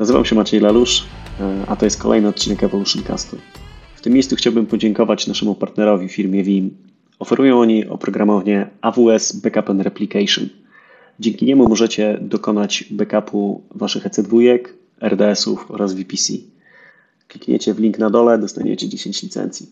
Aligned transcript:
Nazywam 0.00 0.24
się 0.24 0.34
Maciej 0.34 0.60
Lalusz, 0.60 1.04
e, 1.40 1.64
a 1.66 1.76
to 1.76 1.84
jest 1.84 2.02
kolejny 2.02 2.28
odcinek 2.28 2.64
Evolution 2.64 3.02
Castu. 3.02 3.36
W 3.94 4.00
tym 4.00 4.12
miejscu 4.12 4.36
chciałbym 4.36 4.66
podziękować 4.66 5.26
naszemu 5.26 5.54
partnerowi, 5.54 6.08
firmie 6.08 6.44
Vim. 6.44 6.76
Oferują 7.18 7.60
oni 7.60 7.86
oprogramowanie 7.86 8.70
AWS 8.80 9.32
Backup 9.32 9.70
and 9.70 9.82
Replication. 9.82 10.48
Dzięki 11.18 11.46
niemu 11.46 11.68
możecie 11.68 12.18
dokonać 12.20 12.84
backupu 12.90 13.62
waszych 13.74 14.04
EC2, 14.04 14.58
RDS-ów 15.00 15.70
oraz 15.70 15.94
VPC. 15.94 16.32
Klikniecie 17.28 17.74
w 17.74 17.80
link 17.80 17.98
na 17.98 18.10
dole, 18.10 18.38
dostaniecie 18.38 18.88
10 18.88 19.22
licencji. 19.22 19.70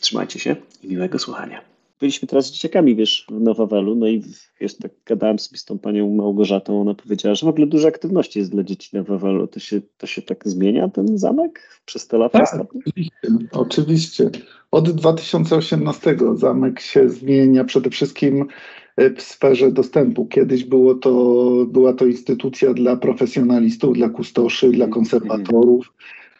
Trzymajcie 0.00 0.38
się 0.38 0.56
i 0.82 0.88
miłego 0.88 1.18
słuchania 1.18 1.71
byliśmy 2.02 2.28
teraz 2.28 2.46
z 2.46 2.50
dzieciakami, 2.50 2.96
wiesz, 2.96 3.26
w 3.30 3.40
Nowawelu, 3.40 3.94
no 3.94 4.08
i 4.08 4.22
wiesz, 4.60 4.76
tak 4.76 4.92
gadałem 5.06 5.38
sobie 5.38 5.58
z 5.58 5.64
tą 5.64 5.78
panią 5.78 6.10
Małgorzatą, 6.10 6.80
ona 6.80 6.94
powiedziała, 6.94 7.34
że 7.34 7.46
w 7.46 7.48
ogóle 7.48 7.66
dużo 7.66 7.88
aktywności 7.88 8.38
jest 8.38 8.50
dla 8.50 8.62
dzieci 8.62 8.96
na 8.96 9.02
Wawelu. 9.02 9.46
To 9.46 9.60
się, 9.60 9.80
to 9.98 10.06
się 10.06 10.22
tak 10.22 10.48
zmienia, 10.48 10.88
ten 10.88 11.18
zamek 11.18 11.80
przez 11.84 12.06
te 12.06 12.18
lata 12.18 12.38
tak, 12.38 12.66
Oczywiście, 12.74 13.12
oczywiście. 13.52 14.30
Od 14.70 14.90
2018 14.90 16.16
zamek 16.34 16.80
się 16.80 17.08
zmienia 17.08 17.64
przede 17.64 17.90
wszystkim 17.90 18.46
e, 18.96 19.10
w 19.10 19.22
sferze 19.22 19.72
dostępu. 19.72 20.26
Kiedyś 20.26 20.64
było 20.64 20.94
to, 20.94 21.12
była 21.68 21.92
to 21.92 22.06
instytucja 22.06 22.74
dla 22.74 22.96
profesjonalistów, 22.96 23.94
dla 23.94 24.08
kustoszy, 24.08 24.70
dla 24.70 24.86
konserwatorów, 24.86 25.92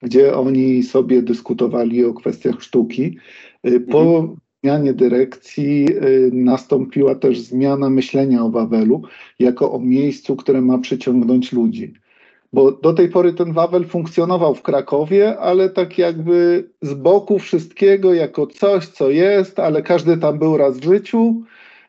gdzie 0.02 0.34
oni 0.34 0.82
sobie 0.82 1.22
dyskutowali 1.22 2.04
o 2.04 2.14
kwestiach 2.14 2.62
sztuki. 2.62 3.16
E, 3.62 3.80
po 3.80 4.00
mhm 4.00 4.36
zmianie 4.62 4.92
dyrekcji 4.92 5.86
y, 5.90 6.30
nastąpiła 6.32 7.14
też 7.14 7.40
zmiana 7.40 7.90
myślenia 7.90 8.44
o 8.44 8.50
Wawelu 8.50 9.02
jako 9.38 9.72
o 9.72 9.80
miejscu, 9.80 10.36
które 10.36 10.60
ma 10.60 10.78
przyciągnąć 10.78 11.52
ludzi. 11.52 11.94
Bo 12.52 12.72
do 12.72 12.92
tej 12.92 13.08
pory 13.08 13.32
ten 13.32 13.52
Wawel 13.52 13.84
funkcjonował 13.84 14.54
w 14.54 14.62
Krakowie, 14.62 15.38
ale 15.38 15.70
tak 15.70 15.98
jakby 15.98 16.68
z 16.82 16.94
boku 16.94 17.38
wszystkiego, 17.38 18.14
jako 18.14 18.46
coś, 18.46 18.86
co 18.86 19.10
jest, 19.10 19.58
ale 19.58 19.82
każdy 19.82 20.16
tam 20.16 20.38
był 20.38 20.56
raz 20.56 20.78
w 20.78 20.84
życiu. 20.84 21.42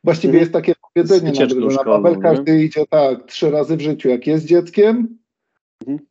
Właściwie 0.03 0.29
mhm. 0.29 0.41
jest 0.41 0.53
takie 0.53 0.73
powiedzenie, 0.93 1.31
na, 1.31 1.49
że 1.49 1.77
na 1.77 1.83
Wawel 1.83 2.17
każdy 2.17 2.51
nie? 2.51 2.63
idzie 2.63 2.85
tak 2.89 3.25
trzy 3.25 3.51
razy 3.51 3.77
w 3.77 3.81
życiu, 3.81 4.09
jak 4.09 4.27
jest 4.27 4.45
dzieckiem. 4.45 5.17
Mhm. 5.87 6.07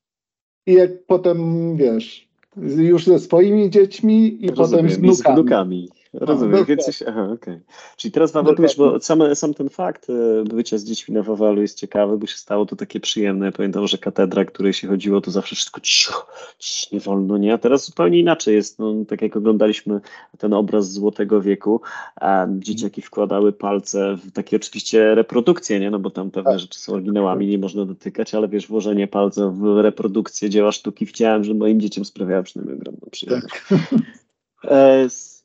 I 0.67 0.73
jak 0.73 0.91
potem, 1.07 1.77
wiesz, 1.77 2.29
już 2.77 3.05
ze 3.05 3.19
swoimi 3.19 3.71
dziećmi 3.71 4.45
i 4.45 4.49
Rozumiem, 4.49 4.85
potem 4.85 4.91
z 4.91 4.97
wnukami. 4.97 5.17
Z 5.17 5.23
wnukami. 5.23 5.89
Rozumiem, 6.15 6.61
no, 6.61 6.65
więc 6.65 6.85
coś, 6.85 7.03
aha, 7.03 7.29
okay. 7.33 7.61
Czyli 7.97 8.13
teraz 8.13 8.33
Wawel, 8.33 8.57
wiesz, 8.59 8.77
bo 8.77 9.01
sam, 9.01 9.35
sam 9.35 9.55
ten 9.55 9.69
fakt 9.69 10.11
e, 10.11 10.45
bycia 10.45 10.79
z 10.79 10.85
dziećmi 10.85 11.15
na 11.15 11.23
Wawalu 11.23 11.63
jest 11.63 11.79
ciekawy, 11.79 12.19
bo 12.19 12.27
się 12.27 12.37
stało 12.37 12.67
to 12.67 12.77
takie 12.77 13.01
przyjemne. 13.01 13.47
Ja 13.47 13.53
pamiętam, 13.53 13.87
że 13.87 13.99
katedra, 13.99 14.45
której 14.45 14.73
się 14.73 14.89
chodziło, 14.89 15.21
to 15.21 15.31
zawsze 15.31 15.57
wszystko 15.57 15.81
cicho, 15.81 16.27
cicho 16.59 16.95
nie 16.95 17.01
wolno, 17.01 17.39
nie? 17.39 17.55
A 17.55 17.59
teraz 17.59 17.87
zupełnie 17.87 18.19
inaczej 18.19 18.55
jest. 18.55 18.79
No, 18.79 18.95
tak 19.09 19.23
jak 19.23 19.37
oglądaliśmy 19.37 20.01
ten 20.39 20.53
obraz 20.53 20.93
Złotego 20.93 21.41
Wieku, 21.41 21.81
a 22.17 22.47
dzieciaki 22.59 23.03
wkładały 23.03 23.53
palce 23.53 24.17
w 24.17 24.33
takie 24.33 24.57
oczywiście 24.57 25.15
reprodukcje, 25.15 25.81
nie? 25.81 25.91
No 25.91 25.99
bo 25.99 26.11
tam 26.11 26.31
pewne 26.31 26.51
tak. 26.51 26.61
rzeczy 26.61 26.79
są 26.79 26.93
oryginałami, 26.93 27.47
nie 27.47 27.59
można 27.59 27.85
dotykać, 27.85 28.35
ale 28.35 28.49
wiesz, 28.49 28.67
włożenie 28.67 29.09
palca 29.09 29.49
w 29.49 29.81
reprodukcję 29.83 30.51
dzieła 30.51 30.73
sztuki 30.73 31.07
chciałem, 31.07 31.45
że 31.45 31.55
moim 31.55 31.81
dzieciom 31.81 32.05
sprawiało 32.05 32.43
przynajmniej 32.43 32.77
ogromną 32.77 33.09
przyjemność. 33.11 33.55
Tak. 33.69 33.83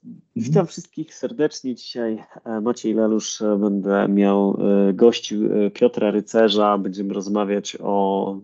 E, 0.08 0.20
Witam 0.36 0.68
wszystkich 0.68 1.14
serdecznie. 1.16 1.76
Dzisiaj 1.76 2.24
e, 2.46 2.62
Maciej 2.62 2.94
Lelusz 2.94 3.42
e, 3.42 3.58
będę 3.58 4.08
miał 4.08 4.58
e, 4.90 4.94
gości 4.94 5.40
Piotra 5.74 6.12
Rycerza. 6.12 6.78
Będziemy 6.78 7.14
rozmawiać 7.14 7.78
o 7.82 8.40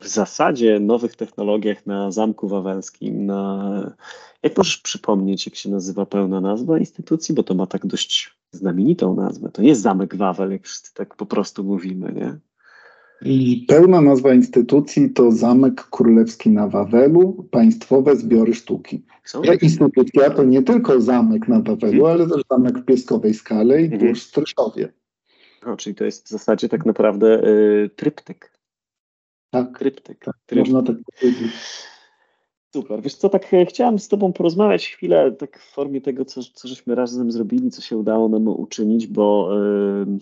w 0.00 0.08
zasadzie 0.08 0.80
nowych 0.80 1.16
technologiach 1.16 1.86
na 1.86 2.10
Zamku 2.10 2.48
Wawelskim. 2.48 3.26
Na... 3.26 3.96
Jak 4.42 4.56
możesz 4.56 4.78
przypomnieć, 4.78 5.46
jak 5.46 5.54
się 5.54 5.70
nazywa 5.70 6.06
pełna 6.06 6.40
nazwa 6.40 6.78
instytucji? 6.78 7.34
Bo 7.34 7.42
to 7.42 7.54
ma 7.54 7.66
tak 7.66 7.86
dość 7.86 8.38
znamienitą 8.52 9.14
nazwę. 9.14 9.50
To 9.52 9.62
nie 9.62 9.68
jest 9.68 9.82
Zamek 9.82 10.16
Wawel, 10.16 10.50
jak 10.50 10.64
wszyscy 10.64 10.94
tak 10.94 11.16
po 11.16 11.26
prostu 11.26 11.64
mówimy, 11.64 12.12
nie? 12.12 12.38
I 13.22 13.64
pełna 13.68 14.00
nazwa 14.00 14.34
instytucji 14.34 15.10
to 15.10 15.32
Zamek 15.32 15.84
Królewski 15.90 16.50
na 16.50 16.68
Wawelu, 16.68 17.46
Państwowe 17.50 18.16
Zbiory 18.16 18.54
Sztuki. 18.54 19.02
Ta 19.46 19.54
instytucja 19.54 20.30
to 20.30 20.44
nie 20.44 20.62
tylko 20.62 21.00
zamek 21.00 21.48
na 21.48 21.60
Wawelu, 21.60 22.06
ale 22.06 22.28
też 22.28 22.42
zamek 22.50 22.78
w 22.78 22.84
Pieskowej 22.84 23.34
Skale 23.34 23.82
i 23.82 23.84
mhm. 23.84 24.00
tuż 24.00 24.20
w 24.20 24.26
Stryszowie. 24.26 24.92
No, 25.66 25.76
czyli 25.76 25.94
to 25.94 26.04
jest 26.04 26.26
w 26.26 26.28
zasadzie 26.28 26.68
tak 26.68 26.86
naprawdę 26.86 27.44
y, 27.44 27.90
tryptyk. 27.96 28.52
Tak. 29.50 29.78
Tryptyk. 29.78 30.24
Tak, 30.24 30.36
tryptyk. 30.46 30.72
Można 30.72 30.92
tak 30.92 30.96
powiedzieć. 31.20 31.52
Super. 32.72 33.02
Wiesz 33.02 33.14
co, 33.14 33.28
tak 33.28 33.54
e, 33.54 33.66
chciałem 33.66 33.98
z 33.98 34.08
Tobą 34.08 34.32
porozmawiać 34.32 34.88
chwilę 34.88 35.32
tak 35.32 35.58
w 35.58 35.72
formie 35.72 36.00
tego, 36.00 36.24
co, 36.24 36.40
co 36.54 36.68
żeśmy 36.68 36.94
razem 36.94 37.32
zrobili, 37.32 37.70
co 37.70 37.82
się 37.82 37.96
udało 37.96 38.28
nam 38.28 38.48
uczynić, 38.48 39.06
bo... 39.06 39.50
Yy, 40.06 40.18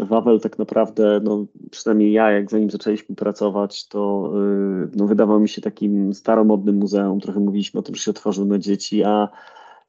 Wawel 0.00 0.40
tak 0.40 0.58
naprawdę, 0.58 1.20
no, 1.24 1.46
przynajmniej 1.70 2.12
ja, 2.12 2.30
jak 2.30 2.50
zanim 2.50 2.70
zaczęliśmy 2.70 3.16
pracować, 3.16 3.88
to 3.88 4.32
yy, 4.34 4.90
no, 4.96 5.06
wydawał 5.06 5.40
mi 5.40 5.48
się 5.48 5.62
takim 5.62 6.14
staromodnym 6.14 6.76
muzeum. 6.76 7.20
Trochę 7.20 7.40
mówiliśmy 7.40 7.80
o 7.80 7.82
tym, 7.82 7.94
że 7.94 8.02
się 8.02 8.10
otworzył 8.10 8.44
na 8.44 8.58
dzieci, 8.58 9.04
a 9.04 9.28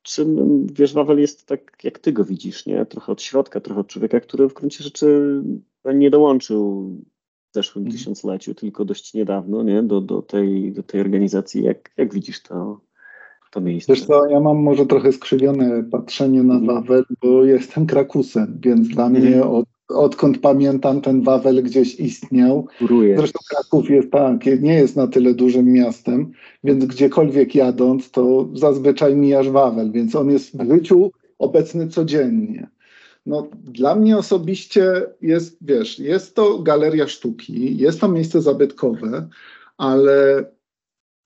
czym, 0.01 0.67
wiesz, 0.73 0.93
Wawel 0.93 1.19
jest 1.19 1.47
tak, 1.47 1.77
jak 1.83 1.99
ty 1.99 2.13
go 2.13 2.25
widzisz, 2.25 2.65
nie? 2.65 2.85
Trochę 2.85 3.11
od 3.11 3.21
środka, 3.21 3.59
trochę 3.59 3.81
od 3.81 3.87
człowieka, 3.87 4.19
który 4.19 4.49
w 4.49 4.53
gruncie 4.53 4.83
rzeczy 4.83 5.41
nie 5.95 6.09
dołączył 6.09 6.89
w 7.51 7.53
zeszłym 7.53 7.83
mm. 7.83 7.91
tysiącleciu, 7.91 8.55
tylko 8.55 8.85
dość 8.85 9.13
niedawno, 9.13 9.63
nie? 9.63 9.83
Do, 9.83 10.01
do, 10.01 10.21
tej, 10.21 10.73
do 10.73 10.83
tej 10.83 11.01
organizacji. 11.01 11.63
Jak, 11.63 11.91
jak 11.97 12.13
widzisz 12.13 12.43
to, 12.43 12.81
to 13.51 13.61
miejsce? 13.61 13.93
Wiesz 13.93 14.05
co, 14.05 14.25
ja 14.25 14.39
mam 14.39 14.57
może 14.57 14.85
trochę 14.85 15.11
skrzywione 15.11 15.83
patrzenie 15.83 16.43
na 16.43 16.53
mm. 16.53 16.65
Wawel, 16.65 17.03
bo 17.21 17.43
jestem 17.43 17.85
Krakusem, 17.85 18.59
więc 18.59 18.87
dla 18.87 19.05
mm. 19.07 19.21
mnie 19.21 19.43
od 19.43 19.65
odkąd 19.89 20.37
pamiętam, 20.37 21.01
ten 21.01 21.21
Wawel 21.21 21.63
gdzieś 21.63 21.95
istniał. 21.95 22.67
Kuruje. 22.79 23.17
Zresztą 23.17 23.39
Kraków 23.49 23.89
jest 23.89 24.11
tak, 24.11 24.45
nie 24.61 24.73
jest 24.73 24.95
na 24.95 25.07
tyle 25.07 25.33
dużym 25.33 25.65
miastem, 25.65 26.31
więc 26.63 26.85
gdziekolwiek 26.85 27.55
jadąc, 27.55 28.11
to 28.11 28.49
zazwyczaj 28.53 29.15
mijasz 29.15 29.49
Wawel, 29.49 29.91
więc 29.91 30.15
on 30.15 30.29
jest 30.29 30.57
w 30.57 30.73
życiu 30.73 31.11
obecny 31.39 31.87
codziennie. 31.87 32.67
No, 33.25 33.47
dla 33.63 33.95
mnie 33.95 34.17
osobiście 34.17 35.01
jest, 35.21 35.57
wiesz, 35.61 35.99
jest 35.99 36.35
to 36.35 36.59
galeria 36.59 37.07
sztuki, 37.07 37.77
jest 37.77 38.01
to 38.01 38.07
miejsce 38.07 38.41
zabytkowe, 38.41 39.27
ale 39.77 40.45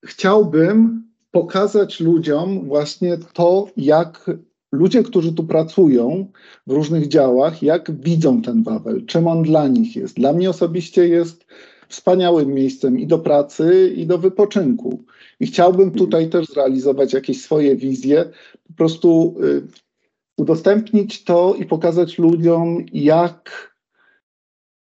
chciałbym 0.06 1.08
pokazać 1.32 2.00
ludziom 2.00 2.66
właśnie 2.66 3.18
to, 3.34 3.68
jak 3.78 4.32
ludzie, 4.78 5.04
którzy 5.04 5.34
tu 5.34 5.44
pracują 5.44 6.32
w 6.68 6.72
różnych 6.72 7.08
działach, 7.08 7.64
jak 7.64 8.02
widzą 8.02 8.42
ten 8.42 8.64
Wawel, 8.64 9.06
czym 9.06 9.28
on 9.28 9.44
dla 9.44 9.68
nich 9.68 9.96
jest. 9.96 10.16
Dla 10.16 10.34
mnie 10.34 10.50
osobiście 10.50 11.08
jest 11.08 11.46
wspaniałym 11.88 12.54
miejscem 12.54 13.00
i 13.00 13.08
do 13.08 13.20
pracy, 13.20 13.94
i 13.96 14.06
do 14.06 14.18
wypoczynku. 14.18 15.04
I 15.40 15.48
chciałbym 15.48 15.92
tutaj 15.92 16.30
też 16.30 16.48
zrealizować 16.48 17.14
jakieś 17.14 17.42
swoje 17.42 17.76
wizje, 17.76 18.26
po 18.68 18.74
prostu 18.74 19.36
y, 19.44 19.68
udostępnić 20.38 21.24
to 21.24 21.56
i 21.60 21.66
pokazać 21.66 22.18
ludziom, 22.18 22.86
jak, 22.94 23.52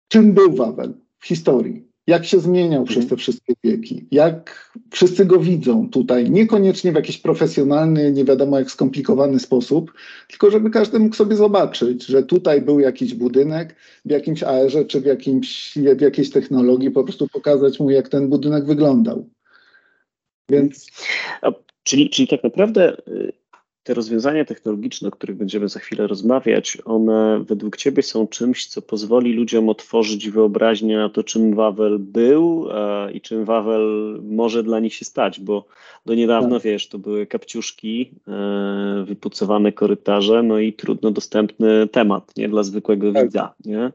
czym 0.08 0.32
był 0.32 0.52
Wawel 0.52 0.94
w 1.18 1.26
historii 1.26 1.89
jak 2.10 2.25
się 2.25 2.41
zmieniał 2.41 2.84
przez 2.84 3.06
te 3.06 3.16
wszystkie 3.16 3.54
wieki, 3.65 4.06
jak 4.10 4.72
wszyscy 4.91 5.25
go 5.25 5.41
widzą 5.41 5.91
tutaj, 5.91 6.31
niekoniecznie 6.31 6.93
w 6.93 6.94
jakiś 6.94 7.19
profesjonalny, 7.19 8.12
nie 8.12 8.25
wiadomo 8.25 8.58
jak 8.58 8.70
skomplikowany 8.70 9.40
sposób, 9.40 9.93
tylko 10.29 10.50
żeby 10.50 10.70
każdy 10.70 10.99
mógł 10.99 11.17
sobie 11.17 11.37
zobaczyć, 11.37 12.06
że 12.06 12.23
tutaj 12.23 12.62
był 12.62 12.81
jakiś 12.81 13.14
budynek 13.14 13.76
w 14.05 14.11
jakimś 14.11 14.43
AR-ze 14.43 14.84
czy 14.84 15.00
w, 15.00 15.05
jakimś, 15.05 15.79
w 15.96 16.00
jakiejś 16.00 16.31
technologii, 16.31 16.90
po 16.90 17.05
prostu 17.05 17.29
pokazać 17.29 17.81
mu, 17.81 17.90
jak 17.90 18.08
ten 18.08 18.29
budynek 18.29 18.64
wyglądał. 18.67 19.29
Więc... 20.49 20.87
Czyli, 21.82 22.11
czyli 22.11 22.29
tak 22.29 22.44
naprawdę 22.44 22.96
y, 23.08 23.32
te 23.90 23.94
rozwiązania 23.94 24.44
technologiczne, 24.44 25.08
o 25.08 25.10
których 25.10 25.37
będziemy 25.37 25.69
za 25.69 25.81
chwilę 25.81 26.06
rozmawiać, 26.06 26.78
one 26.84 27.44
według 27.44 27.76
Ciebie 27.76 28.02
są 28.02 28.26
czymś, 28.26 28.66
co 28.66 28.82
pozwoli 28.82 29.32
ludziom 29.32 29.69
otworzyć 29.69 30.31
wyobraźnię 30.31 30.96
na 30.96 31.08
to, 31.08 31.25
czym 31.25 31.54
Wawel 31.54 31.98
był 31.98 32.69
e, 32.70 33.12
i 33.12 33.20
czym 33.20 33.44
Wawel 33.44 34.19
może 34.22 34.62
dla 34.62 34.81
nich 34.81 34.94
się 34.94 35.04
stać, 35.04 35.40
bo 35.40 35.64
do 36.06 36.14
niedawna, 36.14 36.56
tak. 36.56 36.62
wiesz, 36.62 36.88
to 36.88 36.99
były 36.99 37.26
kapciuszki, 37.26 38.11
e, 38.29 39.05
wypucowane 39.06 39.73
korytarze, 39.73 40.43
no 40.43 40.58
i 40.58 40.73
trudno 40.73 41.11
dostępny 41.11 41.88
temat, 41.88 42.37
nie, 42.37 42.49
dla 42.49 42.62
zwykłego 42.62 43.12
tak. 43.12 43.25
widza, 43.25 43.55
nie? 43.64 43.93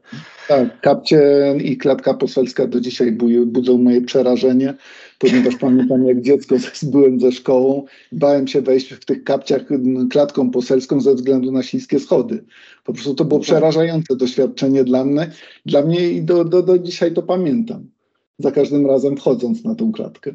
Tak, 0.48 0.80
kapcie 0.80 1.54
i 1.64 1.76
klatka 1.76 2.14
poselska 2.14 2.66
do 2.66 2.80
dzisiaj 2.80 3.12
budzą 3.46 3.78
moje 3.78 4.00
przerażenie 4.00 4.74
ponieważ 5.18 5.56
pamiętam 5.56 6.06
jak 6.06 6.22
dziecko 6.22 6.56
byłem 6.92 7.20
ze 7.20 7.32
szkołą, 7.32 7.84
bałem 8.12 8.48
się 8.48 8.62
wejść 8.62 8.92
w 8.92 9.04
tych 9.04 9.24
kapciach 9.24 9.62
klatką 10.10 10.50
poselską 10.50 11.00
ze 11.00 11.14
względu 11.14 11.52
na 11.52 11.62
śliskie 11.62 12.00
schody. 12.00 12.44
Po 12.84 12.92
prostu 12.92 13.14
to 13.14 13.24
było 13.24 13.40
przerażające 13.40 14.16
doświadczenie 14.16 14.84
dla 14.84 15.04
mnie, 15.04 15.30
dla 15.66 15.82
mnie 15.82 16.10
i 16.10 16.22
do, 16.22 16.44
do, 16.44 16.62
do 16.62 16.78
dzisiaj 16.78 17.14
to 17.14 17.22
pamiętam. 17.22 17.90
za 18.38 18.52
każdym 18.52 18.86
razem 18.86 19.16
wchodząc 19.16 19.64
na 19.64 19.74
tą 19.74 19.92
klatkę. 19.92 20.34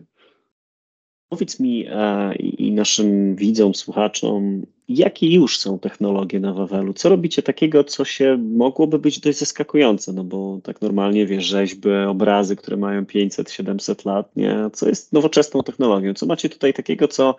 Powiedz 1.31 1.59
mi 1.59 1.85
e, 1.89 2.35
i 2.35 2.71
naszym 2.71 3.35
widzom, 3.35 3.75
słuchaczom, 3.75 4.65
jakie 4.89 5.33
już 5.33 5.59
są 5.59 5.79
technologie 5.79 6.39
na 6.39 6.53
Wawelu? 6.53 6.93
Co 6.93 7.09
robicie 7.09 7.43
takiego, 7.43 7.83
co 7.83 8.05
się 8.05 8.37
mogłoby 8.37 8.99
być 8.99 9.19
dość 9.19 9.37
zaskakujące? 9.37 10.13
No 10.13 10.23
bo 10.23 10.59
tak 10.63 10.81
normalnie 10.81 11.25
wiesz, 11.25 11.45
rzeźby, 11.45 11.89
obrazy, 12.07 12.55
które 12.55 12.77
mają 12.77 13.03
500-700 13.03 14.05
lat, 14.05 14.35
nie? 14.35 14.69
Co 14.73 14.89
jest 14.89 15.13
nowoczesną 15.13 15.63
technologią? 15.63 16.13
Co 16.13 16.25
macie 16.25 16.49
tutaj 16.49 16.73
takiego, 16.73 17.07
co 17.07 17.35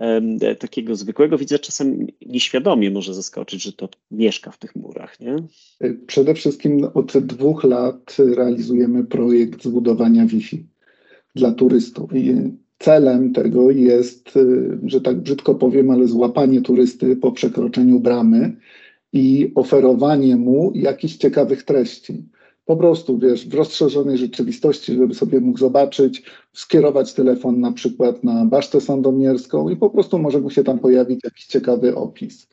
e, 0.00 0.54
takiego 0.54 0.96
zwykłego 0.96 1.38
widza 1.38 1.58
czasem 1.58 2.06
nieświadomie 2.26 2.90
może 2.90 3.14
zaskoczyć, 3.14 3.62
że 3.62 3.72
to 3.72 3.88
mieszka 4.10 4.50
w 4.50 4.58
tych 4.58 4.76
murach, 4.76 5.20
nie? 5.20 5.36
Przede 6.06 6.34
wszystkim 6.34 6.88
od 6.94 7.18
dwóch 7.18 7.64
lat 7.64 8.16
realizujemy 8.18 9.04
projekt 9.04 9.64
zbudowania 9.64 10.26
Wi-Fi 10.26 10.66
dla 11.34 11.52
turystów. 11.52 12.14
I 12.14 12.34
celem 12.78 13.32
tego 13.32 13.70
jest, 13.70 14.36
y, 14.36 14.78
że 14.86 15.00
tak 15.00 15.20
brzydko 15.20 15.54
powiem, 15.54 15.90
ale 15.90 16.08
złapanie 16.08 16.60
turysty 16.60 17.16
po 17.16 17.32
przekroczeniu 17.32 18.00
bramy 18.00 18.56
i 19.12 19.52
oferowanie 19.54 20.36
mu 20.36 20.72
jakichś 20.74 21.16
ciekawych 21.16 21.62
treści. 21.62 22.24
Po 22.64 22.76
prostu, 22.76 23.18
wiesz, 23.18 23.48
w 23.48 23.54
rozszerzonej 23.54 24.18
rzeczywistości, 24.18 24.94
żeby 24.94 25.14
sobie 25.14 25.40
mógł 25.40 25.58
zobaczyć, 25.58 26.22
skierować 26.52 27.14
telefon 27.14 27.60
na 27.60 27.72
przykład 27.72 28.24
na 28.24 28.44
Basztę 28.44 28.80
Sandomierską 28.80 29.68
i 29.68 29.76
po 29.76 29.90
prostu 29.90 30.18
może 30.18 30.40
mu 30.40 30.50
się 30.50 30.64
tam 30.64 30.78
pojawić 30.78 31.20
jakiś 31.24 31.46
ciekawy 31.46 31.96
opis. 31.96 32.48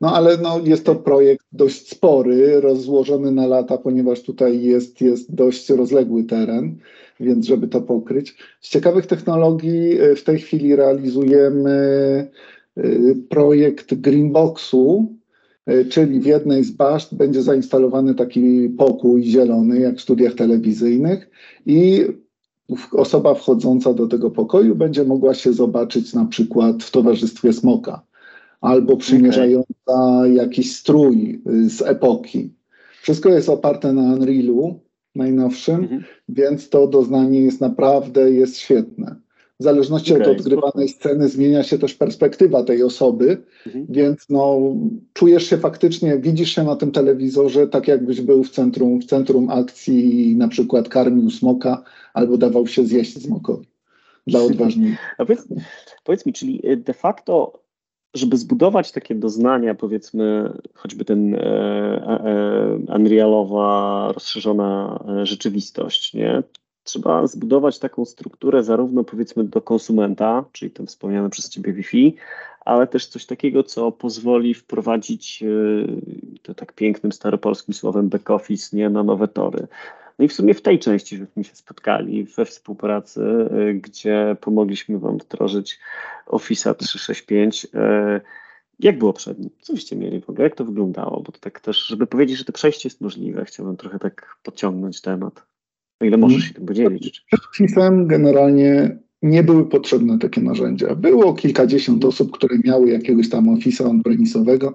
No 0.00 0.14
ale 0.14 0.38
no, 0.38 0.60
jest 0.64 0.84
to 0.84 0.94
projekt 0.94 1.46
dość 1.52 1.90
spory, 1.90 2.60
rozłożony 2.60 3.32
na 3.32 3.46
lata, 3.46 3.78
ponieważ 3.78 4.22
tutaj 4.22 4.62
jest, 4.62 5.00
jest 5.00 5.34
dość 5.34 5.68
rozległy 5.68 6.24
teren 6.24 6.76
więc 7.20 7.46
żeby 7.46 7.68
to 7.68 7.80
pokryć. 7.80 8.34
Z 8.60 8.70
ciekawych 8.70 9.06
technologii 9.06 10.00
e, 10.00 10.16
w 10.16 10.24
tej 10.24 10.38
chwili 10.38 10.76
realizujemy 10.76 11.70
e, 12.76 12.82
projekt 13.28 13.94
Greenboxu, 13.94 15.12
e, 15.66 15.84
czyli 15.84 16.20
w 16.20 16.26
jednej 16.26 16.64
z 16.64 16.70
baszt 16.70 17.14
będzie 17.14 17.42
zainstalowany 17.42 18.14
taki 18.14 18.68
pokój 18.68 19.22
zielony, 19.24 19.80
jak 19.80 19.96
w 19.96 20.00
studiach 20.00 20.34
telewizyjnych 20.34 21.30
i 21.66 22.04
osoba 22.92 23.34
wchodząca 23.34 23.94
do 23.94 24.06
tego 24.06 24.30
pokoju 24.30 24.74
będzie 24.74 25.04
mogła 25.04 25.34
się 25.34 25.52
zobaczyć 25.52 26.14
na 26.14 26.24
przykład 26.24 26.82
w 26.82 26.90
towarzystwie 26.90 27.52
smoka 27.52 28.02
albo 28.60 28.96
przymierzająca 28.96 29.72
okay. 29.86 30.32
jakiś 30.32 30.76
strój 30.76 31.42
z 31.66 31.82
epoki. 31.82 32.50
Wszystko 33.02 33.28
jest 33.28 33.48
oparte 33.48 33.92
na 33.92 34.02
Unrealu, 34.02 34.80
najnowszym, 35.14 35.76
mhm. 35.76 36.04
więc 36.28 36.68
to 36.68 36.86
doznanie 36.86 37.40
jest 37.40 37.60
naprawdę 37.60 38.30
jest 38.30 38.58
świetne. 38.58 39.16
W 39.60 39.62
zależności 39.62 40.14
okay, 40.14 40.30
od 40.30 40.38
odgrywanej 40.38 40.88
sceny 40.88 41.28
zmienia 41.28 41.62
się 41.62 41.78
też 41.78 41.94
perspektywa 41.94 42.62
tej 42.62 42.82
osoby, 42.82 43.42
mhm. 43.66 43.86
więc 43.88 44.26
no, 44.28 44.60
czujesz 45.12 45.46
się 45.46 45.58
faktycznie, 45.58 46.18
widzisz 46.18 46.54
się 46.54 46.64
na 46.64 46.76
tym 46.76 46.92
telewizorze 46.92 47.68
tak 47.68 47.88
jakbyś 47.88 48.20
był 48.20 48.44
w 48.44 48.50
centrum, 48.50 49.00
w 49.00 49.04
centrum 49.04 49.50
akcji 49.50 50.28
i 50.30 50.36
na 50.36 50.48
przykład 50.48 50.88
karmił 50.88 51.30
smoka 51.30 51.82
albo 52.14 52.38
dawał 52.38 52.66
się 52.66 52.84
zjeść 52.84 53.22
smokowi 53.22 53.66
dla 54.26 54.40
odważnych. 54.50 54.98
Powiedz, 55.18 55.48
powiedz 56.04 56.26
mi, 56.26 56.32
czyli 56.32 56.62
de 56.76 56.94
facto 56.94 57.65
żeby 58.16 58.36
zbudować 58.36 58.92
takie 58.92 59.14
doznania, 59.14 59.74
powiedzmy, 59.74 60.52
choćby 60.74 61.04
ten 61.04 61.34
e, 61.34 61.38
e, 61.38 62.94
Unrealowa 62.96 64.10
rozszerzona 64.14 65.00
e, 65.08 65.26
rzeczywistość, 65.26 66.14
nie? 66.14 66.42
Trzeba 66.82 67.26
zbudować 67.26 67.78
taką 67.78 68.04
strukturę 68.04 68.62
zarówno 68.64 69.04
powiedzmy 69.04 69.44
do 69.44 69.60
konsumenta, 69.60 70.44
czyli 70.52 70.70
ten 70.70 70.86
wspomniane 70.86 71.30
przez 71.30 71.50
Ciebie 71.50 71.72
Wi-Fi, 71.72 72.16
ale 72.60 72.86
też 72.86 73.06
coś 73.06 73.26
takiego, 73.26 73.62
co 73.62 73.92
pozwoli 73.92 74.54
wprowadzić 74.54 75.42
e, 75.42 75.46
to 76.42 76.54
tak 76.54 76.72
pięknym 76.72 77.12
staropolskim 77.12 77.74
słowem 77.74 78.08
back 78.08 78.30
office 78.30 78.76
nie, 78.76 78.90
na 78.90 79.02
nowe 79.02 79.28
tory. 79.28 79.66
No 80.18 80.24
i 80.24 80.28
w 80.28 80.32
sumie 80.32 80.54
w 80.54 80.62
tej 80.62 80.78
części 80.78 81.16
żeśmy 81.16 81.44
się 81.44 81.54
spotkali 81.54 82.24
we 82.24 82.44
współpracy, 82.44 83.20
y, 83.70 83.74
gdzie 83.74 84.36
pomogliśmy 84.40 84.98
Wam 84.98 85.18
wdrożyć 85.18 85.78
Office 86.26 86.74
365. 86.74 87.64
Y, 87.64 87.68
jak 88.78 88.98
było 88.98 89.12
przed 89.12 89.38
nim? 89.38 89.50
Co 89.60 89.72
byście 89.72 89.96
mieli 89.96 90.20
w 90.20 90.30
ogóle? 90.30 90.44
Jak 90.44 90.56
to 90.56 90.64
wyglądało? 90.64 91.20
Bo 91.20 91.32
to 91.32 91.38
tak 91.38 91.60
też, 91.60 91.86
żeby 91.86 92.06
powiedzieć, 92.06 92.38
że 92.38 92.44
to 92.44 92.52
przejście 92.52 92.88
jest 92.88 93.00
możliwe, 93.00 93.44
chciałbym 93.44 93.76
trochę 93.76 93.98
tak 93.98 94.36
podciągnąć 94.42 95.00
temat. 95.00 95.46
O 96.00 96.04
ile 96.04 96.16
możesz 96.16 96.44
się 96.44 96.54
tym 96.54 96.66
podzielić? 96.66 97.24
Przed 97.52 98.06
generalnie 98.06 98.98
nie 99.22 99.42
były 99.42 99.68
potrzebne 99.68 100.18
takie 100.18 100.40
narzędzia. 100.40 100.94
Było 100.94 101.34
kilkadziesiąt 101.34 102.04
osób, 102.04 102.32
które 102.32 102.58
miały 102.64 102.90
jakiegoś 102.90 103.28
tam 103.28 103.44
Office'a 103.44 103.86
on-premisowego, 103.86 104.74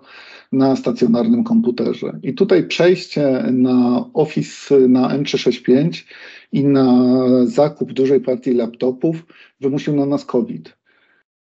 na 0.51 0.75
stacjonarnym 0.75 1.43
komputerze. 1.43 2.19
I 2.23 2.33
tutaj 2.33 2.67
przejście 2.67 3.43
na 3.51 4.05
Office 4.13 4.79
na 4.79 5.17
M365 5.17 6.03
i 6.51 6.65
na 6.65 7.15
zakup 7.45 7.93
dużej 7.93 8.21
partii 8.21 8.53
laptopów 8.53 9.25
wymusił 9.59 9.95
na 9.95 10.05
nas 10.05 10.25
COVID. 10.25 10.77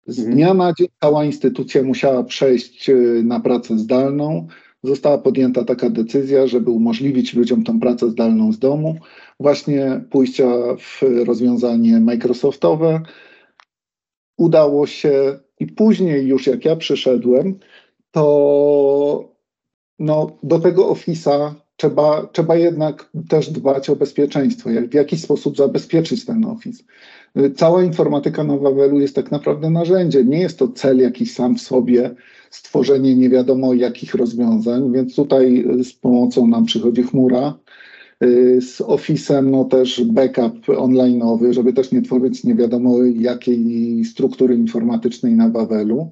Z 0.07 0.19
mhm. 0.19 0.35
dnia 0.35 0.53
na 0.53 0.73
dzień 0.73 0.87
cała 1.01 1.25
instytucja 1.25 1.83
musiała 1.83 2.23
przejść 2.23 2.89
y, 2.89 3.21
na 3.23 3.39
pracę 3.39 3.77
zdalną. 3.77 4.47
Została 4.83 5.17
podjęta 5.17 5.65
taka 5.65 5.89
decyzja, 5.89 6.47
żeby 6.47 6.71
umożliwić 6.71 7.33
ludziom 7.33 7.63
tę 7.63 7.79
pracę 7.79 8.09
zdalną 8.09 8.51
z 8.51 8.59
domu, 8.59 8.95
właśnie 9.39 10.01
pójścia 10.09 10.47
w 10.77 11.01
rozwiązanie 11.25 11.99
Microsoftowe. 11.99 13.01
Udało 14.37 14.87
się 14.87 15.39
i 15.59 15.67
później 15.67 16.27
już 16.27 16.47
jak 16.47 16.65
ja 16.65 16.75
przyszedłem, 16.75 17.59
to 18.11 19.35
no, 19.99 20.37
do 20.43 20.59
tego 20.59 20.93
Office'a 20.93 21.53
trzeba, 21.79 22.27
trzeba 22.31 22.55
jednak 22.55 23.09
też 23.29 23.49
dbać 23.49 23.89
o 23.89 23.95
bezpieczeństwo, 23.95 24.69
jak, 24.69 24.89
w 24.89 24.93
jakiś 24.93 25.21
sposób 25.21 25.57
zabezpieczyć 25.57 26.25
ten 26.25 26.45
Office. 26.45 26.83
Cała 27.55 27.83
informatyka 27.83 28.43
na 28.43 28.57
Wawelu 28.57 28.99
jest 28.99 29.15
tak 29.15 29.31
naprawdę 29.31 29.69
narzędziem, 29.69 30.29
nie 30.29 30.39
jest 30.39 30.59
to 30.59 30.67
cel 30.67 30.97
jakiś 30.97 31.33
sam 31.33 31.55
w 31.55 31.61
sobie, 31.61 32.15
stworzenie 32.49 33.15
nie 33.15 33.29
wiadomo 33.29 33.73
jakich 33.73 34.15
rozwiązań, 34.15 34.93
więc 34.93 35.15
tutaj 35.15 35.65
z 35.83 35.93
pomocą 35.93 36.47
nam 36.47 36.65
przychodzi 36.65 37.03
chmura, 37.03 37.53
z 38.61 38.81
Office'em 38.81 39.43
no 39.43 39.63
też 39.65 40.03
backup 40.03 40.65
online'owy, 40.67 41.53
żeby 41.53 41.73
też 41.73 41.91
nie 41.91 42.01
tworzyć 42.01 42.43
nie 42.43 42.55
wiadomo 42.55 43.03
jakiej 43.03 44.05
struktury 44.05 44.55
informatycznej 44.55 45.33
na 45.33 45.49
Wawelu. 45.49 46.11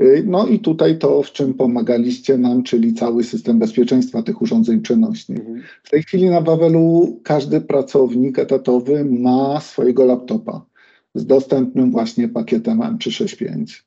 Y, 0.00 0.24
no 0.26 0.46
i 0.46 0.58
tutaj 0.58 0.98
to, 0.98 1.22
w 1.22 1.32
czym 1.32 1.54
pomagaliście 1.54 2.38
nam, 2.38 2.62
czyli 2.62 2.94
cały 2.94 3.24
system 3.24 3.58
bezpieczeństwa 3.58 4.22
tych 4.22 4.42
urządzeń 4.42 4.80
przenośnych. 4.80 5.38
Mhm. 5.38 5.62
W 5.82 5.90
tej 5.90 6.02
chwili 6.02 6.30
na 6.30 6.40
Wawelu 6.40 7.20
każdy 7.24 7.60
pracownik 7.60 8.38
etatowy 8.38 9.04
ma 9.04 9.60
swojego 9.60 10.04
laptopa 10.04 10.64
z 11.14 11.26
dostępnym 11.26 11.90
właśnie 11.90 12.28
pakietem 12.28 12.78
M365. 12.78 13.82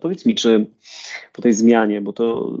Powiedz 0.00 0.26
mi, 0.26 0.34
czy 0.34 0.66
po 1.32 1.42
tej 1.42 1.52
zmianie, 1.52 2.00
bo 2.00 2.12
to 2.12 2.58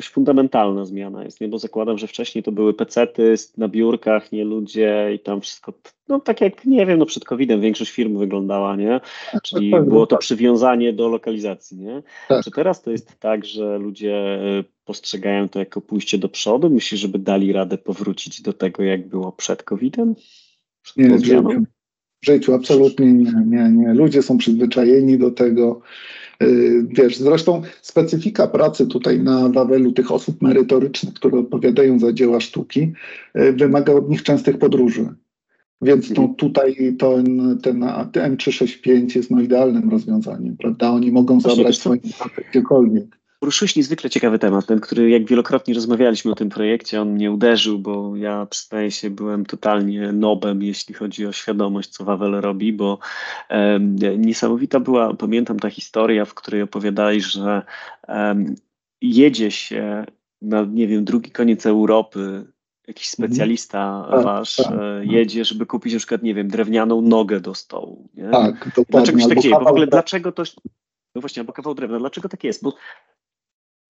dość 0.00 0.12
fundamentalna 0.12 0.84
zmiana 0.84 1.24
jest, 1.24 1.40
nie? 1.40 1.48
bo 1.48 1.58
zakładam, 1.58 1.98
że 1.98 2.06
wcześniej 2.06 2.44
to 2.44 2.52
były 2.52 2.74
pecety 2.74 3.34
na 3.56 3.68
biurkach, 3.68 4.32
nie 4.32 4.44
ludzie 4.44 5.10
i 5.14 5.18
tam 5.18 5.40
wszystko, 5.40 5.72
no 6.08 6.20
tak 6.20 6.40
jak, 6.40 6.64
nie 6.64 6.86
wiem, 6.86 6.98
no 6.98 7.06
przed 7.06 7.24
COVID-em 7.24 7.60
większość 7.60 7.90
firm 7.90 8.18
wyglądała, 8.18 8.76
nie? 8.76 9.00
Czyli 9.42 9.70
tak, 9.70 9.88
było 9.88 10.06
to 10.06 10.16
tak. 10.16 10.20
przywiązanie 10.20 10.92
do 10.92 11.08
lokalizacji, 11.08 11.78
nie? 11.78 12.02
Tak. 12.28 12.44
Czy 12.44 12.50
teraz 12.50 12.82
to 12.82 12.90
jest 12.90 13.18
tak, 13.18 13.44
że 13.44 13.78
ludzie 13.78 14.14
e, 14.14 14.64
postrzegają 14.84 15.48
to 15.48 15.58
jako 15.58 15.80
pójście 15.80 16.18
do 16.18 16.28
przodu? 16.28 16.70
Myślisz, 16.70 17.00
żeby 17.00 17.18
dali 17.18 17.52
radę 17.52 17.78
powrócić 17.78 18.42
do 18.42 18.52
tego, 18.52 18.82
jak 18.82 19.08
było 19.08 19.32
przed 19.32 19.62
COVID-em? 19.62 20.14
Przed 20.82 20.96
nie, 20.96 21.18
w 21.18 21.24
życiu, 21.24 21.64
w 22.22 22.26
życiu 22.26 22.54
absolutnie 22.54 23.12
nie, 23.12 23.32
nie, 23.46 23.70
nie. 23.70 23.94
Ludzie 23.94 24.22
są 24.22 24.38
przyzwyczajeni 24.38 25.18
do 25.18 25.30
tego, 25.30 25.80
Y, 26.29 26.29
wiesz, 26.88 27.16
zresztą 27.16 27.62
specyfika 27.82 28.46
pracy 28.46 28.86
tutaj 28.86 29.20
na 29.20 29.48
Wawelu 29.48 29.92
tych 29.92 30.12
osób 30.12 30.42
merytorycznych, 30.42 31.14
które 31.14 31.38
odpowiadają 31.38 31.98
za 31.98 32.12
dzieła 32.12 32.40
sztuki, 32.40 32.92
y, 33.38 33.52
wymaga 33.52 33.92
od 33.92 34.10
nich 34.10 34.22
częstych 34.22 34.58
podróży. 34.58 35.08
Więc 35.82 36.10
no, 36.10 36.34
tutaj 36.38 36.96
ten, 36.98 37.58
ten 37.62 37.80
M365 38.12 39.16
jest 39.16 39.30
no, 39.30 39.40
idealnym 39.40 39.90
rozwiązaniem, 39.90 40.56
prawda? 40.56 40.90
Oni 40.90 41.12
mogą 41.12 41.40
zabrać 41.40 41.80
pracę 41.80 42.00
gdziekolwiek. 42.50 43.19
Poruszyłeś 43.40 43.76
niezwykle 43.76 44.10
ciekawy 44.10 44.38
temat, 44.38 44.66
ten, 44.66 44.80
który 44.80 45.10
jak 45.10 45.24
wielokrotnie 45.24 45.74
rozmawialiśmy 45.74 46.32
o 46.32 46.34
tym 46.34 46.48
projekcie, 46.48 47.02
on 47.02 47.12
mnie 47.12 47.32
uderzył, 47.32 47.78
bo 47.78 48.16
ja 48.16 48.46
przyznaję 48.46 48.90
się, 48.90 49.10
byłem 49.10 49.46
totalnie 49.46 50.12
nobem, 50.12 50.62
jeśli 50.62 50.94
chodzi 50.94 51.26
o 51.26 51.32
świadomość, 51.32 51.88
co 51.88 52.04
Wawel 52.04 52.32
robi, 52.32 52.72
bo 52.72 52.98
niesamowita 54.18 54.80
była, 54.80 55.14
pamiętam 55.14 55.58
ta 55.58 55.70
historia, 55.70 56.24
w 56.24 56.34
której 56.34 56.62
opowiadali, 56.62 57.20
że 57.20 57.62
jedzie 59.00 59.50
się 59.50 60.04
na, 60.42 60.62
nie 60.62 60.86
wiem, 60.88 61.04
drugi 61.04 61.30
koniec 61.30 61.66
Europy 61.66 62.46
jakiś 62.88 63.14
mhm. 63.14 63.30
specjalista 63.30 64.02
mhm. 64.04 64.24
wasz 64.24 64.56
tak, 64.56 64.66
tak. 64.66 64.76
jedzie, 65.02 65.44
żeby 65.44 65.66
kupić 65.66 65.92
na 65.92 65.98
przykład, 65.98 66.22
nie 66.22 66.34
wiem, 66.34 66.48
drewnianą 66.48 67.02
nogę 67.02 67.40
do 67.40 67.54
stołu. 67.54 68.08
Nie? 68.14 68.30
Tak, 68.30 68.72
dokładnie. 68.76 68.84
Dlaczego 68.88 69.20
się 69.20 69.28
tak 69.28 69.40
dzieje? 69.40 69.54
Bo 69.54 69.64
w 69.64 69.66
ogóle 69.66 69.86
dlaczego 69.86 70.32
to... 70.32 70.42
No 71.14 71.20
właśnie, 71.20 71.40
albo 71.40 71.52
kawał 71.52 71.74
drewna. 71.74 71.98
Dlaczego 71.98 72.28
tak 72.28 72.44
jest? 72.44 72.62
Bo 72.62 72.72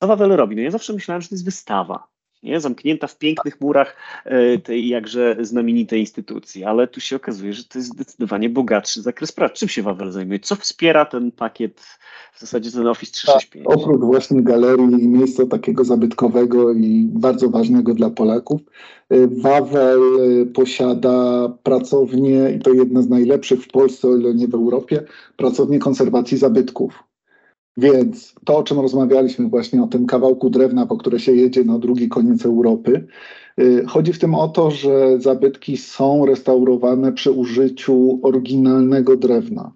co 0.00 0.06
Wawel 0.06 0.30
robi? 0.30 0.56
No 0.56 0.62
ja 0.62 0.70
zawsze 0.70 0.92
myślałem, 0.92 1.22
że 1.22 1.28
to 1.28 1.34
jest 1.34 1.44
wystawa 1.44 2.08
nie? 2.42 2.60
zamknięta 2.60 3.06
w 3.06 3.18
pięknych 3.18 3.60
murach 3.60 3.96
e, 4.24 4.58
tej 4.58 4.88
jakże 4.88 5.36
znamienitej 5.40 6.00
instytucji, 6.00 6.64
ale 6.64 6.88
tu 6.88 7.00
się 7.00 7.16
okazuje, 7.16 7.52
że 7.52 7.64
to 7.64 7.78
jest 7.78 7.90
zdecydowanie 7.90 8.48
bogatszy 8.50 9.02
zakres 9.02 9.32
prac. 9.32 9.52
Czym 9.52 9.68
się 9.68 9.82
Wawel 9.82 10.12
zajmuje? 10.12 10.40
Co 10.40 10.56
wspiera 10.56 11.04
ten 11.04 11.32
pakiet, 11.32 11.80
w 12.32 12.40
zasadzie 12.40 12.72
ten 12.72 12.86
Office 12.86 13.12
365? 13.12 13.66
Tak, 13.66 13.76
oprócz 13.76 14.00
właśnie 14.00 14.42
galerii 14.42 15.04
i 15.04 15.08
miejsca 15.08 15.46
takiego 15.46 15.84
zabytkowego 15.84 16.72
i 16.72 17.08
bardzo 17.12 17.50
ważnego 17.50 17.94
dla 17.94 18.10
Polaków, 18.10 18.60
e, 19.10 19.26
Wawel 19.26 20.00
e, 20.00 20.46
posiada 20.46 21.48
pracownię, 21.62 22.52
i 22.56 22.58
to 22.58 22.72
jedna 22.72 23.02
z 23.02 23.08
najlepszych 23.08 23.64
w 23.64 23.68
Polsce, 23.68 24.08
o 24.08 24.16
ile 24.16 24.34
nie 24.34 24.48
w 24.48 24.54
Europie, 24.54 25.02
pracownię 25.36 25.78
konserwacji 25.78 26.38
zabytków. 26.38 27.09
Więc 27.76 28.34
to, 28.44 28.56
o 28.56 28.62
czym 28.62 28.80
rozmawialiśmy 28.80 29.48
właśnie 29.48 29.82
o 29.82 29.86
tym 29.86 30.06
kawałku 30.06 30.50
drewna, 30.50 30.86
po 30.86 30.96
które 30.96 31.20
się 31.20 31.32
jedzie 31.32 31.64
na 31.64 31.78
drugi 31.78 32.08
koniec 32.08 32.46
Europy, 32.46 33.06
y, 33.60 33.84
chodzi 33.88 34.12
w 34.12 34.18
tym 34.18 34.34
o 34.34 34.48
to, 34.48 34.70
że 34.70 35.20
zabytki 35.20 35.76
są 35.76 36.26
restaurowane 36.26 37.12
przy 37.12 37.30
użyciu 37.30 38.20
oryginalnego 38.22 39.16
drewna. 39.16 39.72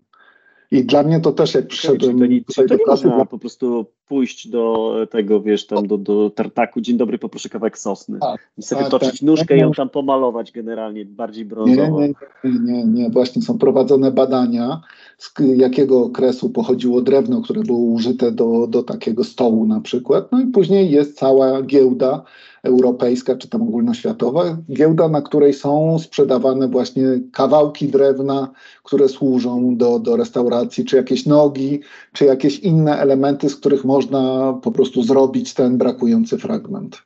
I 0.71 0.85
dla 0.85 1.03
mnie 1.03 1.21
to 1.21 1.33
też 1.33 1.55
jak 1.55 1.67
przyszedłem 1.67 2.19
to, 2.19 2.27
nie, 2.27 2.45
to, 2.45 2.63
to 2.69 2.75
nie 2.75 2.87
można 2.87 3.25
po 3.25 3.39
prostu 3.39 3.87
pójść 4.09 4.49
do 4.49 4.95
tego, 5.11 5.41
wiesz, 5.41 5.67
tam 5.67 5.87
do, 5.87 5.99
do 5.99 6.31
tartaku, 6.31 6.81
dzień 6.81 6.97
dobry, 6.97 7.19
poproszę 7.19 7.49
kawałek 7.49 7.79
sosny. 7.79 8.19
Tak, 8.19 8.51
I 8.59 8.63
sobie 8.63 8.83
tak, 8.83 8.91
toczyć 8.91 9.11
tak, 9.11 9.23
nóżkę 9.23 9.57
i 9.57 9.61
ją 9.61 9.73
tam 9.73 9.91
pomalować 9.91 10.53
generalnie, 10.53 11.05
bardziej 11.05 11.45
brązowo. 11.45 12.01
Nie, 12.01 12.15
nie, 12.45 12.61
nie, 12.61 12.85
nie, 12.85 13.11
właśnie 13.11 13.43
są 13.43 13.59
prowadzone 13.59 14.13
badania, 14.13 14.81
z 15.25 15.33
jakiego 15.57 16.05
okresu 16.05 16.51
pochodziło 16.51 17.03
drewno, 17.03 17.43
które 17.43 17.63
było 17.63 17.79
użyte 17.79 18.33
do, 18.33 18.67
do 18.67 18.83
takiego 18.83 19.25
stołu 19.25 19.67
na 19.67 19.81
przykład. 19.81 20.33
No 20.33 20.41
i 20.41 20.47
później 20.47 20.91
jest 20.91 21.19
cała 21.19 21.63
giełda 21.63 22.23
europejska, 22.63 23.37
czy 23.37 23.49
tam 23.49 23.63
ogólnoświatowa, 23.63 24.59
giełda, 24.73 25.09
na 25.09 25.23
której 25.23 25.55
są 25.55 25.99
sprzedawane 25.99 26.69
właśnie 26.69 27.05
kawałki 27.33 27.89
drewna, 27.89 28.51
które 28.83 29.09
służą 29.09 29.77
do, 29.77 29.99
do 29.99 30.17
restauracji, 30.17 30.85
czy 30.85 30.97
jakieś 30.97 31.27
nogi, 31.27 31.81
czy 32.13 32.25
jakieś 32.25 32.59
inne 32.59 32.99
elementy, 32.99 33.49
z 33.49 33.57
których 33.57 33.85
można 33.85 34.53
po 34.63 34.73
prostu 34.73 35.03
zrobić 35.03 35.55
ten 35.55 35.79
brakujący 35.79 36.39
fragment. 36.39 36.97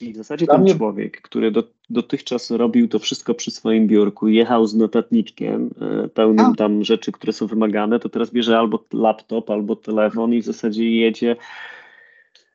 I 0.00 0.12
w 0.12 0.16
zasadzie 0.16 0.46
ten 0.46 0.60
mnie... 0.60 0.74
człowiek, 0.74 1.20
który 1.20 1.50
do, 1.50 1.62
dotychczas 1.90 2.50
robił 2.50 2.88
to 2.88 2.98
wszystko 2.98 3.34
przy 3.34 3.50
swoim 3.50 3.86
biurku, 3.86 4.28
jechał 4.28 4.66
z 4.66 4.74
notatniczkiem 4.74 5.70
e, 5.80 6.08
pełnym 6.08 6.46
A. 6.46 6.54
tam 6.54 6.84
rzeczy, 6.84 7.12
które 7.12 7.32
są 7.32 7.46
wymagane, 7.46 8.00
to 8.00 8.08
teraz 8.08 8.30
bierze 8.30 8.58
albo 8.58 8.84
laptop, 8.92 9.50
albo 9.50 9.76
telefon 9.76 10.32
i 10.32 10.42
w 10.42 10.44
zasadzie 10.44 10.90
jedzie 10.90 11.36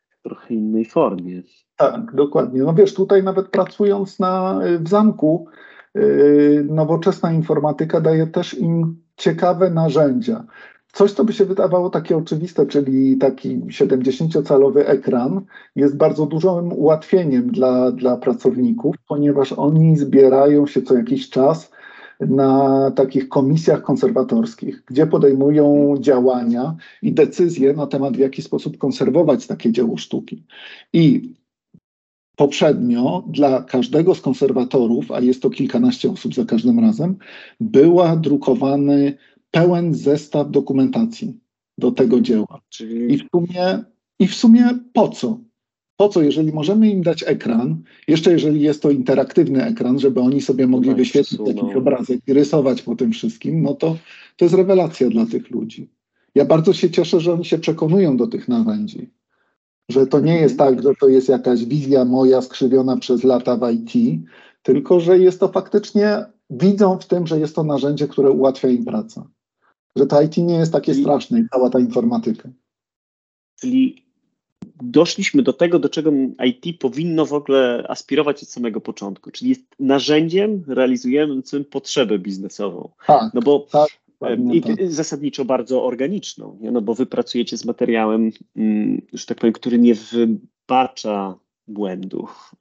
w 0.10 0.24
trochę 0.24 0.53
innej 0.53 0.86
formie. 0.86 1.41
Tak, 1.75 2.15
dokładnie. 2.15 2.62
No 2.62 2.74
wiesz, 2.74 2.93
tutaj 2.93 3.24
nawet 3.24 3.48
pracując 3.48 4.19
na, 4.19 4.60
w 4.79 4.89
zamku, 4.89 5.48
yy, 5.96 6.67
nowoczesna 6.69 7.31
informatyka 7.31 8.01
daje 8.01 8.27
też 8.27 8.53
im 8.53 9.01
ciekawe 9.17 9.69
narzędzia. 9.69 10.46
Coś, 10.93 11.12
co 11.12 11.24
by 11.24 11.34
się 11.34 11.46
wydawało 11.46 11.89
takie 11.89 12.17
oczywiste, 12.17 12.65
czyli 12.65 13.17
taki 13.17 13.58
70-calowy 13.60 14.79
ekran, 14.86 15.41
jest 15.75 15.98
bardzo 15.98 16.25
dużym 16.25 16.74
ułatwieniem 16.74 17.51
dla, 17.51 17.91
dla 17.91 18.17
pracowników, 18.17 18.96
ponieważ 19.08 19.51
oni 19.51 19.98
zbierają 19.98 20.67
się 20.67 20.81
co 20.81 20.98
jakiś 20.98 21.29
czas 21.29 21.72
na 22.19 22.91
takich 22.91 23.29
komisjach 23.29 23.81
konserwatorskich, 23.81 24.84
gdzie 24.86 25.08
podejmują 25.08 25.96
działania 26.00 26.75
i 27.01 27.13
decyzje 27.13 27.74
na 27.74 27.88
temat, 27.88 28.15
w 28.15 28.19
jaki 28.19 28.41
sposób 28.41 28.77
konserwować 28.77 29.48
takie 29.48 29.72
dzieło 29.72 29.98
sztuki. 29.98 30.43
I 30.93 31.34
poprzednio 32.36 33.24
dla 33.27 33.63
każdego 33.63 34.15
z 34.15 34.22
konserwatorów, 34.22 35.12
a 35.12 35.19
jest 35.19 35.41
to 35.41 35.50
kilkanaście 35.50 36.12
osób 36.12 36.36
za 36.36 36.46
każdym 36.46 36.79
razem, 36.79 37.15
była 37.60 38.15
drukowany 38.15 39.17
pełen 39.51 39.94
zestaw 39.94 40.51
dokumentacji 40.51 41.39
do 41.77 41.91
tego 41.91 42.22
dzieła. 42.22 42.62
Czyli... 42.70 43.13
I, 43.13 43.18
w 43.18 43.27
sumie, 43.32 43.84
I 44.20 44.27
w 44.27 44.36
sumie 44.36 44.79
po 44.94 45.10
co? 45.10 45.39
Po 45.98 46.10
co, 46.10 46.22
jeżeli 46.22 46.51
możemy 46.51 46.89
im 46.89 47.03
dać 47.03 47.24
ekran, 47.27 47.84
jeszcze 48.08 48.32
jeżeli 48.32 48.62
jest 48.62 48.82
to 48.82 48.91
interaktywny 48.91 49.65
ekran, 49.65 50.00
żeby 50.00 50.20
oni 50.20 50.41
sobie 50.41 50.68
mogli 50.68 50.89
no 50.89 50.96
wyświetlić 50.96 51.41
jakiś 51.48 51.75
obrazek 51.75 52.20
i 52.27 52.34
rysować 52.34 52.82
po 52.82 52.96
tym 52.96 53.12
wszystkim, 53.12 53.62
no 53.62 53.74
to 53.74 53.98
to 54.38 54.46
jest 54.46 54.56
rewelacja 54.56 55.10
dla 55.10 55.25
tych 55.25 55.50
ludzi. 55.50 55.89
Ja 56.36 56.46
bardzo 56.46 56.74
się 56.74 56.89
cieszę, 56.89 57.20
że 57.20 57.34
oni 57.34 57.46
się 57.46 57.58
przekonują 57.58 58.18
do 58.18 58.27
tych 58.27 58.48
narzędzi. 58.48 59.10
Że 59.89 60.08
to 60.08 60.20
nie 60.20 60.36
jest 60.36 60.58
tak, 60.58 60.84
że 60.84 60.89
to 61.00 61.08
jest 61.08 61.29
jakaś 61.29 61.65
wizja 61.65 62.06
moja 62.06 62.41
skrzywiona 62.41 62.98
przez 62.98 63.24
lata 63.24 63.58
w 63.58 63.72
IT, 63.72 64.22
tylko 64.63 65.00
że 65.00 65.20
jest 65.20 65.39
to 65.39 65.48
faktycznie, 65.48 66.25
widzą 66.50 66.98
w 66.98 67.06
tym, 67.06 67.27
że 67.27 67.39
jest 67.39 67.56
to 67.56 67.63
narzędzie, 67.63 68.08
które 68.08 68.32
ułatwia 68.32 68.70
im 68.70 68.86
pracę 68.86 69.24
że 69.96 70.05
to 70.05 70.22
IT 70.22 70.38
nie 70.38 70.55
jest 70.55 70.72
takie 70.72 70.93
straszne 70.93 71.39
i 71.39 71.50
cała 71.50 71.69
ta 71.69 71.79
informatyka. 71.79 72.50
Czyli 73.60 74.05
doszliśmy 74.81 75.43
do 75.43 75.53
tego, 75.53 75.79
do 75.79 75.89
czego 75.89 76.12
IT 76.46 76.79
powinno 76.79 77.25
w 77.25 77.34
ogóle 77.34 77.86
aspirować 77.88 78.43
od 78.43 78.50
samego 78.50 78.81
początku, 78.81 79.31
czyli 79.31 79.50
jest 79.50 79.62
narzędziem 79.79 80.63
realizującym 80.67 81.65
potrzebę 81.65 82.19
biznesową. 82.19 82.89
Tak, 83.08 83.34
no 83.34 83.41
bo 83.41 83.67
tak, 83.72 83.89
i 84.53 84.62
tak. 84.62 84.91
zasadniczo 84.91 85.46
bardzo 85.46 85.86
organiczną, 85.86 86.58
nie? 86.62 86.72
no 86.72 86.81
bo 86.81 86.93
wy 86.93 87.05
pracujecie 87.05 87.58
z 87.58 87.65
materiałem, 87.65 88.31
mm, 88.55 89.01
że 89.13 89.25
tak 89.25 89.38
powiem, 89.38 89.53
który 89.53 89.79
nie 89.79 89.96
wybacza 89.96 91.36
błędów. 91.67 92.55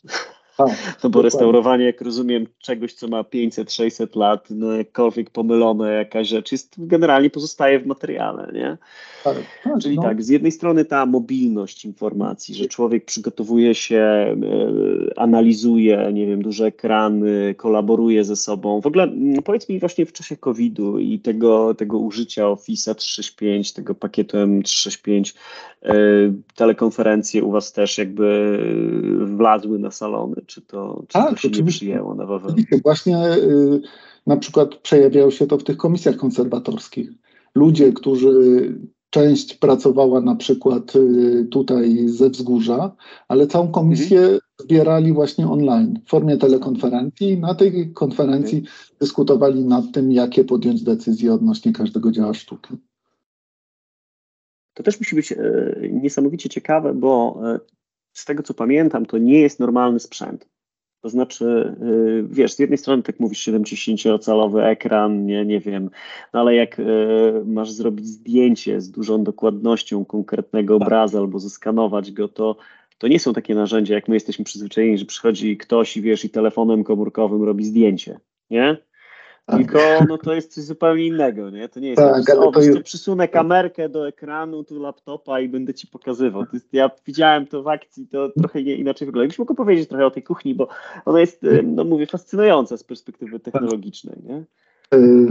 Tak, 0.58 0.98
no 1.04 1.10
bo 1.10 1.22
restaurowanie, 1.22 1.84
jak 1.84 2.00
rozumiem, 2.00 2.46
czegoś, 2.58 2.92
co 2.92 3.08
ma 3.08 3.22
500-600 3.22 4.16
lat, 4.16 4.48
no 4.50 4.72
jakkolwiek 4.72 5.30
pomylone 5.30 5.92
jakaś 5.92 6.28
rzecz, 6.28 6.52
jest 6.52 6.74
generalnie 6.78 7.30
pozostaje 7.30 7.80
w 7.80 7.86
materiale, 7.86 8.50
nie? 8.54 8.76
Tak, 9.24 9.36
tak, 9.64 9.78
Czyli 9.82 9.96
no. 9.96 10.02
tak, 10.02 10.22
z 10.22 10.28
jednej 10.28 10.52
strony 10.52 10.84
ta 10.84 11.06
mobilność 11.06 11.84
informacji, 11.84 12.54
że 12.54 12.66
człowiek 12.66 13.04
przygotowuje 13.04 13.74
się, 13.74 13.98
e, 13.98 14.36
analizuje, 15.16 16.10
nie 16.12 16.26
wiem, 16.26 16.42
duże 16.42 16.66
ekrany, 16.66 17.54
kolaboruje 17.54 18.24
ze 18.24 18.36
sobą. 18.36 18.80
W 18.80 18.86
ogóle 18.86 19.04
mm, 19.04 19.42
powiedz 19.42 19.68
mi 19.68 19.80
właśnie 19.80 20.06
w 20.06 20.12
czasie 20.12 20.36
COVID-u 20.36 20.98
i 20.98 21.18
tego, 21.18 21.74
tego 21.74 21.98
użycia 21.98 22.42
Office'a 22.42 22.94
365, 22.94 23.72
tego 23.72 23.94
pakietu 23.94 24.36
M365, 24.36 25.34
e, 25.82 25.94
telekonferencje 26.54 27.44
u 27.44 27.50
Was 27.50 27.72
też 27.72 27.98
jakby 27.98 28.58
wlazły 29.36 29.78
na 29.78 29.90
salony 29.90 30.36
czy 30.48 30.62
to, 30.62 31.04
czy 31.08 31.12
tak, 31.12 31.30
to 31.30 31.36
się 31.36 31.48
nie 31.50 31.64
przyjęło 31.64 32.14
na 32.14 32.26
Wawelu? 32.26 32.54
Właśnie 32.84 33.36
y, 33.36 33.80
na 34.26 34.36
przykład 34.36 34.74
przejawiało 34.74 35.30
się 35.30 35.46
to 35.46 35.58
w 35.58 35.64
tych 35.64 35.76
komisjach 35.76 36.16
konserwatorskich. 36.16 37.10
Ludzie, 37.54 37.92
którzy 37.92 38.74
część 39.10 39.54
pracowała 39.54 40.20
na 40.20 40.36
przykład 40.36 40.96
y, 40.96 41.48
tutaj 41.50 42.08
ze 42.08 42.30
wzgórza, 42.30 42.96
ale 43.28 43.46
całą 43.46 43.68
komisję 43.68 44.20
mhm. 44.20 44.40
zbierali 44.58 45.12
właśnie 45.12 45.48
online 45.48 46.00
w 46.06 46.10
formie 46.10 46.36
telekonferencji. 46.36 47.38
Na 47.38 47.54
tej 47.54 47.92
konferencji 47.92 48.58
mhm. 48.58 48.76
dyskutowali 49.00 49.64
nad 49.64 49.84
tym, 49.92 50.12
jakie 50.12 50.44
podjąć 50.44 50.82
decyzje 50.82 51.32
odnośnie 51.32 51.72
każdego 51.72 52.12
dzieła 52.12 52.34
sztuki. 52.34 52.74
To 54.74 54.82
też 54.82 55.00
musi 55.00 55.16
być 55.16 55.32
e, 55.32 55.38
niesamowicie 55.92 56.48
ciekawe, 56.48 56.94
bo 56.94 57.40
e, 57.54 57.77
z 58.18 58.24
tego 58.24 58.42
co 58.42 58.54
pamiętam, 58.54 59.06
to 59.06 59.18
nie 59.18 59.40
jest 59.40 59.60
normalny 59.60 60.00
sprzęt. 60.00 60.48
To 61.00 61.08
znaczy, 61.08 61.76
y, 61.82 62.24
wiesz, 62.30 62.52
z 62.52 62.58
jednej 62.58 62.78
strony, 62.78 63.02
tak 63.02 63.20
mówisz, 63.20 63.48
70-calowy 63.48 64.62
ekran, 64.62 65.26
nie, 65.26 65.44
nie 65.44 65.60
wiem, 65.60 65.90
no 66.32 66.40
ale 66.40 66.54
jak 66.54 66.78
y, 66.78 66.84
masz 67.46 67.70
zrobić 67.70 68.06
zdjęcie 68.06 68.80
z 68.80 68.90
dużą 68.90 69.24
dokładnością 69.24 70.04
konkretnego 70.04 70.78
tak. 70.78 70.86
obrazu 70.86 71.18
albo 71.18 71.38
zeskanować 71.38 72.12
go, 72.12 72.28
to, 72.28 72.56
to 72.98 73.08
nie 73.08 73.20
są 73.20 73.32
takie 73.32 73.54
narzędzia, 73.54 73.94
jak 73.94 74.08
my 74.08 74.16
jesteśmy 74.16 74.44
przyzwyczajeni, 74.44 74.98
że 74.98 75.04
przychodzi 75.04 75.56
ktoś 75.56 75.96
i 75.96 76.02
wiesz, 76.02 76.24
i 76.24 76.30
telefonem 76.30 76.84
komórkowym 76.84 77.42
robi 77.42 77.64
zdjęcie, 77.64 78.20
nie? 78.50 78.76
Tylko 79.56 79.78
no 80.08 80.18
to 80.18 80.34
jest 80.34 80.54
coś 80.54 80.64
zupełnie 80.64 81.06
innego, 81.06 81.50
nie? 81.50 81.68
To 81.68 81.80
nie 81.80 81.88
jest 81.88 82.02
tak, 82.26 82.38
o, 82.38 82.52
to 82.52 82.60
jest... 82.60 82.82
przysunę 82.82 83.28
kamerkę 83.28 83.88
do 83.88 84.08
ekranu, 84.08 84.64
tu 84.64 84.80
laptopa 84.80 85.40
i 85.40 85.48
będę 85.48 85.74
ci 85.74 85.86
pokazywał. 85.86 86.46
To 86.46 86.50
jest, 86.52 86.72
ja 86.72 86.90
widziałem 87.06 87.46
to 87.46 87.62
w 87.62 87.68
akcji, 87.68 88.06
to 88.06 88.28
trochę 88.28 88.62
nie, 88.62 88.74
inaczej 88.74 89.06
wygląda. 89.06 89.24
Jakbyś 89.24 89.38
mógł 89.38 89.54
powiedzieć 89.54 89.88
trochę 89.88 90.06
o 90.06 90.10
tej 90.10 90.22
kuchni, 90.22 90.54
bo 90.54 90.68
ona 91.04 91.20
jest, 91.20 91.46
no 91.64 91.84
mówię, 91.84 92.06
fascynująca 92.06 92.76
z 92.76 92.84
perspektywy 92.84 93.40
technologicznej, 93.40 94.16
nie? 94.24 94.44
Y, 94.94 95.26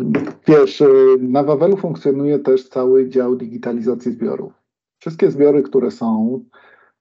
wiesz, 0.47 0.81
y, 0.81 1.17
na 1.19 1.43
Wawelu 1.43 1.77
funkcjonuje 1.77 2.39
też 2.39 2.69
cały 2.69 3.09
dział 3.09 3.35
digitalizacji 3.35 4.11
zbiorów. 4.11 4.53
Wszystkie 4.99 5.31
zbiory, 5.31 5.63
które 5.63 5.91
są, 5.91 6.39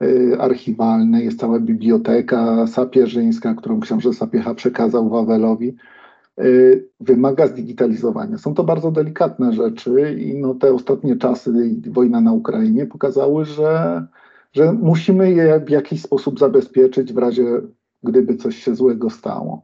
y, 0.03 0.37
archiwalne, 0.39 1.23
jest 1.23 1.41
cała 1.41 1.61
biblioteka 1.61 2.67
sapieżyńska, 2.67 3.55
którą 3.55 3.81
książę 3.81 4.13
Sapiecha 4.13 4.55
przekazał 4.55 5.09
Wawelowi. 5.09 5.77
Y, 6.41 6.89
wymaga 7.01 7.47
zdigitalizowania. 7.47 8.39
Są 8.39 8.55
to 8.55 8.65
bardzo 8.65 8.91
delikatne 8.91 9.53
rzeczy 9.53 10.17
i 10.19 10.41
no 10.41 10.55
te 10.55 10.75
ostatnie 10.75 11.17
czasy, 11.17 11.51
wojna 11.87 12.21
na 12.21 12.33
Ukrainie 12.33 12.87
pokazały, 12.87 13.45
że, 13.45 14.07
że 14.53 14.73
musimy 14.73 15.33
je 15.33 15.61
w 15.61 15.71
jakiś 15.71 16.03
sposób 16.03 16.39
zabezpieczyć 16.39 17.13
w 17.13 17.19
razie, 17.19 17.45
gdyby 18.03 18.37
coś 18.37 18.57
się 18.57 18.75
złego 18.75 19.11
stało. 19.11 19.63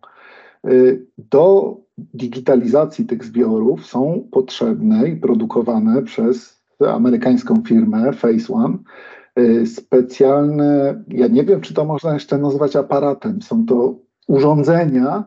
Y, 0.69 1.07
do 1.19 1.77
digitalizacji 1.99 3.05
tych 3.05 3.25
zbiorów 3.25 3.87
są 3.87 4.29
potrzebne 4.31 5.09
i 5.09 5.17
produkowane 5.17 6.03
przez 6.03 6.63
amerykańską 6.89 7.63
firmę 7.67 8.13
Phase 8.13 8.53
One 8.53 8.79
y, 9.39 9.67
specjalne, 9.67 11.03
ja 11.09 11.27
nie 11.27 11.45
wiem, 11.45 11.61
czy 11.61 11.75
to 11.75 11.85
można 11.85 12.15
jeszcze 12.15 12.39
nazwać 12.39 12.77
aparatem, 12.77 13.43
są 13.43 13.67
to 13.67 13.95
urządzenia, 14.29 15.25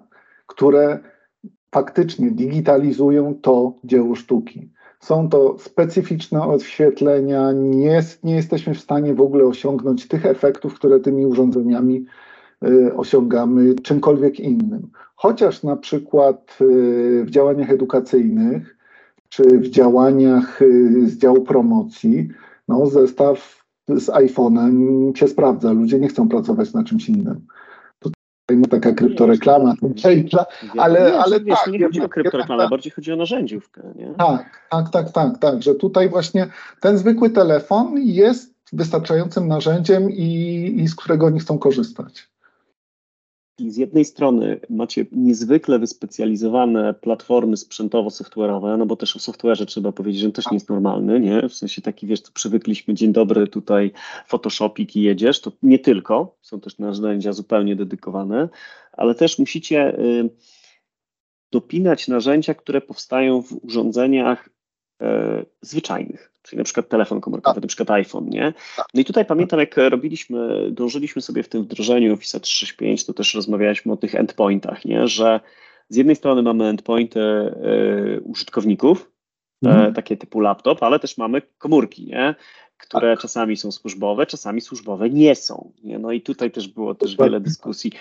które 0.47 0.99
faktycznie 1.75 2.31
digitalizują 2.31 3.35
to 3.41 3.73
dzieło 3.83 4.15
sztuki. 4.15 4.69
Są 4.99 5.29
to 5.29 5.55
specyficzne 5.59 6.43
odświetlenia, 6.43 7.51
nie, 7.51 8.03
nie 8.23 8.35
jesteśmy 8.35 8.73
w 8.73 8.79
stanie 8.79 9.13
w 9.13 9.21
ogóle 9.21 9.43
osiągnąć 9.45 10.07
tych 10.07 10.25
efektów, 10.25 10.75
które 10.75 10.99
tymi 10.99 11.25
urządzeniami 11.25 12.05
y, 12.65 12.95
osiągamy 12.95 13.75
czymkolwiek 13.75 14.39
innym. 14.39 14.91
Chociaż 15.15 15.63
na 15.63 15.75
przykład 15.75 16.57
y, 16.61 17.23
w 17.25 17.29
działaniach 17.29 17.69
edukacyjnych 17.69 18.77
czy 19.29 19.43
w 19.43 19.67
działaniach 19.67 20.61
y, 20.61 21.09
z 21.09 21.17
działu 21.17 21.41
promocji, 21.41 22.29
no, 22.67 22.85
zestaw 22.85 23.65
z 23.87 24.07
iPhone'em 24.07 25.15
się 25.15 25.27
sprawdza. 25.27 25.71
Ludzie 25.71 25.99
nie 25.99 26.07
chcą 26.07 26.29
pracować 26.29 26.73
na 26.73 26.83
czymś 26.83 27.09
innym 27.09 27.41
taka 28.69 28.91
kryptoreklama, 28.91 29.73
ale, 30.77 31.11
nie, 31.11 31.17
ale 31.17 31.39
wiesz, 31.39 31.59
tak. 31.65 31.73
Nie 31.73 31.85
chodzi 31.85 32.01
o 32.01 32.09
kryptoreklamę, 32.09 32.63
tak, 32.63 32.69
bardziej 32.69 32.91
chodzi 32.91 33.13
o 33.13 33.15
narzędziówkę. 33.15 33.81
Nie? 33.95 34.13
Tak, 34.17 34.67
tak, 34.69 34.89
tak, 34.89 35.11
tak, 35.11 35.37
tak, 35.37 35.63
że 35.63 35.75
tutaj 35.75 36.09
właśnie 36.09 36.47
ten 36.81 36.97
zwykły 36.97 37.29
telefon 37.29 37.97
jest 37.97 38.55
wystarczającym 38.73 39.47
narzędziem 39.47 40.11
i, 40.11 40.73
i 40.77 40.87
z 40.87 40.95
którego 40.95 41.25
oni 41.25 41.39
chcą 41.39 41.57
korzystać. 41.57 42.27
I 43.59 43.71
z 43.71 43.77
jednej 43.77 44.05
strony 44.05 44.59
macie 44.69 45.05
niezwykle 45.11 45.79
wyspecjalizowane 45.79 46.93
platformy 46.93 47.57
sprzętowo-software'owe, 47.57 48.77
no 48.77 48.85
bo 48.85 48.95
też 48.95 49.15
o 49.15 49.19
software'ze 49.19 49.65
trzeba 49.65 49.91
powiedzieć, 49.91 50.21
że 50.21 50.27
on 50.27 50.31
też 50.31 50.51
nie 50.51 50.55
jest 50.55 50.69
normalny, 50.69 51.19
nie? 51.19 51.49
W 51.49 51.53
sensie 51.53 51.81
taki, 51.81 52.07
wiesz, 52.07 52.21
co 52.21 52.31
przywykliśmy, 52.31 52.93
dzień 52.93 53.13
dobry, 53.13 53.47
tutaj 53.47 53.91
Photoshopik 54.27 54.95
i 54.95 55.01
jedziesz, 55.01 55.41
to 55.41 55.51
nie 55.63 55.79
tylko, 55.79 56.37
są 56.41 56.59
też 56.59 56.77
narzędzia 56.77 57.33
zupełnie 57.33 57.75
dedykowane, 57.75 58.49
ale 58.91 59.15
też 59.15 59.39
musicie 59.39 59.99
y, 59.99 60.29
dopinać 61.51 62.07
narzędzia, 62.07 62.53
które 62.53 62.81
powstają 62.81 63.41
w 63.41 63.65
urządzeniach 63.65 64.49
zwyczajnych 65.61 66.35
czyli 66.45 66.57
na 66.57 66.63
przykład 66.63 66.89
telefon 66.89 67.21
komórkowy, 67.21 67.55
tak. 67.55 67.63
na 67.63 67.67
przykład 67.67 67.91
iPhone, 67.91 68.29
nie? 68.29 68.53
Tak. 68.77 68.85
No 68.93 69.01
i 69.01 69.05
tutaj 69.05 69.25
pamiętam, 69.25 69.59
jak 69.59 69.77
robiliśmy, 69.77 70.71
dążyliśmy 70.71 71.21
sobie 71.21 71.43
w 71.43 71.49
tym 71.49 71.63
wdrożeniu 71.63 72.13
Office 72.13 72.39
365, 72.39 73.05
to 73.05 73.13
też 73.13 73.33
rozmawialiśmy 73.33 73.93
o 73.93 73.97
tych 73.97 74.15
endpointach, 74.15 74.85
nie? 74.85 75.07
Że 75.07 75.39
z 75.89 75.95
jednej 75.95 76.15
strony 76.15 76.41
mamy 76.41 76.65
endpointy 76.65 77.19
y, 77.19 78.21
użytkowników, 78.23 79.11
e, 79.65 79.69
mhm. 79.69 79.93
takie 79.93 80.17
typu 80.17 80.39
laptop, 80.39 80.83
ale 80.83 80.99
też 80.99 81.17
mamy 81.17 81.41
komórki, 81.57 82.05
nie? 82.05 82.35
Które 82.77 83.13
tak. 83.13 83.19
czasami 83.19 83.57
są 83.57 83.71
służbowe, 83.71 84.25
czasami 84.25 84.61
służbowe 84.61 85.09
nie 85.09 85.35
są. 85.35 85.71
Nie? 85.83 85.99
No 85.99 86.11
i 86.11 86.21
tutaj 86.21 86.51
też 86.51 86.67
było 86.67 86.95
też 86.95 87.17
wiele 87.17 87.39
dyskusji. 87.39 87.91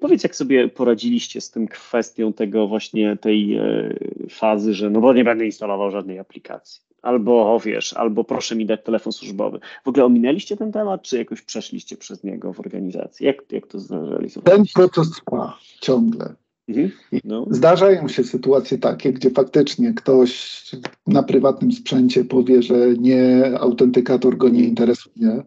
Powiedz, 0.00 0.22
jak 0.22 0.36
sobie 0.36 0.68
poradziliście 0.68 1.40
z 1.40 1.50
tym 1.50 1.68
kwestią 1.68 2.32
tego 2.32 2.68
właśnie 2.68 3.16
tej 3.16 3.56
e, 3.56 3.94
fazy, 4.30 4.74
że 4.74 4.90
no 4.90 5.00
bo 5.00 5.12
nie 5.12 5.24
będę 5.24 5.44
instalował 5.44 5.90
żadnej 5.90 6.18
aplikacji 6.18 6.80
albo 7.04 7.54
o 7.54 7.60
wiesz, 7.60 7.92
albo 7.92 8.24
proszę 8.24 8.56
mi 8.56 8.66
dać 8.66 8.84
telefon 8.84 9.12
służbowy. 9.12 9.58
W 9.84 9.88
ogóle 9.88 10.04
ominęliście 10.04 10.56
ten 10.56 10.72
temat, 10.72 11.02
czy 11.02 11.18
jakoś 11.18 11.42
przeszliście 11.42 11.96
przez 11.96 12.24
niego 12.24 12.52
w 12.52 12.60
organizacji? 12.60 13.26
Jak, 13.26 13.52
jak 13.52 13.66
to 13.66 13.80
zrealizowaliście? 13.80 14.42
Ten 14.42 14.64
proces 14.74 15.10
trwa 15.10 15.58
ciągle. 15.80 16.34
Mhm. 16.68 16.90
No. 17.24 17.46
Zdarzają 17.50 18.08
się 18.08 18.24
sytuacje 18.24 18.78
takie, 18.78 19.12
gdzie 19.12 19.30
faktycznie 19.30 19.94
ktoś 19.94 20.62
na 21.06 21.22
prywatnym 21.22 21.72
sprzęcie 21.72 22.24
powie, 22.24 22.62
że 22.62 22.94
nie, 22.98 23.52
autentykator 23.60 24.36
go 24.36 24.48
nie 24.48 24.64
interesuje 24.64 25.42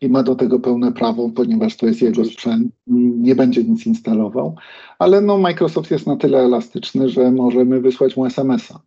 i 0.00 0.08
ma 0.08 0.22
do 0.22 0.34
tego 0.34 0.60
pełne 0.60 0.92
prawo, 0.92 1.30
ponieważ 1.30 1.76
to 1.76 1.86
jest 1.86 2.02
jego 2.02 2.24
sprzęt, 2.24 2.72
nie 2.86 3.34
będzie 3.34 3.64
nic 3.64 3.86
instalował, 3.86 4.56
ale 4.98 5.20
no 5.20 5.38
Microsoft 5.38 5.90
jest 5.90 6.06
na 6.06 6.16
tyle 6.16 6.38
elastyczny, 6.38 7.08
że 7.08 7.30
możemy 7.30 7.80
wysłać 7.80 8.16
mu 8.16 8.26
SMS-a. 8.26 8.80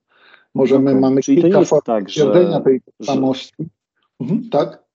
Możemy, 0.53 0.89
okay. 0.89 1.01
mamy 1.01 1.21
Czyli 1.21 1.41
kilka 1.41 1.63
form 1.63 1.81
tak, 1.85 2.09
że, 2.09 2.61
tej 2.63 2.81
tożsamości. 2.97 3.53
Mhm, 4.19 4.49
tak? 4.49 4.86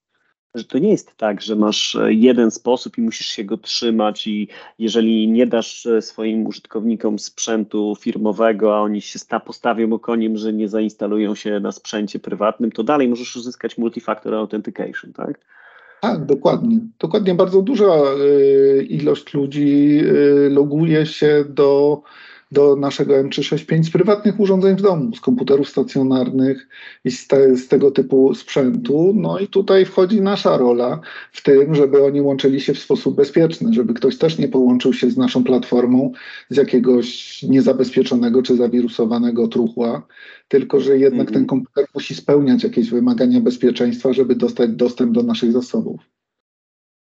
Że 0.54 0.64
to 0.64 0.78
nie 0.78 0.90
jest 0.90 1.16
tak, 1.16 1.42
że 1.42 1.56
masz 1.56 1.94
e, 1.94 2.12
jeden 2.12 2.50
sposób 2.50 2.98
i 2.98 3.00
musisz 3.00 3.26
się 3.26 3.44
go 3.44 3.56
trzymać 3.56 4.26
i 4.26 4.48
jeżeli 4.78 5.28
nie 5.28 5.46
dasz 5.46 5.86
e, 5.86 6.02
swoim 6.02 6.46
użytkownikom 6.46 7.18
sprzętu 7.18 7.96
firmowego, 8.00 8.76
a 8.76 8.80
oni 8.80 9.00
się 9.00 9.18
postawią 9.44 9.92
okoniem, 9.92 10.36
że 10.36 10.52
nie 10.52 10.68
zainstalują 10.68 11.34
się 11.34 11.60
na 11.60 11.72
sprzęcie 11.72 12.18
prywatnym, 12.18 12.72
to 12.72 12.84
dalej 12.84 13.08
możesz 13.08 13.36
uzyskać 13.36 13.78
multifactor 13.78 14.34
authentication, 14.34 15.12
tak? 15.12 15.40
Tak, 16.00 16.26
dokładnie. 16.26 16.78
Dokładnie 16.98 17.34
bardzo 17.34 17.62
duża 17.62 17.94
y, 18.20 18.86
ilość 18.88 19.34
ludzi 19.34 20.00
loguje 20.50 21.06
się 21.06 21.44
do 21.48 22.02
do 22.52 22.76
naszego 22.76 23.14
M365 23.14 23.82
z 23.82 23.90
prywatnych 23.90 24.40
urządzeń 24.40 24.76
w 24.76 24.82
domu, 24.82 25.16
z 25.16 25.20
komputerów 25.20 25.68
stacjonarnych 25.68 26.68
i 27.04 27.10
z, 27.10 27.26
te, 27.26 27.56
z, 27.56 27.68
tego 27.68 27.90
typu 27.90 28.34
sprzętu. 28.34 29.12
No 29.16 29.38
i 29.38 29.48
tutaj 29.48 29.84
wchodzi 29.84 30.20
nasza 30.20 30.56
rola 30.56 31.00
w 31.32 31.42
tym, 31.42 31.74
żeby 31.74 32.04
oni 32.04 32.20
łączyli 32.20 32.60
się 32.60 32.74
w 32.74 32.78
sposób 32.78 33.16
bezpieczny, 33.16 33.74
żeby 33.74 33.94
ktoś 33.94 34.18
też 34.18 34.38
nie 34.38 34.48
połączył 34.48 34.92
się 34.92 35.10
z 35.10 35.16
naszą 35.16 35.44
platformą 35.44 36.12
z 36.50 36.56
jakiegoś 36.56 37.42
niezabezpieczonego 37.42 38.42
czy 38.42 38.56
zawirusowanego 38.56 39.48
truchła, 39.48 40.06
tylko 40.48 40.80
że 40.80 40.98
jednak 40.98 41.28
mhm. 41.28 41.34
ten 41.34 41.46
komputer 41.46 41.86
musi 41.94 42.14
spełniać 42.14 42.64
jakieś 42.64 42.90
wymagania 42.90 43.40
bezpieczeństwa, 43.40 44.12
żeby 44.12 44.34
dostać 44.34 44.70
dostęp 44.70 45.12
do 45.12 45.22
naszych 45.22 45.52
zasobów. 45.52 46.00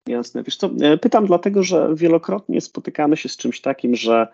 Jasne. 0.06 0.42
Wiesz 0.42 0.56
co, 0.56 0.70
e, 0.80 0.98
pytam 0.98 1.26
dlatego, 1.26 1.62
że 1.62 1.88
wielokrotnie 1.94 2.60
spotykamy 2.60 3.16
się 3.16 3.28
z 3.28 3.36
czymś 3.36 3.60
takim, 3.60 3.96
że 3.96 4.28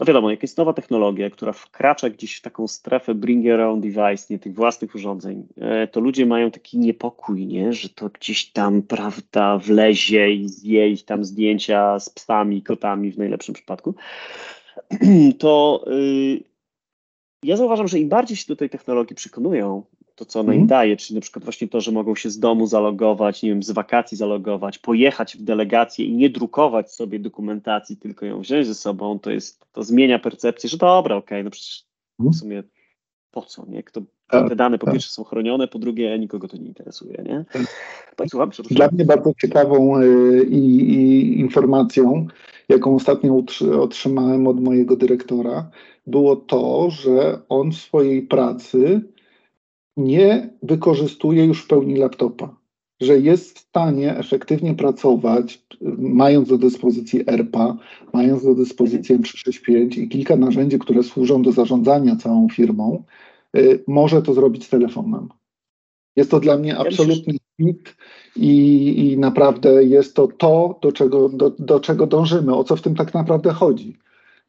no 0.00 0.06
wiadomo, 0.06 0.30
jak 0.30 0.42
jest 0.42 0.58
nowa 0.58 0.72
technologia, 0.72 1.30
która 1.30 1.52
wkracza 1.52 2.10
gdzieś 2.10 2.36
w 2.36 2.40
taką 2.40 2.68
strefę 2.68 3.14
bring 3.14 3.44
your 3.44 3.60
own 3.60 3.80
device, 3.80 4.26
nie 4.30 4.38
tych 4.38 4.54
własnych 4.54 4.94
urządzeń, 4.94 5.46
e, 5.60 5.86
to 5.86 6.00
ludzie 6.00 6.26
mają 6.26 6.50
taki 6.50 6.78
niepokój, 6.78 7.46
nie? 7.46 7.72
że 7.72 7.88
to 7.88 8.08
gdzieś 8.08 8.52
tam, 8.52 8.82
prawda, 8.82 9.58
wlezie 9.58 10.32
i 10.32 10.48
zje 10.48 10.88
ich 10.88 11.04
tam 11.04 11.24
zdjęcia 11.24 11.98
z 11.98 12.10
psami, 12.10 12.62
kotami 12.62 13.12
w 13.12 13.18
najlepszym 13.18 13.54
przypadku. 13.54 13.94
To 15.38 15.84
yy, 15.86 16.42
ja 17.42 17.56
zauważam, 17.56 17.88
że 17.88 17.98
im 17.98 18.08
bardziej 18.08 18.36
się 18.36 18.44
do 18.48 18.56
tej 18.56 18.70
technologii 18.70 19.16
przekonują, 19.16 19.82
to, 20.24 20.26
co 20.26 20.40
ona 20.40 20.54
im 20.54 20.60
mhm. 20.60 20.68
daje, 20.68 20.96
czyli 20.96 21.14
na 21.14 21.20
przykład 21.20 21.44
właśnie 21.44 21.68
to, 21.68 21.80
że 21.80 21.92
mogą 21.92 22.14
się 22.14 22.30
z 22.30 22.38
domu 22.38 22.66
zalogować, 22.66 23.42
nie 23.42 23.48
wiem, 23.48 23.62
z 23.62 23.70
wakacji 23.70 24.16
zalogować, 24.16 24.78
pojechać 24.78 25.36
w 25.36 25.42
delegację 25.42 26.06
i 26.06 26.12
nie 26.12 26.30
drukować 26.30 26.92
sobie 26.92 27.18
dokumentacji, 27.18 27.96
tylko 27.96 28.26
ją 28.26 28.40
wziąć 28.40 28.66
ze 28.66 28.74
sobą, 28.74 29.18
to 29.18 29.30
jest, 29.30 29.64
to 29.72 29.82
zmienia 29.82 30.18
percepcję, 30.18 30.70
że 30.70 30.76
dobra, 30.76 31.16
okej, 31.16 31.38
okay, 31.38 31.44
no 31.44 31.50
przecież 31.50 31.84
w 32.18 32.20
mhm. 32.20 32.34
sumie 32.34 32.62
po 33.30 33.42
co, 33.42 33.66
nie? 33.68 33.82
Kto, 33.82 34.00
tak, 34.28 34.48
te 34.48 34.56
dane 34.56 34.78
po 34.78 34.86
tak. 34.86 34.94
pierwsze 34.94 35.10
są 35.10 35.24
chronione, 35.24 35.68
po 35.68 35.78
drugie 35.78 36.18
nikogo 36.18 36.48
to 36.48 36.56
nie 36.56 36.66
interesuje, 36.66 37.22
nie? 37.24 37.44
Tak, 38.16 38.28
słucham, 38.30 38.50
Dla 38.70 38.88
mnie 38.92 39.04
bardzo 39.04 39.32
ciekawą 39.40 40.00
y, 40.00 40.46
i, 40.50 40.94
i 40.94 41.40
informacją, 41.40 42.26
jaką 42.68 42.94
ostatnio 42.94 43.42
otrzymałem 43.80 44.46
od 44.46 44.60
mojego 44.60 44.96
dyrektora, 44.96 45.70
było 46.06 46.36
to, 46.36 46.90
że 46.90 47.38
on 47.48 47.70
w 47.70 47.76
swojej 47.76 48.22
pracy 48.22 49.00
nie 49.96 50.50
wykorzystuje 50.62 51.44
już 51.44 51.62
w 51.62 51.66
pełni 51.66 51.96
laptopa, 51.96 52.56
że 53.00 53.18
jest 53.18 53.58
w 53.58 53.60
stanie 53.60 54.16
efektywnie 54.16 54.74
pracować, 54.74 55.62
mając 55.98 56.48
do 56.48 56.58
dyspozycji 56.58 57.24
ERPA, 57.26 57.76
mając 58.12 58.44
do 58.44 58.54
dyspozycji 58.54 59.18
M365 59.18 60.00
i 60.00 60.08
kilka 60.08 60.36
narzędzi, 60.36 60.78
które 60.78 61.02
służą 61.02 61.42
do 61.42 61.52
zarządzania 61.52 62.16
całą 62.16 62.48
firmą, 62.48 63.04
y, 63.56 63.84
może 63.86 64.22
to 64.22 64.34
zrobić 64.34 64.66
z 64.66 64.68
telefonem. 64.68 65.28
Jest 66.16 66.30
to 66.30 66.40
dla 66.40 66.58
mnie 66.58 66.78
absolutny 66.78 67.34
hit 67.60 67.96
i, 68.36 69.12
i 69.12 69.18
naprawdę 69.18 69.84
jest 69.84 70.16
to 70.16 70.28
to, 70.28 70.78
do 70.82 70.92
czego, 70.92 71.28
do, 71.28 71.50
do 71.50 71.80
czego 71.80 72.06
dążymy, 72.06 72.54
o 72.54 72.64
co 72.64 72.76
w 72.76 72.82
tym 72.82 72.94
tak 72.94 73.14
naprawdę 73.14 73.52
chodzi. 73.52 73.98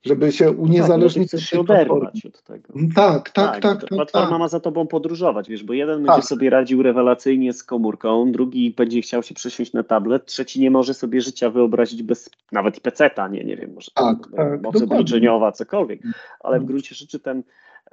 Żeby 0.03 0.31
się 0.31 0.51
uniezależnić. 0.51 1.31
Tak, 1.31 1.39
się 1.39 1.59
oderwać 1.59 2.25
od 2.25 2.43
tego. 2.43 2.73
Tak, 2.95 3.29
tak, 3.29 3.51
tak. 3.51 3.61
tak, 3.61 3.81
tak 3.81 3.89
platforma 3.89 4.29
tak. 4.29 4.39
ma 4.39 4.47
za 4.47 4.59
tobą 4.59 4.87
podróżować, 4.87 5.49
wiesz, 5.49 5.63
bo 5.63 5.73
jeden 5.73 5.95
będzie 5.95 6.15
tak. 6.15 6.25
sobie 6.25 6.49
radził 6.49 6.83
rewelacyjnie 6.83 7.53
z 7.53 7.63
komórką, 7.63 8.31
drugi 8.31 8.71
będzie 8.71 9.01
chciał 9.01 9.23
się 9.23 9.35
przesiąść 9.35 9.73
na 9.73 9.83
tablet, 9.83 10.25
trzeci 10.25 10.61
nie 10.61 10.71
może 10.71 10.93
sobie 10.93 11.21
życia 11.21 11.49
wyobrazić 11.49 12.03
bez 12.03 12.29
nawet 12.51 12.79
peceta, 12.79 13.27
nie, 13.27 13.43
nie 13.43 13.57
wiem, 13.57 13.73
może 13.73 13.91
tak, 13.93 14.17
tak, 14.35 14.61
mocy 14.61 14.83
obliczeniowa, 14.83 15.51
cokolwiek, 15.51 16.01
ale 16.39 16.57
w 16.57 16.61
mm. 16.61 16.67
gruncie 16.67 16.95
rzeczy 16.95 17.19
ten 17.19 17.43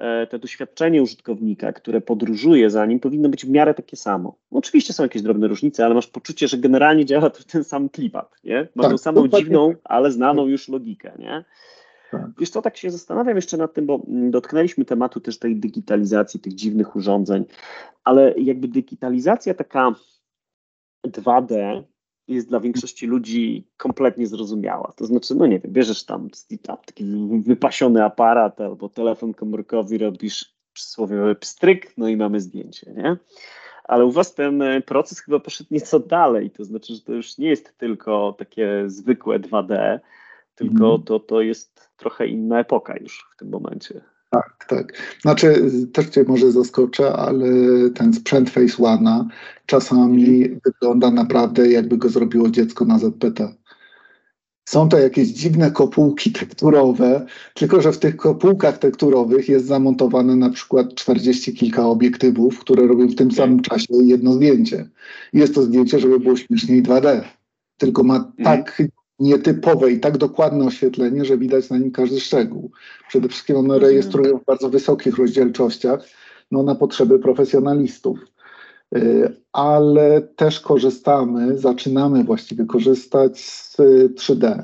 E, 0.01 0.27
to 0.27 0.39
doświadczenie 0.39 1.03
użytkownika, 1.03 1.73
które 1.73 2.01
podróżuje 2.01 2.71
za 2.71 2.87
nim, 2.87 3.01
powinno 3.01 3.29
być 3.29 3.47
w 3.47 3.51
miarę 3.51 3.75
takie 3.75 3.97
samo. 3.97 4.37
Oczywiście 4.51 4.93
są 4.93 5.03
jakieś 5.03 5.23
drobne 5.23 5.49
różnice, 5.49 5.85
ale 5.85 5.95
masz 5.95 6.07
poczucie, 6.07 6.49
że 6.49 6.59
generalnie 6.59 7.05
działa 7.05 7.31
to 7.31 7.45
ten 7.45 7.65
sam 7.65 7.89
klipat, 7.89 8.35
nie? 8.45 8.69
Ma 8.75 8.83
tak, 8.83 8.93
tą 8.93 8.99
samą 8.99 9.29
dziwną, 9.29 9.75
ale 9.85 10.13
znaną 10.13 10.47
już 10.47 10.69
logikę, 10.69 11.13
nie? 11.19 11.45
Tak. 12.11 12.31
Wiesz 12.39 12.51
co, 12.51 12.63
tak 12.63 12.77
się 12.77 12.91
zastanawiam 12.91 13.37
jeszcze 13.37 13.57
nad 13.57 13.75
tym, 13.75 13.87
bo 13.87 14.03
dotknęliśmy 14.07 14.85
tematu 14.85 15.21
też 15.21 15.39
tej 15.39 15.57
digitalizacji, 15.57 16.41
tych 16.41 16.55
dziwnych 16.55 16.97
urządzeń, 16.97 17.45
ale 18.05 18.35
jakby 18.39 18.69
digitalizacja 18.69 19.55
taka 19.55 19.95
2D 21.07 21.83
jest 22.29 22.49
dla 22.49 22.61
większości 22.61 23.07
ludzi 23.07 23.69
kompletnie 23.77 24.27
zrozumiała. 24.27 24.93
To 24.97 25.07
znaczy, 25.07 25.35
no 25.35 25.47
nie 25.47 25.59
wiem, 25.59 25.73
bierzesz 25.73 26.05
tam, 26.05 26.29
taki 26.87 27.05
wypasiony 27.47 28.05
aparat 28.05 28.61
albo 28.61 28.89
telefon 28.89 29.35
komórkowy, 29.35 29.99
robisz 29.99 30.55
przysłowiowy 30.73 31.35
pstryk, 31.35 31.99
no 31.99 32.09
i 32.09 32.17
mamy 32.17 32.41
zdjęcie, 32.41 32.93
nie? 32.93 33.17
Ale 33.85 34.05
u 34.05 34.11
Was 34.11 34.35
ten 34.35 34.63
e, 34.63 34.81
proces 34.81 35.21
chyba 35.21 35.41
poszedł 35.41 35.75
nieco 35.75 36.01
dalej, 36.01 36.51
to 36.51 36.65
znaczy, 36.65 36.95
że 36.95 37.01
to 37.01 37.13
już 37.13 37.39
nie 37.39 37.49
jest 37.49 37.79
tylko 37.79 38.35
takie 38.39 38.85
zwykłe 38.87 39.39
2D, 39.41 39.99
tylko 40.61 40.95
mm. 40.95 41.03
to, 41.03 41.21
to 41.21 41.41
jest 41.41 41.91
trochę 41.97 42.27
inna 42.27 42.61
epoka 42.61 42.97
już 42.97 43.29
w 43.35 43.37
tym 43.37 43.49
momencie. 43.49 44.01
Tak, 44.31 44.67
tak. 44.69 44.93
Znaczy, 45.23 45.71
też 45.93 46.07
Cię 46.07 46.25
może 46.29 46.53
zaskoczę, 46.53 47.13
ale 47.13 47.47
ten 47.95 48.15
sprzęt 48.15 48.51
Face 48.51 48.77
One'a 48.77 49.25
czasami 49.67 50.43
mhm. 50.43 50.61
wygląda 50.65 51.11
naprawdę 51.11 51.71
jakby 51.71 51.97
go 51.97 52.09
zrobiło 52.09 52.51
dziecko 52.51 52.85
na 52.85 52.99
ZPT. 52.99 53.55
Są 54.69 54.89
to 54.89 54.99
jakieś 54.99 55.29
dziwne 55.29 55.71
kopułki 55.71 56.33
tekturowe, 56.33 57.27
tylko 57.55 57.81
że 57.81 57.93
w 57.93 57.99
tych 57.99 58.17
kopułkach 58.17 58.79
tekturowych 58.79 59.49
jest 59.49 59.67
zamontowane 59.67 60.37
na 60.37 60.51
przykład 60.51 60.95
40 60.95 61.55
kilka 61.55 61.87
obiektywów, 61.87 62.59
które 62.59 62.87
robią 62.87 63.07
w 63.07 63.15
tym 63.15 63.31
samym 63.31 63.63
czasie 63.63 63.95
jedno 64.05 64.33
zdjęcie. 64.33 64.89
Jest 65.33 65.55
to 65.55 65.63
zdjęcie, 65.63 65.99
żeby 65.99 66.21
było 66.21 66.37
śmieszniej 66.37 66.83
2D. 66.83 67.23
Tylko 67.77 68.03
ma 68.03 68.17
mhm. 68.17 68.45
tak 68.45 68.83
nietypowe 69.21 69.93
i 69.93 70.01
tak 70.01 70.19
dokładne 70.19 70.65
oświetlenie, 70.65 71.25
że 71.25 71.39
widać 71.39 71.71
na 71.71 71.79
nim 71.79 71.91
każdy 71.91 72.21
szczegół. 72.21 72.71
Przede 73.09 73.29
wszystkim 73.29 73.57
one 73.57 73.75
mhm. 73.75 73.83
rejestrują 73.83 74.39
w 74.39 74.45
bardzo 74.45 74.71
wysokich 74.71 75.19
rozdzielczościach 75.19 76.05
no, 76.51 76.63
na 76.63 76.75
potrzeby 76.75 77.19
profesjonalistów. 77.19 78.19
Y, 78.97 79.37
ale 79.53 80.21
też 80.21 80.61
korzystamy, 80.61 81.59
zaczynamy 81.59 82.25
właściwie 82.25 82.67
korzystać 82.67 83.41
z 83.41 83.77
3D. 84.15 84.63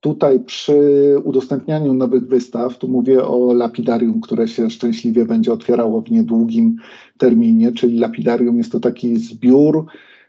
Tutaj 0.00 0.40
przy 0.40 1.14
udostępnianiu 1.24 1.94
nowych 1.94 2.26
wystaw, 2.26 2.78
tu 2.78 2.88
mówię 2.88 3.24
o 3.24 3.52
lapidarium, 3.52 4.20
które 4.20 4.48
się 4.48 4.70
szczęśliwie 4.70 5.24
będzie 5.24 5.52
otwierało 5.52 6.00
w 6.00 6.10
niedługim 6.10 6.76
terminie, 7.18 7.72
czyli 7.72 7.98
lapidarium 7.98 8.58
jest 8.58 8.72
to 8.72 8.80
taki 8.80 9.16
zbiór 9.16 9.86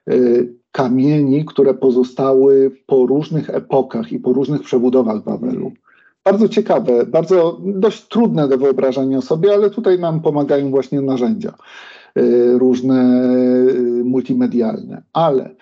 y, 0.10 0.54
kamieni, 0.76 1.46
które 1.46 1.74
pozostały 1.74 2.72
po 2.86 3.06
różnych 3.06 3.50
epokach 3.50 4.12
i 4.12 4.20
po 4.20 4.34
różnych 4.34 4.62
przebudowach 4.62 5.24
Wawelu. 5.24 5.72
Bardzo 6.24 6.50
ciekawe, 6.50 7.06
bardzo 7.06 7.62
dość 7.64 8.08
trudne 8.08 8.48
do 8.48 8.58
wyobrażenia 8.58 9.22
sobie, 9.22 9.54
ale 9.54 9.70
tutaj 9.70 10.00
nam 10.00 10.22
pomagają 10.22 10.70
właśnie 10.70 11.02
narzędzia 11.02 11.54
y, 12.18 12.58
różne 12.58 13.24
y, 13.70 14.04
multimedialne. 14.04 15.04
Ale 15.14 15.56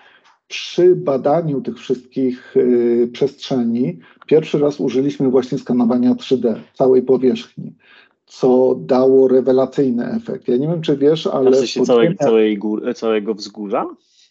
przy 0.48 0.96
badaniu 0.96 1.60
tych 1.60 1.78
wszystkich 1.78 2.56
y, 2.56 3.08
przestrzeni 3.12 3.98
pierwszy 4.26 4.58
raz 4.58 4.80
użyliśmy 4.80 5.28
właśnie 5.28 5.58
skanowania 5.58 6.14
3D 6.14 6.54
całej 6.74 7.02
powierzchni 7.02 7.72
co 8.26 8.76
dało 8.78 9.28
rewelacyjny 9.28 10.12
efekt. 10.12 10.48
Ja 10.48 10.56
nie 10.56 10.68
wiem, 10.68 10.80
czy 10.80 10.96
wiesz, 10.96 11.26
ale. 11.26 11.50
W 11.50 11.56
sensie 11.56 11.82
całej, 11.82 12.16
całej 12.16 12.58
góry, 12.58 12.94
całego 12.94 13.34
wzgórza? 13.34 13.86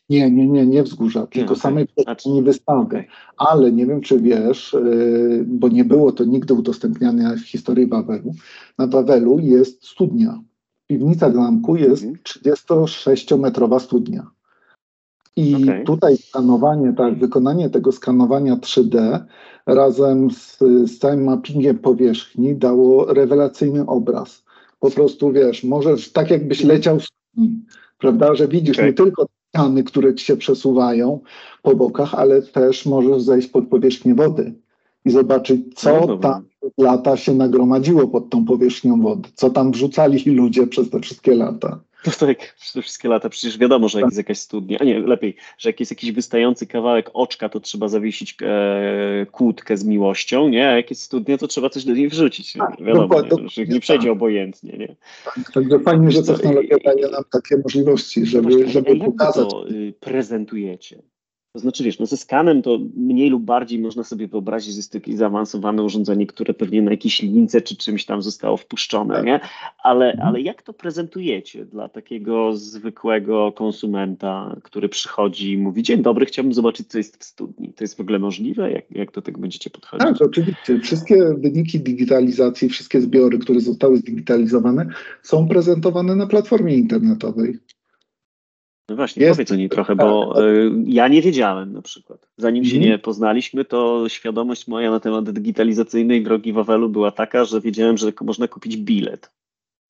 Nie, 0.09 0.31
nie, 0.31 0.47
nie, 0.47 0.65
nie 0.65 0.83
wzgórza, 0.83 1.27
tylko 1.27 1.51
okay. 1.51 1.61
samej 1.61 1.87
przestrzeni 1.87 2.41
wystawy. 2.41 2.81
Okay. 2.81 3.05
Ale 3.37 3.71
nie 3.71 3.85
wiem, 3.85 4.01
czy 4.01 4.19
wiesz, 4.19 4.73
yy, 4.73 5.45
bo 5.47 5.67
nie 5.67 5.85
było 5.85 6.11
to 6.11 6.23
nigdy 6.23 6.53
udostępniane 6.53 7.37
w 7.37 7.41
historii 7.41 7.87
Wawelu. 7.87 8.33
Na 8.77 8.87
Wawelu 8.87 9.39
jest 9.39 9.85
studnia. 9.85 10.39
Piwnica 10.87 11.29
Glamku 11.29 11.75
jest 11.75 12.05
36-metrowa 12.05 13.63
mhm. 13.63 13.81
studnia. 13.81 14.27
I 15.35 15.63
okay. 15.63 15.83
tutaj 15.83 16.17
skanowanie, 16.17 16.93
tak, 16.93 17.19
wykonanie 17.19 17.69
tego 17.69 17.91
skanowania 17.91 18.55
3D 18.55 19.19
razem 19.65 20.31
z, 20.31 20.57
z 20.85 20.99
całym 20.99 21.23
mappingiem 21.23 21.79
powierzchni 21.79 22.55
dało 22.55 23.13
rewelacyjny 23.13 23.85
obraz. 23.85 24.43
Po 24.79 24.91
prostu 24.91 25.31
wiesz, 25.31 25.63
możesz 25.63 26.11
tak 26.11 26.31
jakbyś 26.31 26.61
mhm. 26.61 26.77
leciał 26.77 26.99
w 26.99 27.03
studni, 27.03 27.65
prawda, 27.97 28.35
że 28.35 28.47
widzisz 28.47 28.77
okay. 28.77 28.85
nie 28.85 28.93
tylko 28.93 29.25
ściany, 29.53 29.83
które 29.83 30.15
ci 30.15 30.25
się 30.25 30.37
przesuwają 30.37 31.19
po 31.61 31.75
bokach, 31.75 32.13
ale 32.15 32.41
też 32.41 32.85
możesz 32.85 33.21
zejść 33.21 33.47
pod 33.47 33.67
powierzchnię 33.67 34.15
wody 34.15 34.53
i 35.05 35.11
zobaczyć, 35.11 35.61
co 35.75 36.05
no 36.07 36.17
tam 36.17 36.43
lata 36.77 37.17
się 37.17 37.33
nagromadziło 37.33 38.07
pod 38.07 38.29
tą 38.29 38.45
powierzchnią 38.45 39.01
wody, 39.01 39.29
co 39.33 39.49
tam 39.49 39.71
wrzucali 39.71 40.29
ludzie 40.35 40.67
przez 40.67 40.89
te 40.89 40.99
wszystkie 40.99 41.35
lata. 41.35 41.79
No 42.07 42.13
tak, 42.27 42.55
przez 42.55 42.73
te 42.73 42.81
wszystkie 42.81 43.09
lata 43.09 43.29
przecież 43.29 43.57
wiadomo, 43.57 43.89
że 43.89 43.99
jak 43.99 44.07
jest 44.07 44.17
jakaś 44.17 44.39
studnia, 44.39 44.77
a 44.81 44.83
nie, 44.83 44.99
lepiej, 44.99 45.35
że 45.57 45.69
jak 45.69 45.79
jest 45.79 45.91
jakiś 45.91 46.11
wystający 46.11 46.67
kawałek 46.67 47.09
oczka, 47.13 47.49
to 47.49 47.59
trzeba 47.59 47.87
zawiesić 47.87 48.37
e, 48.41 49.25
kłódkę 49.31 49.77
z 49.77 49.83
miłością, 49.83 50.49
nie? 50.49 50.69
A 50.69 50.71
jak 50.75 50.89
jest 50.89 51.01
studnia, 51.01 51.37
to 51.37 51.47
trzeba 51.47 51.69
coś 51.69 51.85
do 51.85 51.93
niej 51.93 52.09
wrzucić. 52.09 52.53
Tak, 52.53 52.81
wiadomo, 52.81 53.21
nie, 53.21 53.49
że 53.49 53.65
nie 53.65 53.79
przejdzie 53.79 54.07
tak. 54.07 54.11
obojętnie, 54.11 54.77
nie? 54.77 54.95
Tak, 55.25 55.51
także 55.53 55.79
fajnie, 55.79 56.11
że 56.11 56.23
technologia 56.23 56.77
daje 56.85 57.07
nam 57.07 57.23
takie 57.31 57.57
możliwości, 57.57 58.25
żeby, 58.25 58.69
żeby 58.69 58.95
pokazać. 58.95 59.49
to 59.49 59.69
y, 59.69 59.93
prezentujecie? 59.99 61.12
To 61.53 61.59
znaczy, 61.59 61.83
wiesz, 61.83 61.99
no 61.99 62.05
ze 62.05 62.17
skanem 62.17 62.61
to 62.61 62.79
mniej 62.95 63.29
lub 63.29 63.43
bardziej 63.43 63.79
można 63.79 64.03
sobie 64.03 64.27
wyobrazić, 64.27 64.73
że 64.73 64.77
jest 64.77 64.91
to 64.91 64.97
jakieś 64.97 65.15
zaawansowane 65.15 65.83
urządzenie, 65.83 66.27
które 66.27 66.53
pewnie 66.53 66.81
na 66.81 66.91
jakiejś 66.91 67.21
lince 67.21 67.61
czy 67.61 67.75
czymś 67.75 68.05
tam 68.05 68.21
zostało 68.21 68.57
wpuszczone, 68.57 69.15
tak. 69.15 69.25
nie? 69.25 69.39
Ale, 69.83 70.11
mhm. 70.11 70.27
ale 70.27 70.41
jak 70.41 70.61
to 70.61 70.73
prezentujecie 70.73 71.65
dla 71.65 71.89
takiego 71.89 72.53
zwykłego 72.53 73.51
konsumenta, 73.51 74.55
który 74.63 74.89
przychodzi 74.89 75.51
i 75.51 75.57
mówi, 75.57 75.83
dzień 75.83 76.01
dobry, 76.01 76.25
chciałbym 76.25 76.53
zobaczyć, 76.53 76.87
co 76.87 76.97
jest 76.97 77.17
w 77.17 77.23
studni. 77.23 77.73
To 77.73 77.83
jest 77.83 77.97
w 77.97 77.99
ogóle 77.99 78.19
możliwe? 78.19 78.71
Jak, 78.71 78.91
jak 78.91 79.11
do 79.11 79.21
tego 79.21 79.41
będziecie 79.41 79.69
podchodzić? 79.69 80.07
Tak, 80.07 80.21
oczywiście. 80.21 80.79
Wszystkie 80.79 81.33
wyniki 81.37 81.79
digitalizacji, 81.79 82.69
wszystkie 82.69 83.01
zbiory, 83.01 83.39
które 83.39 83.59
zostały 83.59 83.97
zdigitalizowane, 83.97 84.85
są 85.21 85.47
prezentowane 85.47 86.15
na 86.15 86.27
platformie 86.27 86.75
internetowej. 86.75 87.59
No 88.89 88.95
właśnie, 88.95 89.23
jest, 89.23 89.37
powiedz 89.37 89.51
o 89.51 89.55
niej 89.55 89.69
trochę, 89.69 89.95
bo 89.95 90.33
tak. 90.35 90.43
y, 90.43 90.71
ja 90.85 91.07
nie 91.07 91.21
wiedziałem 91.21 91.73
na 91.73 91.81
przykład. 91.81 92.27
Zanim 92.37 92.65
się 92.65 92.75
mhm. 92.75 92.91
nie 92.91 92.99
poznaliśmy, 92.99 93.65
to 93.65 94.09
świadomość 94.09 94.67
moja 94.67 94.91
na 94.91 94.99
temat 94.99 95.31
digitalizacyjnej 95.31 96.23
drogi 96.23 96.53
Wawelu 96.53 96.89
była 96.89 97.11
taka, 97.11 97.45
że 97.45 97.61
wiedziałem, 97.61 97.97
że 97.97 98.13
można 98.21 98.47
kupić 98.47 98.77
bilet. 98.77 99.31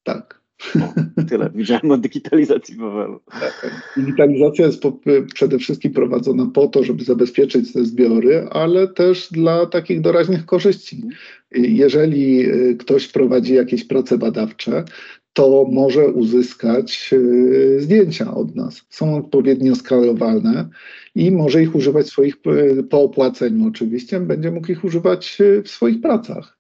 Tak. 0.03 0.43
O, 0.75 1.21
tyle. 1.29 1.49
Widziałem 1.55 1.91
o 1.91 1.97
digitalizacji 1.97 2.75
Wawelu. 2.75 3.19
Tak. 3.31 3.83
Digitalizacja 3.97 4.65
jest 4.65 4.81
po, 4.81 4.99
przede 5.33 5.59
wszystkim 5.59 5.93
prowadzona 5.93 6.45
po 6.53 6.67
to, 6.67 6.83
żeby 6.83 7.03
zabezpieczyć 7.03 7.73
te 7.73 7.85
zbiory, 7.85 8.47
ale 8.51 8.87
też 8.87 9.27
dla 9.31 9.65
takich 9.65 10.01
doraźnych 10.01 10.45
korzyści. 10.45 10.95
Mhm. 10.95 11.13
Jeżeli 11.51 12.49
y, 12.49 12.75
ktoś 12.79 13.07
prowadzi 13.07 13.53
jakieś 13.53 13.83
prace 13.83 14.17
badawcze, 14.17 14.85
to 15.33 15.65
może 15.71 16.07
uzyskać 16.07 17.13
e, 17.13 17.79
zdjęcia 17.79 18.33
od 18.33 18.55
nas. 18.55 18.81
Są 18.89 19.17
odpowiednio 19.17 19.75
skalowalne 19.75 20.69
i 21.15 21.31
może 21.31 21.63
ich 21.63 21.75
używać 21.75 22.07
swoich, 22.07 22.35
e, 22.79 22.83
po 22.83 23.01
opłaceniu 23.01 23.67
oczywiście, 23.67 24.19
będzie 24.19 24.51
mógł 24.51 24.71
ich 24.71 24.83
używać 24.83 25.41
e, 25.41 25.61
w 25.61 25.69
swoich 25.69 26.01
pracach. 26.01 26.57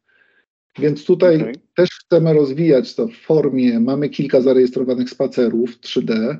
Więc 0.79 1.05
tutaj 1.05 1.41
okay. 1.41 1.53
też 1.75 1.89
chcemy 1.89 2.33
rozwijać 2.33 2.95
to 2.95 3.07
w 3.07 3.15
formie, 3.15 3.79
mamy 3.79 4.09
kilka 4.09 4.41
zarejestrowanych 4.41 5.09
spacerów 5.09 5.79
3D, 5.79 6.37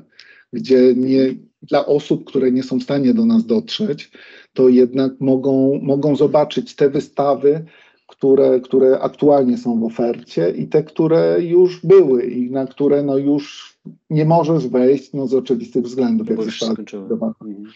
gdzie 0.52 0.94
nie, 0.94 1.34
dla 1.62 1.86
osób, 1.86 2.24
które 2.24 2.52
nie 2.52 2.62
są 2.62 2.78
w 2.78 2.82
stanie 2.82 3.14
do 3.14 3.26
nas 3.26 3.46
dotrzeć, 3.46 4.10
to 4.52 4.68
jednak 4.68 5.12
mogą, 5.20 5.80
mogą 5.82 6.16
zobaczyć 6.16 6.74
te 6.74 6.90
wystawy, 6.90 7.64
które, 8.06 8.60
które 8.60 9.00
aktualnie 9.00 9.58
są 9.58 9.80
w 9.80 9.84
ofercie 9.84 10.50
i 10.50 10.68
te, 10.68 10.82
które 10.82 11.36
już 11.40 11.86
były 11.86 12.22
i 12.22 12.50
na 12.50 12.66
które 12.66 13.02
no 13.02 13.18
już 13.18 13.74
nie 14.10 14.24
możesz 14.24 14.68
wejść 14.68 15.12
no 15.12 15.26
z 15.26 15.34
oczywistych 15.34 15.84
względów. 15.84 16.30
Jak 16.30 16.38
już 16.38 16.62
mhm. 16.62 16.86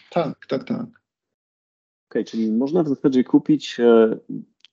Tak, 0.09 0.45
tak, 0.47 0.63
tak. 0.63 0.81
Okej, 0.81 0.89
okay, 2.09 2.23
czyli 2.23 2.51
można 2.51 2.83
w 2.83 2.87
zasadzie 2.87 3.23
kupić 3.23 3.79
e, 3.79 4.17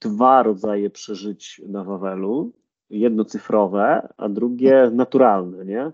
dwa 0.01 0.43
rodzaje 0.43 0.91
przeżyć 0.91 1.63
na 1.69 1.85
Wawelu. 1.85 2.53
Jedno 2.91 3.25
cyfrowe, 3.25 4.09
a 4.17 4.29
drugie 4.29 4.91
naturalne, 4.93 5.65
nie? 5.65 5.93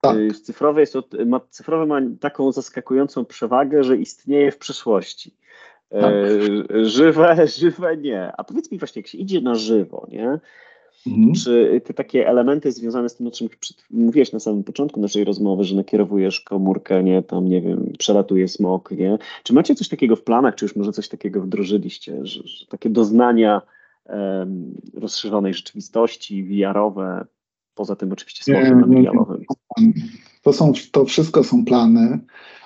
Tak. 0.00 0.16
Y, 0.16 0.30
cyfrowe, 0.30 0.80
jest, 0.80 0.94
ma, 1.26 1.40
cyfrowe 1.50 1.86
ma 1.86 2.00
taką 2.20 2.52
zaskakującą 2.52 3.24
przewagę, 3.24 3.84
że 3.84 3.96
istnieje 3.96 4.52
w 4.52 4.58
przyszłości. 4.58 5.36
Tak. 6.00 6.14
E, 6.74 6.84
żywe, 6.84 7.46
żywe 7.58 7.96
nie. 7.96 8.32
A 8.36 8.44
powiedz 8.44 8.72
mi 8.72 8.78
właśnie, 8.78 9.00
jak 9.00 9.06
się 9.06 9.18
idzie 9.18 9.40
na 9.40 9.54
żywo, 9.54 10.06
nie? 10.10 10.38
Mhm. 11.06 11.34
Czy 11.34 11.80
te 11.84 11.94
takie 11.94 12.28
elementy 12.28 12.72
związane 12.72 13.08
z 13.08 13.16
tym, 13.16 13.26
o 13.26 13.30
czym 13.30 13.48
mówiłeś 13.90 14.32
na 14.32 14.40
samym 14.40 14.64
początku 14.64 15.00
naszej 15.00 15.24
rozmowy, 15.24 15.64
że 15.64 15.76
nakierowujesz 15.76 16.40
komórkę, 16.40 17.02
nie, 17.02 17.22
tam 17.22 17.48
nie 17.48 17.60
wiem, 17.60 17.92
przelatuje 17.98 18.48
smok, 18.48 18.90
nie? 18.90 19.18
Czy 19.42 19.52
macie 19.52 19.74
coś 19.74 19.88
takiego 19.88 20.16
w 20.16 20.22
planach, 20.22 20.54
czy 20.54 20.64
już 20.64 20.76
może 20.76 20.92
coś 20.92 21.08
takiego 21.08 21.40
wdrożyliście, 21.40 22.26
że, 22.26 22.42
że 22.44 22.66
takie 22.66 22.90
doznania 22.90 23.62
um, 24.04 24.74
rozszerzonej 24.94 25.54
rzeczywistości, 25.54 26.44
VR-owe, 26.44 27.26
poza 27.74 27.96
tym 27.96 28.12
oczywiście 28.12 28.44
smokiem 28.44 29.04
VR-owym? 29.04 29.44
To, 30.44 30.52
są, 30.52 30.72
to 30.92 31.04
wszystko 31.04 31.44
są 31.44 31.64
plany. 31.64 32.18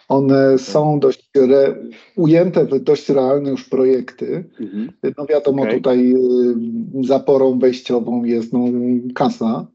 One 0.09 0.59
są 0.59 1.01
dość 1.01 1.31
re, 1.37 1.75
ujęte 2.17 2.65
w 2.65 2.81
dość 2.81 3.09
realne 3.09 3.51
już 3.51 3.65
projekty. 3.65 4.45
Mhm. 4.61 4.93
No 5.19 5.27
wiadomo, 5.27 5.63
okay. 5.63 5.75
tutaj 5.75 6.13
y, 6.13 7.07
zaporą 7.07 7.59
wejściową 7.59 8.25
jest 8.25 8.53
no, 8.53 8.61
kasa, 9.15 9.67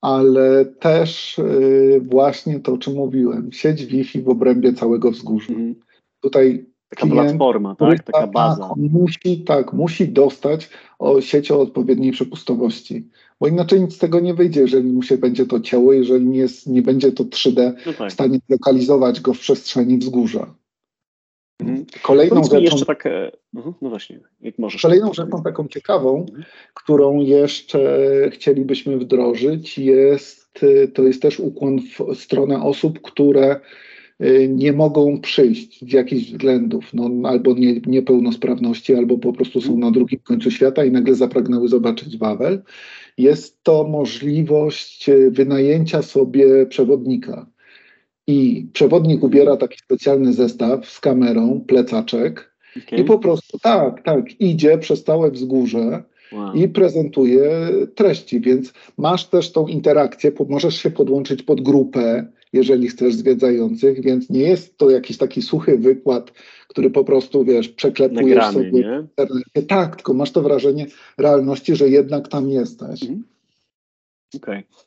ale 0.00 0.64
też 0.64 1.38
y, 1.38 2.00
właśnie 2.04 2.60
to, 2.60 2.72
o 2.72 2.78
czym 2.78 2.94
mówiłem, 2.94 3.52
sieć 3.52 3.86
Wi-Fi 3.86 4.22
w 4.22 4.28
obrębie 4.28 4.72
całego 4.72 5.10
wzgórza. 5.10 5.52
Mhm. 5.52 5.74
Tutaj 6.20 6.66
Taka 6.88 7.06
klient, 7.06 7.28
platforma, 7.28 7.74
tak? 7.74 8.02
Taka 8.02 8.26
baza. 8.26 8.68
Tak, 8.68 8.76
musi, 8.76 9.44
tak, 9.44 9.72
musi 9.72 10.08
dostać 10.08 10.70
o 10.98 11.20
sieć 11.20 11.50
o 11.50 11.60
odpowiedniej 11.60 12.12
przepustowości 12.12 13.10
bo 13.40 13.48
inaczej 13.48 13.80
nic 13.80 13.94
z 13.94 13.98
tego 13.98 14.20
nie 14.20 14.34
wyjdzie, 14.34 14.60
jeżeli 14.60 14.92
mu 14.92 15.02
się 15.02 15.18
będzie 15.18 15.46
to 15.46 15.60
ciało, 15.60 15.92
jeżeli 15.92 16.26
nie, 16.26 16.38
jest, 16.38 16.66
nie 16.66 16.82
będzie 16.82 17.12
to 17.12 17.24
3D 17.24 17.72
no 17.86 17.92
tak. 17.92 18.10
w 18.10 18.12
stanie 18.12 18.38
lokalizować 18.48 19.20
go 19.20 19.34
w 19.34 19.38
przestrzeni 19.38 19.98
wzgórza. 19.98 20.54
Mhm. 21.60 21.86
Kolejną 22.02 22.44
rzeczą, 22.44 22.58
jeszcze 22.58 22.86
tak, 22.86 23.06
e, 23.06 23.32
mhm, 23.54 23.74
no 23.82 23.90
właśnie, 23.90 24.20
jak 24.40 24.58
możesz. 24.58 24.82
Kolejną 24.82 25.12
rzeczą 25.12 25.42
taką 25.42 25.68
ciekawą, 25.68 26.20
mhm. 26.20 26.44
którą 26.74 27.20
jeszcze 27.20 28.00
chcielibyśmy 28.32 28.98
wdrożyć 28.98 29.78
jest, 29.78 30.60
e, 30.62 30.88
to 30.88 31.02
jest 31.02 31.22
też 31.22 31.40
ukłon 31.40 31.78
w 31.80 32.14
stronę 32.14 32.62
osób, 32.62 33.00
które 33.02 33.60
nie 34.48 34.72
mogą 34.72 35.20
przyjść 35.20 35.80
z 35.88 35.92
jakichś 35.92 36.30
względów, 36.30 36.94
no, 36.94 37.28
albo 37.28 37.54
nie, 37.54 37.80
niepełnosprawności, 37.86 38.94
albo 38.94 39.18
po 39.18 39.32
prostu 39.32 39.60
są 39.60 39.78
na 39.78 39.90
drugim 39.90 40.20
końcu 40.20 40.50
świata 40.50 40.84
i 40.84 40.90
nagle 40.90 41.14
zapragnęły 41.14 41.68
zobaczyć 41.68 42.18
Wawel. 42.18 42.62
Jest 43.18 43.62
to 43.62 43.84
możliwość 43.84 45.08
e, 45.08 45.30
wynajęcia 45.30 46.02
sobie 46.02 46.66
przewodnika. 46.66 47.46
I 48.26 48.66
przewodnik 48.72 49.22
ubiera 49.22 49.56
taki 49.56 49.78
specjalny 49.78 50.32
zestaw 50.32 50.86
z 50.86 51.00
kamerą, 51.00 51.64
plecaczek 51.66 52.56
okay. 52.86 52.98
i 52.98 53.04
po 53.04 53.18
prostu 53.18 53.58
tak, 53.58 54.02
tak, 54.02 54.40
idzie 54.40 54.78
przez 54.78 55.04
całe 55.04 55.30
wzgórze 55.30 56.02
wow. 56.32 56.54
i 56.54 56.68
prezentuje 56.68 57.50
treści, 57.94 58.40
więc 58.40 58.72
masz 58.98 59.28
też 59.28 59.52
tą 59.52 59.66
interakcję, 59.66 60.32
możesz 60.48 60.76
się 60.76 60.90
podłączyć 60.90 61.42
pod 61.42 61.60
grupę, 61.60 62.26
jeżeli 62.52 62.88
chcesz 62.88 63.14
zwiedzających, 63.14 64.02
więc 64.02 64.30
nie 64.30 64.40
jest 64.40 64.78
to 64.78 64.90
jakiś 64.90 65.18
taki 65.18 65.42
suchy 65.42 65.78
wykład, 65.78 66.32
który 66.68 66.90
po 66.90 67.04
prostu, 67.04 67.44
wiesz, 67.44 67.68
przeklepujesz 67.68 68.36
Nagrany, 68.36 68.52
sobie 68.52 68.70
nie? 68.70 69.00
w 69.00 69.02
internecie. 69.02 69.62
Tak, 69.68 69.96
tylko 69.96 70.14
masz 70.14 70.32
to 70.32 70.42
wrażenie 70.42 70.86
realności, 71.18 71.76
że 71.76 71.88
jednak 71.88 72.28
tam 72.28 72.50
jesteś. 72.50 73.02
Mhm. 73.02 73.24
Okej. 74.36 74.58
Okay. 74.58 74.86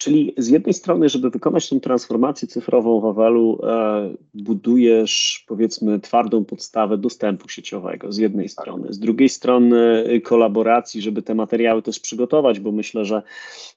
Czyli 0.00 0.34
z 0.36 0.48
jednej 0.48 0.74
strony, 0.74 1.08
żeby 1.08 1.30
wykonać 1.30 1.68
tę 1.68 1.80
transformację 1.80 2.48
cyfrową 2.48 3.00
w 3.00 3.04
Awelu, 3.04 3.58
e, 3.62 4.14
budujesz 4.34 5.44
powiedzmy 5.48 6.00
twardą 6.00 6.44
podstawę 6.44 6.98
dostępu 6.98 7.48
sieciowego 7.48 8.12
z 8.12 8.18
jednej 8.18 8.46
tak. 8.46 8.52
strony. 8.52 8.92
Z 8.92 8.98
drugiej 8.98 9.28
strony 9.28 10.04
y, 10.10 10.20
kolaboracji, 10.20 11.02
żeby 11.02 11.22
te 11.22 11.34
materiały 11.34 11.82
też 11.82 12.00
przygotować, 12.00 12.60
bo 12.60 12.72
myślę, 12.72 13.04
że 13.04 13.22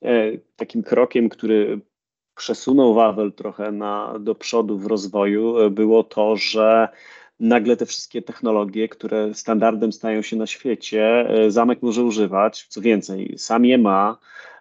e, 0.02 0.38
takim 0.56 0.84
krokiem, 0.84 1.30
który 1.30 1.82
przesunął 2.36 2.94
Wawel 2.94 3.32
trochę 3.32 3.72
na, 3.72 4.20
do 4.20 4.36
przodu 4.36 4.78
w 4.78 4.86
rozwoju, 4.86 5.60
e, 5.60 5.70
było 5.70 6.04
to, 6.04 6.36
że 6.36 6.90
nagle 7.40 7.78
te 7.78 7.86
wszystkie 7.86 8.22
technologie, 8.22 8.90
które 8.90 9.34
standardem 9.34 9.92
stają 9.92 10.22
się 10.22 10.36
na 10.36 10.48
świecie, 10.48 11.30
e, 11.30 11.52
zamek 11.52 11.82
może 11.82 12.04
używać. 12.04 12.66
Co 12.70 12.82
więcej, 12.82 13.34
sam 13.38 13.66
je 13.66 13.78
ma, 13.78 14.18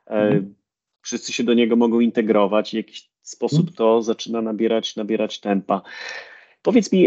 e, 0.07 0.11
mhm. 0.11 0.55
wszyscy 1.03 1.33
się 1.33 1.45
do 1.45 1.55
niego 1.55 1.77
mogą 1.77 2.01
integrować 2.01 2.75
i 2.75 2.77
w 2.77 2.87
jakiś 2.87 3.11
sposób 3.23 3.61
mhm. 3.61 3.77
to 3.77 4.03
zaczyna 4.03 4.43
nabierać, 4.43 4.97
nabierać 4.97 5.41
tempa. 5.41 5.83
Powiedz 6.63 6.93
mi, 6.93 7.07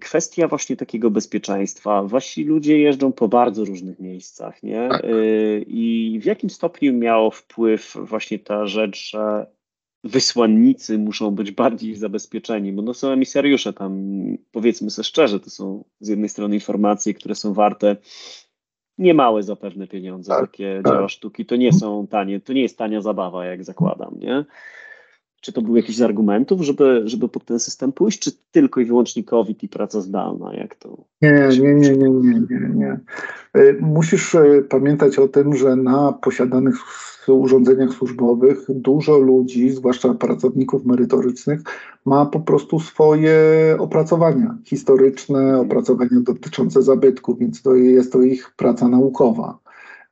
kwestia 0.00 0.48
właśnie 0.48 0.76
takiego 0.76 1.10
bezpieczeństwa. 1.10 2.02
Wasi 2.02 2.44
ludzie 2.44 2.78
jeżdżą 2.78 3.12
po 3.12 3.28
bardzo 3.28 3.64
różnych 3.64 4.00
miejscach, 4.00 4.62
nie? 4.62 4.88
Tak. 4.90 5.02
I 5.66 6.18
w 6.22 6.24
jakim 6.24 6.50
stopniu 6.50 6.92
miało 6.92 7.30
wpływ 7.30 7.96
właśnie 8.00 8.38
ta 8.38 8.66
rzecz, 8.66 9.10
że 9.10 9.46
wysłannicy 10.06 10.98
muszą 10.98 11.30
być 11.30 11.50
bardziej 11.50 11.94
zabezpieczeni, 11.94 12.72
bo 12.72 12.82
no 12.82 12.94
są 12.94 13.10
emisariusze 13.10 13.72
tam, 13.72 14.12
powiedzmy 14.52 14.90
sobie 14.90 15.04
szczerze, 15.04 15.40
to 15.40 15.50
są 15.50 15.84
z 16.00 16.08
jednej 16.08 16.28
strony 16.28 16.54
informacje, 16.54 17.14
które 17.14 17.34
są 17.34 17.54
warte 17.54 17.96
niemałe 18.98 19.42
zapewne 19.42 19.86
pieniądze, 19.86 20.32
tak, 20.32 20.50
takie 20.50 20.80
tak. 20.84 20.94
dzieła 20.94 21.08
sztuki, 21.08 21.46
to 21.46 21.56
nie 21.56 21.72
są 21.72 22.06
tanie, 22.06 22.40
to 22.40 22.52
nie 22.52 22.62
jest 22.62 22.78
tania 22.78 23.00
zabawa, 23.00 23.44
jak 23.44 23.64
zakładam, 23.64 24.18
nie? 24.18 24.44
Czy 25.46 25.52
to 25.52 25.62
był 25.62 25.76
jakiś 25.76 25.96
z 25.96 26.02
argumentów, 26.02 26.62
żeby, 26.62 27.02
żeby 27.04 27.28
pod 27.28 27.44
ten 27.44 27.60
system 27.60 27.92
pójść, 27.92 28.18
czy 28.18 28.32
tylko 28.50 28.80
i 28.80 28.84
wyłącznie 28.84 29.24
COVID 29.24 29.62
i 29.62 29.68
praca 29.68 30.00
zdalna? 30.00 30.54
Jak 30.54 30.74
to? 30.74 31.04
Nie, 31.22 31.48
nie, 31.60 31.74
nie, 31.74 31.90
nie, 31.90 32.10
nie, 32.10 32.40
nie, 32.50 32.70
nie. 32.74 33.00
Musisz 33.80 34.34
y, 34.34 34.66
pamiętać 34.68 35.18
o 35.18 35.28
tym, 35.28 35.56
że 35.56 35.76
na 35.76 36.12
posiadanych 36.12 36.74
urządzeniach 37.28 37.90
służbowych 37.90 38.58
dużo 38.68 39.18
ludzi, 39.18 39.70
zwłaszcza 39.70 40.14
pracowników 40.14 40.84
merytorycznych, 40.84 41.60
ma 42.04 42.26
po 42.26 42.40
prostu 42.40 42.80
swoje 42.80 43.36
opracowania 43.78 44.58
historyczne, 44.64 45.60
opracowania 45.60 46.20
dotyczące 46.20 46.82
zabytków, 46.82 47.38
więc 47.38 47.62
to 47.62 47.74
jest 47.74 48.12
to 48.12 48.22
ich 48.22 48.54
praca 48.56 48.88
naukowa. 48.88 49.58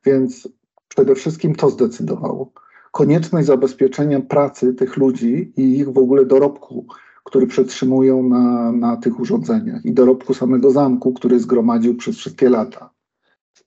Więc 0.06 0.48
przede 0.88 1.14
wszystkim 1.14 1.54
to 1.54 1.70
zdecydowało 1.70 2.52
konieczność 2.94 3.46
zabezpieczenia 3.46 4.20
pracy 4.20 4.74
tych 4.74 4.96
ludzi 4.96 5.52
i 5.56 5.78
ich 5.78 5.92
w 5.92 5.98
ogóle 5.98 6.26
dorobku, 6.26 6.86
który 7.24 7.46
przetrzymują 7.46 8.22
na, 8.22 8.72
na 8.72 8.96
tych 8.96 9.20
urządzeniach 9.20 9.84
i 9.84 9.92
dorobku 9.92 10.34
samego 10.34 10.70
zamku, 10.70 11.12
który 11.12 11.40
zgromadził 11.40 11.96
przez 11.96 12.16
wszystkie 12.16 12.50
lata. 12.50 12.90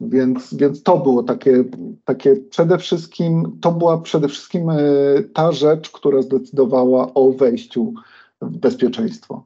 Więc, 0.02 0.54
więc 0.54 0.84
to 0.84 0.98
było 0.98 1.24
takie, 1.24 1.64
takie 2.06 2.36
przede 2.36 2.78
wszystkim, 2.78 3.58
to 3.62 3.72
była 3.72 3.98
przede 3.98 4.28
wszystkim 4.28 4.70
e, 4.70 4.78
ta 5.34 5.52
rzecz, 5.52 5.90
która 5.92 6.22
zdecydowała 6.22 7.14
o 7.14 7.32
wejściu 7.32 7.94
w 8.42 8.58
bezpieczeństwo. 8.58 9.46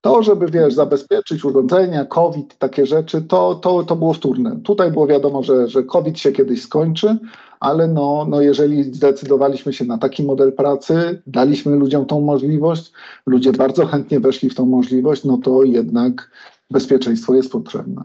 To, 0.00 0.22
żeby 0.22 0.46
wiesz, 0.46 0.74
zabezpieczyć 0.74 1.44
urządzenia, 1.44 2.04
COVID, 2.04 2.58
takie 2.58 2.86
rzeczy, 2.86 3.22
to, 3.22 3.54
to, 3.54 3.84
to 3.84 3.96
było 3.96 4.12
wtórne. 4.12 4.60
Tutaj 4.64 4.92
było 4.92 5.06
wiadomo, 5.06 5.42
że, 5.42 5.68
że 5.68 5.82
COVID 5.82 6.18
się 6.18 6.32
kiedyś 6.32 6.62
skończy, 6.62 7.18
ale 7.60 7.88
no, 7.88 8.26
no 8.28 8.40
jeżeli 8.40 8.84
zdecydowaliśmy 8.84 9.72
się 9.72 9.84
na 9.84 9.98
taki 9.98 10.22
model 10.22 10.52
pracy, 10.52 11.22
daliśmy 11.26 11.76
ludziom 11.76 12.06
tą 12.06 12.20
możliwość, 12.20 12.92
ludzie 13.26 13.52
bardzo 13.52 13.86
chętnie 13.86 14.20
weszli 14.20 14.50
w 14.50 14.54
tą 14.54 14.66
możliwość, 14.66 15.24
no 15.24 15.38
to 15.38 15.62
jednak 15.62 16.30
bezpieczeństwo 16.70 17.34
jest 17.34 17.52
potrzebne. 17.52 18.04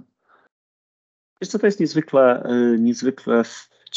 Wiesz 1.41 1.49
co, 1.49 1.59
to 1.59 1.65
jest 1.65 1.79
niezwykle, 1.79 2.49
y, 2.75 2.79
niezwykle 2.79 3.43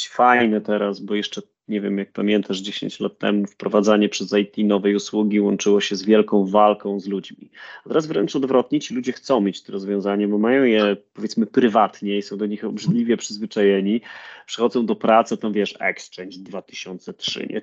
fajne 0.08 0.60
teraz, 0.60 1.00
bo 1.00 1.14
jeszcze 1.14 1.42
nie 1.68 1.81
wiem, 1.81 1.98
jak 1.98 2.12
pamiętasz, 2.12 2.59
10 2.59 3.00
lat 3.00 3.18
temu 3.18 3.46
wprowadzanie 3.46 4.09
przez 4.09 4.33
IT 4.33 4.59
nowej 4.59 4.94
usługi 4.94 5.40
łączyło 5.40 5.81
się 5.81 5.96
z 5.96 6.02
wielką 6.02 6.46
walką 6.46 7.00
z 7.00 7.07
ludźmi. 7.07 7.50
A 7.85 7.88
teraz 7.88 8.07
wręcz 8.07 8.37
odwrotnie, 8.37 8.81
ci 8.81 8.94
ludzie 8.94 9.12
chcą 9.12 9.40
mieć 9.40 9.62
te 9.62 9.72
rozwiązania, 9.72 10.28
bo 10.28 10.38
mają 10.38 10.64
je 10.64 10.96
powiedzmy 11.14 11.46
prywatnie 11.46 12.18
i 12.18 12.22
są 12.22 12.37
do 12.37 12.46
nich 12.46 12.64
obrzydliwie 12.64 13.16
przyzwyczajeni. 13.16 14.00
Przychodzą 14.46 14.87
do 14.87 14.96
pracy, 14.96 15.37
tam 15.37 15.52
wiesz, 15.52 15.74
Exchange 15.81 16.37
2003, 16.38 17.46
nie? 17.50 17.62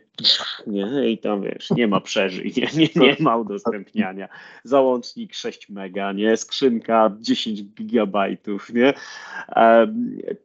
nie? 0.73 1.09
I 1.09 1.17
tam 1.17 1.41
wiesz, 1.41 1.71
nie 1.71 1.87
ma 1.87 2.01
przeżyj, 2.01 2.53
nie, 2.57 2.67
nie, 2.75 2.89
nie 2.95 3.15
ma 3.19 3.37
udostępniania. 3.37 4.29
Załącznik 4.63 5.33
6 5.33 5.69
mega, 5.69 6.11
nie? 6.11 6.37
Skrzynka 6.37 7.15
10 7.19 7.63
gigabajtów, 7.63 8.73
nie? 8.73 8.93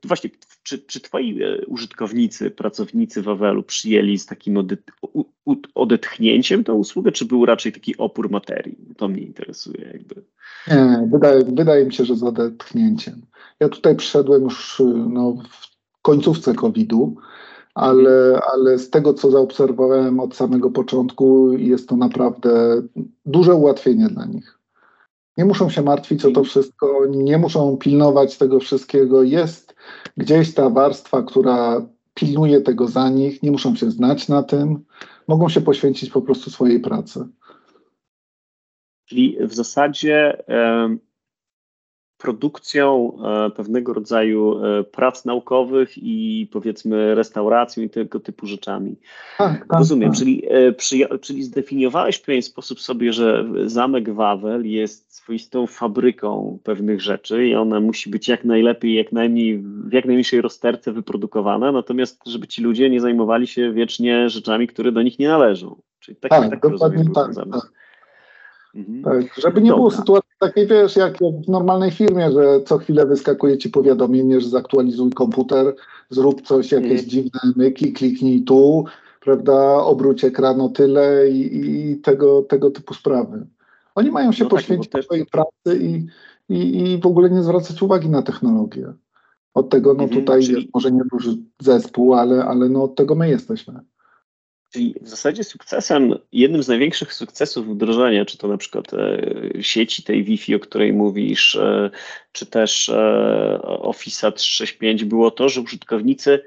właśnie, 0.05 0.31
czy, 0.63 0.79
czy 0.79 1.01
twoi 1.01 1.43
e, 1.43 1.67
użytkownicy, 1.67 2.51
pracownicy 2.51 3.23
Wawelu 3.51 3.63
przyjęli 3.63 4.19
z 4.19 4.27
takim 4.27 4.69
odetchnięciem 5.75 6.65
tę 6.65 6.73
usługę, 6.73 7.13
czy 7.13 7.25
był 7.25 7.47
raczej 7.47 7.73
taki 7.73 7.97
opór 7.97 8.31
materii? 8.31 8.79
To 8.97 9.09
mnie 9.09 9.21
interesuje 9.21 9.91
jakby. 9.93 10.23
Nie, 10.69 11.09
wydaje, 11.13 11.45
wydaje 11.45 11.87
mi 11.87 11.93
się, 11.93 12.05
że 12.05 12.17
z 12.17 12.23
odetchnięciem. 12.23 13.23
Ja 13.61 13.69
tutaj 13.69 13.97
przyszedłem 13.97 14.43
już 14.43 14.83
no, 15.09 15.37
w 15.51 16.03
końcówce 16.03 16.55
COVID-u, 16.55 17.17
ale, 17.75 18.41
ale 18.53 18.79
z 18.79 18.91
tego, 18.91 19.15
co 19.15 19.31
zaobserwowałem 19.31 20.21
od 20.21 20.37
samego 20.37 20.71
początku, 20.71 21.53
jest 21.53 21.89
to 21.89 21.97
naprawdę 21.97 22.83
duże 23.27 23.55
ułatwienie 23.55 24.09
dla 24.09 24.25
nich. 24.25 24.59
Nie 25.37 25.45
muszą 25.45 25.71
się 25.71 25.83
martwić 25.83 26.25
o 26.25 26.31
to 26.31 26.45
wszystko, 26.45 27.07
nie 27.09 27.39
muszą 27.39 27.77
pilnować 27.77 28.39
tego 28.39 28.61
wszystkiego. 28.61 29.23
Jest 29.23 29.75
gdzieś 30.17 30.55
ta 30.55 30.71
warstwa, 30.71 31.23
która 31.23 31.87
pilnuje 32.15 32.61
tego 32.61 32.89
za 32.89 33.11
nich, 33.11 33.43
nie 33.43 33.51
muszą 33.51 33.77
się 33.77 33.91
znać 33.91 34.29
na 34.29 34.43
tym, 34.43 34.85
mogą 35.29 35.49
się 35.49 35.61
poświęcić 35.61 36.11
po 36.11 36.23
prostu 36.23 36.51
swojej 36.51 36.81
pracy. 36.81 37.29
Czyli 39.05 39.37
w 39.41 39.55
zasadzie 39.55 40.45
produkcją 42.21 43.13
e, 43.47 43.51
pewnego 43.51 43.95
rodzaju 43.95 44.65
e, 44.65 44.85
prac 44.85 45.25
naukowych 45.25 45.91
i 45.97 46.49
powiedzmy 46.53 47.15
restauracją 47.15 47.83
i 47.83 47.91
tego 47.91 48.21
typu 48.21 48.47
rzeczami. 48.47 48.97
Tak, 49.39 49.67
tak, 49.69 49.79
Rozumiem, 49.79 50.11
tak. 50.11 50.19
Czyli, 50.19 50.43
e, 50.51 51.19
czyli 51.21 51.43
zdefiniowałeś 51.43 52.17
w 52.17 52.23
pewien 52.23 52.43
sposób 52.43 52.81
sobie, 52.81 53.13
że 53.13 53.45
zamek 53.65 54.15
Wawel 54.15 54.67
jest 54.67 55.15
swoistą 55.15 55.67
fabryką 55.67 56.59
pewnych 56.65 57.01
rzeczy 57.01 57.47
i 57.47 57.55
ona 57.55 57.81
musi 57.81 58.11
być 58.11 58.29
jak 58.29 58.45
najlepiej, 58.45 58.95
jak 58.95 59.13
najmniej, 59.13 59.59
w 59.59 59.93
jak 59.93 60.05
najmniejszej 60.05 60.41
rozterce 60.41 60.93
wyprodukowana, 60.93 61.73
natomiast 61.73 62.27
żeby 62.27 62.47
ci 62.47 62.63
ludzie 62.63 62.91
nie 62.91 63.01
zajmowali 63.01 63.47
się 63.47 63.73
wiecznie 63.73 64.29
rzeczami, 64.29 64.67
które 64.67 64.93
do 64.93 65.03
nich 65.03 65.19
nie 65.19 65.29
należą. 65.29 65.77
Czyli 66.01 66.17
tak, 66.17 66.31
tak, 66.31 66.51
tak 66.51 66.61
dokładnie 66.61 67.05
tak, 67.15 67.35
tak. 67.35 67.73
Mhm. 68.75 69.03
Tak, 69.03 69.35
żeby 69.35 69.63
nie 69.63 69.69
Dobra. 69.69 69.77
było 69.77 69.91
sytuacji 69.91 70.31
takiej, 70.39 70.67
wiesz, 70.67 70.97
jak 70.97 71.19
w 71.19 71.49
normalnej 71.49 71.91
firmie, 71.91 72.33
że 72.33 72.61
co 72.67 72.79
chwilę 72.79 73.07
wyskakuje 73.07 73.59
ci 73.59 73.71
powiadomienie, 73.71 74.41
że 74.41 74.49
zaktualizuj 74.49 75.11
komputer, 75.11 75.75
zrób 76.11 76.43
coś, 76.43 76.73
jakieś 76.73 76.91
mhm. 76.91 77.09
dziwne 77.09 77.41
myki, 77.57 77.93
kliknij 77.93 78.43
tu, 78.43 78.85
prawda, 79.21 79.75
obróć 79.75 80.25
ekran 80.25 80.61
o 80.61 80.69
tyle 80.69 81.31
i, 81.31 81.91
i 81.91 81.97
tego, 81.97 82.43
tego 82.43 82.71
typu 82.71 82.95
sprawy. 82.95 83.47
Oni 83.95 84.11
mają 84.11 84.33
się 84.33 84.45
no 84.45 84.51
tak, 84.51 84.59
poświęcić 84.59 84.91
tak, 84.91 85.05
swojej 85.05 85.27
pracy 85.27 85.79
i, 85.81 86.07
i, 86.49 86.83
i 86.83 86.99
w 86.99 87.07
ogóle 87.07 87.31
nie 87.31 87.43
zwracać 87.43 87.83
uwagi 87.83 88.09
na 88.09 88.23
technologię. 88.23 88.93
Od 89.55 89.69
tego, 89.69 89.95
no 89.95 90.03
mhm, 90.03 90.21
tutaj 90.21 90.43
czyli... 90.43 90.61
jest 90.61 90.75
może 90.75 90.93
nie 90.93 91.03
duży 91.13 91.37
zespół, 91.59 92.15
ale, 92.15 92.45
ale 92.45 92.69
no 92.69 92.83
od 92.83 92.95
tego 92.95 93.15
my 93.15 93.29
jesteśmy. 93.29 93.81
Czyli 94.71 94.95
w 95.01 95.09
zasadzie 95.09 95.45
sukcesem, 95.45 96.15
jednym 96.33 96.63
z 96.63 96.69
największych 96.69 97.15
sukcesów 97.15 97.69
wdrożenia, 97.69 98.25
czy 98.25 98.39
to 98.39 98.49
na 98.49 98.57
przykład 98.57 98.95
e, 98.95 99.19
sieci 99.61 100.03
tej 100.03 100.25
Wi-Fi, 100.25 100.55
o 100.55 100.61
której 100.61 100.93
mówisz, 100.93 101.57
e, 101.57 101.91
czy 102.33 102.47
też 102.47 102.89
e, 102.89 103.63
Office 103.63 104.33
365 104.33 105.05
było 105.05 105.31
to, 105.31 105.49
że 105.49 105.61
użytkownicy 105.61 106.45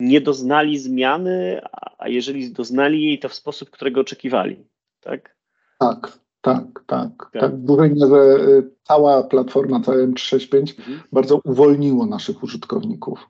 nie 0.00 0.20
doznali 0.20 0.78
zmiany, 0.78 1.60
a 1.98 2.08
jeżeli 2.08 2.52
doznali 2.52 3.04
jej, 3.04 3.18
to 3.18 3.28
w 3.28 3.34
sposób, 3.34 3.70
którego 3.70 4.00
oczekiwali, 4.00 4.64
tak? 5.00 5.36
Tak, 5.78 6.18
tak, 6.40 6.64
tak. 6.86 7.08
Tak, 7.32 7.42
tak 7.42 7.56
w 7.56 7.64
dużej 7.64 7.90
mierze 7.90 8.38
cała 8.82 9.22
platforma, 9.22 9.80
cały 9.80 10.08
M365 10.08 10.78
mhm. 10.78 11.00
bardzo 11.12 11.40
uwolniło 11.44 12.06
naszych 12.06 12.42
użytkowników. 12.42 13.28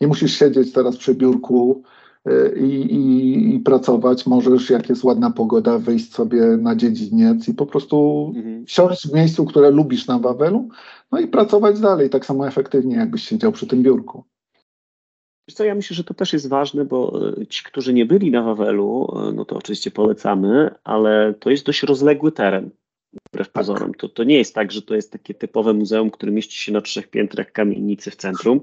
Nie 0.00 0.06
musisz 0.06 0.38
siedzieć 0.38 0.72
teraz 0.72 0.96
przy 0.96 1.14
biurku, 1.14 1.82
i, 2.60 2.64
i, 2.64 3.54
i, 3.54 3.60
pracować. 3.60 4.26
Możesz, 4.26 4.70
jak 4.70 4.88
jest 4.88 5.04
ładna 5.04 5.30
pogoda, 5.30 5.78
wyjść 5.78 6.14
sobie 6.14 6.42
na 6.42 6.76
dziedziniec 6.76 7.48
i 7.48 7.54
po 7.54 7.66
prostu 7.66 8.26
mhm. 8.36 8.64
siąść 8.66 9.08
w 9.08 9.14
miejscu, 9.14 9.44
które 9.44 9.70
lubisz 9.70 10.06
na 10.06 10.18
Wawelu, 10.18 10.68
no 11.12 11.20
i 11.20 11.26
pracować 11.26 11.80
dalej 11.80 12.10
tak 12.10 12.26
samo 12.26 12.48
efektywnie, 12.48 12.96
jakbyś 12.96 13.22
siedział 13.22 13.52
przy 13.52 13.66
tym 13.66 13.82
biurku. 13.82 14.24
Wiesz 15.48 15.54
co, 15.54 15.64
ja 15.64 15.74
myślę, 15.74 15.96
że 15.96 16.04
to 16.04 16.14
też 16.14 16.32
jest 16.32 16.48
ważne, 16.48 16.84
bo 16.84 17.20
e, 17.40 17.46
ci, 17.46 17.64
którzy 17.64 17.94
nie 17.94 18.06
byli 18.06 18.30
na 18.30 18.42
Wawelu, 18.42 19.08
e, 19.16 19.32
no 19.32 19.44
to 19.44 19.56
oczywiście 19.56 19.90
polecamy, 19.90 20.74
ale 20.84 21.34
to 21.34 21.50
jest 21.50 21.66
dość 21.66 21.82
rozległy 21.82 22.32
teren 22.32 22.70
wbrew 23.12 23.50
pozorom. 23.50 23.94
To, 23.94 24.08
to 24.08 24.24
nie 24.24 24.38
jest 24.38 24.54
tak, 24.54 24.72
że 24.72 24.82
to 24.82 24.94
jest 24.94 25.12
takie 25.12 25.34
typowe 25.34 25.74
muzeum, 25.74 26.10
które 26.10 26.32
mieści 26.32 26.58
się 26.58 26.72
na 26.72 26.80
trzech 26.80 27.08
piętrach 27.08 27.52
kamienicy 27.52 28.10
w 28.10 28.16
centrum, 28.16 28.60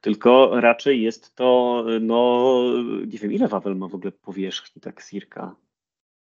tylko 0.00 0.60
raczej 0.60 1.02
jest 1.02 1.34
to, 1.34 1.84
no 2.00 2.62
nie 3.06 3.18
wiem, 3.18 3.32
ile 3.32 3.48
Wawel 3.48 3.76
ma 3.76 3.88
w 3.88 3.94
ogóle 3.94 4.12
powierzchni, 4.12 4.82
tak 4.82 5.04
cirka? 5.04 5.54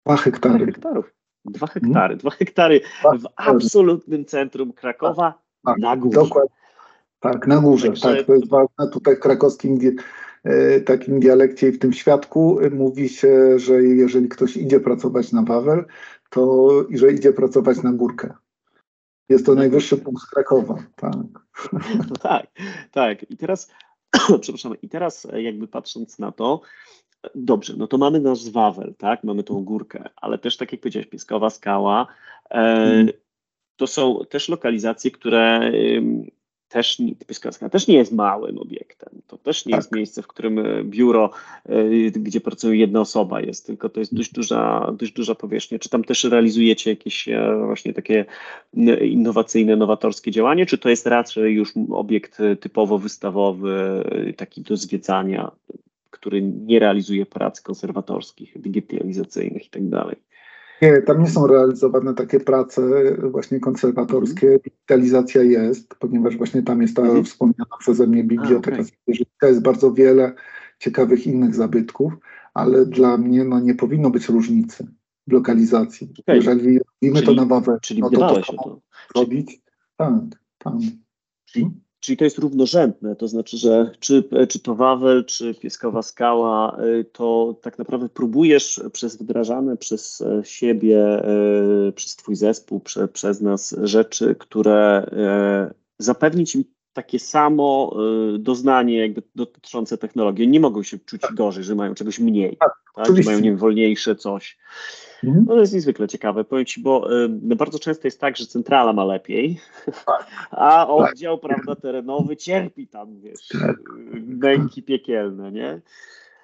Dwa 0.06 0.18
hektary. 0.18 0.58
Dwa 0.58 0.66
hektarów. 0.66 1.14
Dwa 1.46 1.68
hektary. 1.68 1.94
Hmm? 1.94 2.18
Dwa 2.18 2.30
hektary 2.30 2.82
w 3.04 3.26
absolutnym 3.36 4.26
centrum 4.26 4.74
Krakowa 4.74 5.42
tak, 5.66 5.78
na 5.78 5.98
górze. 5.98 6.20
Dokładnie. 6.20 6.56
Tak, 7.20 7.48
na 7.48 7.60
górze. 7.60 7.88
Także... 7.88 8.16
Tak, 8.16 8.26
to 8.26 8.34
jest 8.34 8.50
ważne. 8.50 8.90
Tutaj 8.92 9.16
w 9.16 9.20
krakowskim 9.20 9.80
e, 10.44 10.82
takim 10.82 11.20
dialekcie 11.20 11.68
i 11.68 11.72
w 11.72 11.80
tym 11.80 11.94
świadku 11.94 12.60
mówi 12.72 13.10
się, 13.10 13.60
że 13.60 13.84
jeżeli 13.84 14.30
ktoś 14.30 14.58
idzie 14.58 14.80
pracować 14.80 15.32
na 15.32 15.42
Wawel, 15.42 15.86
to 16.34 16.69
i 16.89 16.98
że 16.98 17.12
idzie 17.12 17.34
pracować 17.34 17.84
na 17.84 17.91
górkę. 17.91 18.34
Jest 19.30 19.46
to 19.46 19.56
najwyższy 19.56 19.98
punkt 19.98 20.26
Krakowa. 20.26 20.84
Tak. 20.96 21.13
No 22.10 22.15
tak, 22.22 22.48
tak. 22.91 23.32
I 23.32 23.38
teraz, 23.38 23.72
przepraszam, 24.41 24.82
i 24.82 24.89
teraz 24.89 25.28
jakby 25.38 25.67
patrząc 25.67 26.19
na 26.19 26.32
to, 26.32 26.62
dobrze, 27.36 27.74
no 27.78 27.88
to 27.88 27.98
mamy 27.98 28.19
nasz 28.19 28.50
Wawel, 28.50 28.93
tak, 28.98 29.24
mamy 29.24 29.43
tą 29.43 29.63
górkę, 29.63 30.10
ale 30.15 30.38
też 30.38 30.58
tak 30.58 30.72
jak 30.72 30.82
powiedziałeś, 30.82 31.08
Pieskowa 31.08 31.50
Skała, 31.50 32.08
e, 32.50 32.56
hmm. 32.56 33.10
to 33.76 33.88
są 33.88 34.19
też 34.30 34.50
lokalizacje, 34.50 35.12
które 35.12 35.72
też, 36.74 36.98
też 37.72 37.88
nie 37.88 37.96
jest 37.96 38.12
małym 38.12 38.58
obiektem. 38.58 39.10
To 39.28 39.38
też 39.38 39.66
nie 39.66 39.72
tak. 39.72 39.80
jest 39.80 39.92
miejsce, 39.92 40.22
w 40.22 40.28
którym 40.28 40.60
e, 40.60 40.84
biuro, 40.84 41.30
e, 41.66 42.12
gdzie 42.12 42.42
pracuje 42.42 42.80
jedna 42.80 43.02
osoba 43.02 43.42
jest, 43.42 43.66
tylko 43.66 43.90
to 43.90 44.00
jest 44.00 44.16
dość 44.16 44.34
duża, 44.34 44.92
dość 45.00 45.14
duża 45.14 45.36
powierzchnia. 45.36 45.80
Czy 45.80 45.90
tam 45.90 46.04
też 46.04 46.24
realizujecie 46.24 46.90
jakieś 46.90 47.28
e, 47.28 47.62
właśnie 47.66 47.94
takie 47.94 48.26
innowacyjne, 49.02 49.76
nowatorskie 49.76 50.32
działanie, 50.32 50.66
czy 50.66 50.78
to 50.78 50.90
jest 50.90 51.08
raczej 51.08 51.54
już 51.54 51.74
obiekt 51.92 52.38
typowo 52.60 52.98
wystawowy, 52.98 54.04
taki 54.38 54.62
do 54.62 54.78
zwiedzania, 54.78 55.52
który 56.10 56.42
nie 56.42 56.80
realizuje 56.80 57.26
prac 57.26 57.62
konserwatorskich, 57.62 58.62
digitalizacyjnych 58.62 59.66
i 59.66 59.70
tak 59.70 59.90
dalej? 59.90 60.16
Nie, 60.84 61.02
tam 61.02 61.22
nie 61.22 61.30
są 61.30 61.48
realizowane 61.48 62.13
takie 62.13 62.39
prace 62.39 62.82
właśnie 63.32 63.60
konserwatorskie. 63.60 64.48
Mm. 64.48 64.60
Digitalizacja 64.60 65.43
jest, 65.43 65.96
ponieważ 65.96 66.38
właśnie 66.38 66.63
tam 66.63 66.82
jest 66.82 66.96
ta 66.96 67.02
mm. 67.02 67.24
wspomniana 67.24 67.78
przeze 67.80 68.08
mnie 68.08 68.24
biblioteka. 68.24 68.78
Okay. 68.82 69.50
Jest 69.50 69.62
bardzo 69.62 69.93
wiele 69.93 70.34
ciekawych 70.80 71.28
innych 71.28 71.56
zabytków, 71.56 72.13
ale 72.54 72.86
dla 72.86 73.17
mnie 73.17 73.43
no, 73.43 73.60
nie 73.60 73.76
powinno 73.76 74.10
być 74.10 74.30
różnicy 74.30 74.88
w 75.28 75.32
lokalizacji. 75.32 76.13
Okay. 76.19 76.36
Jeżeli 76.36 76.80
robimy 76.80 77.22
to 77.26 77.34
na 77.34 77.46
Wawę, 77.46 77.78
czyli 77.82 78.02
no 78.02 78.10
to, 78.10 78.41
to, 78.41 78.54
to 78.54 78.82
robić. 79.15 79.62
Tak, 79.98 80.13
tak. 80.58 80.74
Czyli, 81.46 81.72
Czyli 82.04 82.18
to 82.18 82.24
jest 82.24 82.38
równorzędne, 82.38 83.16
to 83.16 83.28
znaczy, 83.28 83.58
że 83.58 83.92
czy, 84.00 84.24
czy 84.50 84.60
to 84.60 84.76
Wawel, 84.76 85.26
czy 85.26 85.54
Pieskowa 85.56 86.02
Skała, 86.02 86.78
y, 86.84 87.06
to 87.06 87.56
tak 87.62 87.80
naprawdę 87.80 88.10
próbujesz 88.10 88.82
przez 88.94 89.18
wdrażane 89.18 89.78
przez 89.78 90.22
e, 90.22 90.42
siebie, 90.46 91.22
y, 91.88 91.92
przez 91.92 92.16
Twój 92.16 92.36
zespół, 92.36 92.80
prze, 92.80 93.08
przez 93.08 93.42
nas 93.42 93.76
rzeczy, 93.84 94.36
które 94.39 95.06
e, 95.12 95.74
zapewnić 96.00 96.56
im 96.56 96.63
takie 96.94 97.20
samo 97.20 97.96
doznanie 98.39 98.98
jakby 98.98 99.24
dotyczące 99.36 99.98
technologii. 99.98 100.48
Nie 100.48 100.60
mogą 100.60 100.84
się 100.84 101.00
czuć 101.00 101.22
tak. 101.22 101.36
gorzej, 101.36 101.63
że 101.63 101.76
mają 101.76 101.94
czegoś 101.94 102.20
mniej, 102.20 102.58
tak, 102.58 102.72
tak? 102.96 103.18
że 103.18 103.24
mają 103.24 103.39
nie 103.39 103.50
wiem, 103.50 103.58
wolniejsze 103.58 104.16
coś. 104.16 104.58
Mhm. 105.24 105.46
No 105.48 105.54
to 105.54 105.60
jest 105.60 105.74
niezwykle 105.74 106.08
ciekawe, 106.08 106.44
powiem 106.44 106.66
Ci, 106.66 106.82
bo 106.82 107.24
y, 107.24 107.30
bardzo 107.56 107.80
często 107.80 108.08
jest 108.08 108.20
tak, 108.20 108.38
że 108.38 108.46
centrala 108.46 108.94
ma 108.94 109.06
lepiej, 109.06 109.60
tak. 110.06 110.28
a 110.52 110.88
oddział 110.88 111.40
tak. 111.40 111.50
prawda, 111.50 111.76
terenowy 111.76 112.38
cierpi 112.38 112.88
tam, 112.88 113.22
wiesz, 113.22 113.47
tak. 113.47 113.78
męki 114.28 114.84
piekielne, 114.84 115.52
nie? 115.52 115.82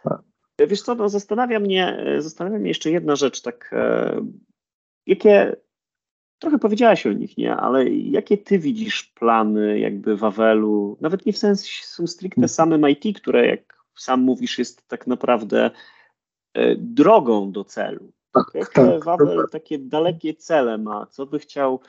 Tak. 0.04 0.22
Wiesz 0.68 0.82
co, 0.82 0.96
no 0.96 1.10
zastanawia 1.10 1.60
mnie, 1.60 2.06
zastanawia 2.18 2.60
mnie 2.60 2.68
jeszcze 2.68 2.92
jedna 2.92 3.16
rzecz, 3.16 3.42
tak, 3.42 3.70
e, 3.74 4.16
jakie, 5.06 5.56
trochę 6.40 6.60
powiedziałaś 6.60 7.08
o 7.08 7.14
nich, 7.14 7.38
nie, 7.38 7.56
ale 7.56 7.90
jakie 7.90 8.38
Ty 8.38 8.60
widzisz 8.60 9.04
plany 9.04 9.80
jakby 9.80 10.18
Wawelu, 10.18 10.98
nawet 11.02 11.26
nie 11.26 11.34
w 11.34 11.38
sensie 11.38 11.84
są 11.84 12.08
stricte 12.08 12.42
mhm. 12.42 12.50
samym 12.50 12.90
IT, 12.90 13.18
które 13.18 13.48
jak 13.48 13.80
sam 13.96 14.22
mówisz 14.22 14.60
jest 14.60 14.88
tak 14.88 15.08
naprawdę 15.08 15.72
e, 16.54 16.76
drogą 16.76 17.52
do 17.52 17.64
celu, 17.64 18.12
tak, 18.12 18.19
Jakie 18.54 18.74
tak, 18.74 19.04
Wawel 19.06 19.38
tak. 19.42 19.52
takie 19.52 19.80
dalekie 19.80 20.34
cele 20.34 20.78
ma? 20.78 21.06
Co 21.06 21.26
by 21.26 21.40
chciał 21.40 21.80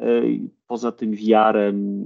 y, 0.00 0.40
poza 0.66 0.92
tym 0.92 1.14
wiarem 1.14 2.04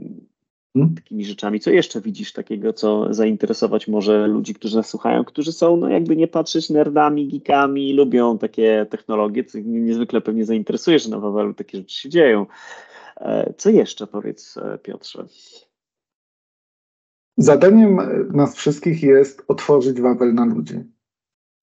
hmm? 0.75 0.95
takimi 0.95 1.25
rzeczami. 1.25 1.61
Co 1.61 1.71
jeszcze 1.71 2.01
widzisz 2.01 2.33
takiego, 2.33 2.73
co 2.73 3.15
zainteresować 3.15 3.89
może 3.89 4.27
ludzi, 4.27 4.55
którzy 4.55 4.77
nas 4.77 4.89
słuchają, 4.89 5.25
którzy 5.25 5.53
są, 5.53 5.77
no 5.77 5.89
jakby 5.89 6.17
nie 6.17 6.29
patrzeć, 6.29 6.71
nerdami, 6.71 7.29
geekami, 7.29 7.93
lubią 7.93 8.39
takie 8.39 8.87
technologie, 8.91 9.45
co 9.45 9.59
niezwykle 9.59 10.21
pewnie 10.21 10.45
zainteresuje, 10.45 10.99
że 10.99 11.11
na 11.11 11.19
Wawelu 11.19 11.55
takie 11.55 11.79
rzeczy 11.79 11.97
się 11.97 12.09
dzieją. 12.09 12.47
E, 13.17 13.53
co 13.57 13.71
jeszcze 13.71 14.07
powiedz, 14.07 14.57
e, 14.57 14.79
Piotrze? 14.79 15.27
Zadaniem 17.37 17.99
nas 18.33 18.57
wszystkich 18.57 19.03
jest 19.03 19.45
otworzyć 19.49 20.01
Wawel 20.01 20.35
na 20.35 20.45
ludzi. 20.45 20.96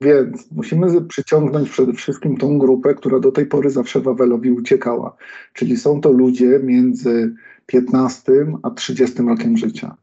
Więc 0.03 0.51
musimy 0.51 1.01
przyciągnąć 1.01 1.69
przede 1.69 1.93
wszystkim 1.93 2.37
tą 2.37 2.57
grupę, 2.57 2.95
która 2.95 3.19
do 3.19 3.31
tej 3.31 3.45
pory 3.45 3.69
zawsze 3.69 3.99
Wawelowi 3.99 4.51
uciekała. 4.51 5.15
Czyli 5.53 5.77
są 5.77 6.01
to 6.01 6.11
ludzie 6.11 6.59
między 6.63 7.35
15 7.65 8.31
a 8.63 8.71
30 8.71 9.21
rokiem 9.21 9.57
życia. 9.57 9.97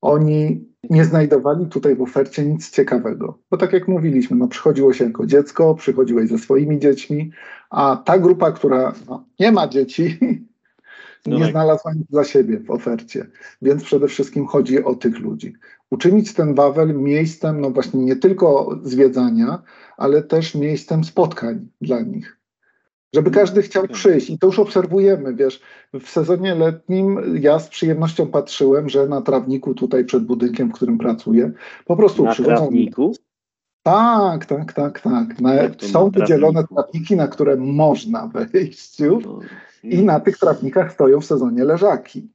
Oni 0.00 0.64
nie 0.90 1.04
znajdowali 1.04 1.66
tutaj 1.66 1.96
w 1.96 2.02
ofercie 2.02 2.46
nic 2.46 2.70
ciekawego. 2.70 3.38
Bo 3.50 3.56
tak 3.56 3.72
jak 3.72 3.88
mówiliśmy, 3.88 4.36
no 4.36 4.48
przychodziło 4.48 4.92
się 4.92 5.04
jako 5.04 5.26
dziecko, 5.26 5.74
przychodziłeś 5.74 6.28
ze 6.28 6.38
swoimi 6.38 6.78
dziećmi, 6.78 7.30
a 7.70 8.02
ta 8.04 8.18
grupa, 8.18 8.52
która 8.52 8.94
no, 9.08 9.24
nie 9.40 9.52
ma 9.52 9.68
dzieci, 9.68 10.18
nie 11.26 11.40
tak. 11.40 11.50
znalazła 11.50 11.92
nic 11.94 12.06
dla 12.10 12.24
siebie 12.24 12.60
w 12.60 12.70
ofercie. 12.70 13.26
Więc 13.62 13.84
przede 13.84 14.08
wszystkim 14.08 14.46
chodzi 14.46 14.84
o 14.84 14.94
tych 14.94 15.18
ludzi. 15.18 15.54
Uczynić 15.90 16.34
ten 16.34 16.54
Wawel 16.54 16.94
miejscem, 16.94 17.60
no 17.60 17.70
właśnie 17.70 18.00
nie 18.00 18.16
tylko 18.16 18.78
zwiedzania, 18.82 19.62
ale 19.96 20.22
też 20.22 20.54
miejscem 20.54 21.04
spotkań 21.04 21.68
dla 21.80 22.00
nich. 22.00 22.38
Żeby 23.14 23.28
mm, 23.28 23.40
każdy 23.40 23.62
chciał 23.62 23.88
przyjść. 23.88 24.30
I 24.30 24.38
to 24.38 24.46
już 24.46 24.58
obserwujemy, 24.58 25.34
wiesz, 25.34 25.60
w 26.00 26.08
sezonie 26.08 26.54
letnim 26.54 27.20
ja 27.40 27.58
z 27.58 27.68
przyjemnością 27.68 28.26
patrzyłem, 28.26 28.88
że 28.88 29.06
na 29.06 29.20
trawniku 29.20 29.74
tutaj 29.74 30.04
przed 30.04 30.24
budynkiem, 30.24 30.68
w 30.68 30.72
którym 30.72 30.98
pracuję, 30.98 31.52
po 31.84 31.96
prostu 31.96 32.24
na 32.24 32.32
przychodzą... 32.32 32.56
trawniku? 32.56 33.12
Tak, 33.82 34.46
tak, 34.46 34.72
tak, 34.72 35.00
tak. 35.00 35.40
Na, 35.40 35.52
są 35.78 36.10
wydzielone 36.10 36.64
trawniki, 36.64 37.16
na 37.16 37.28
które 37.28 37.56
można 37.56 38.26
wejść 38.52 39.00
już. 39.00 39.24
I 39.82 40.02
na 40.02 40.20
tych 40.20 40.38
trawnikach 40.38 40.92
stoją 40.92 41.20
w 41.20 41.24
sezonie 41.24 41.64
leżaki. 41.64 42.28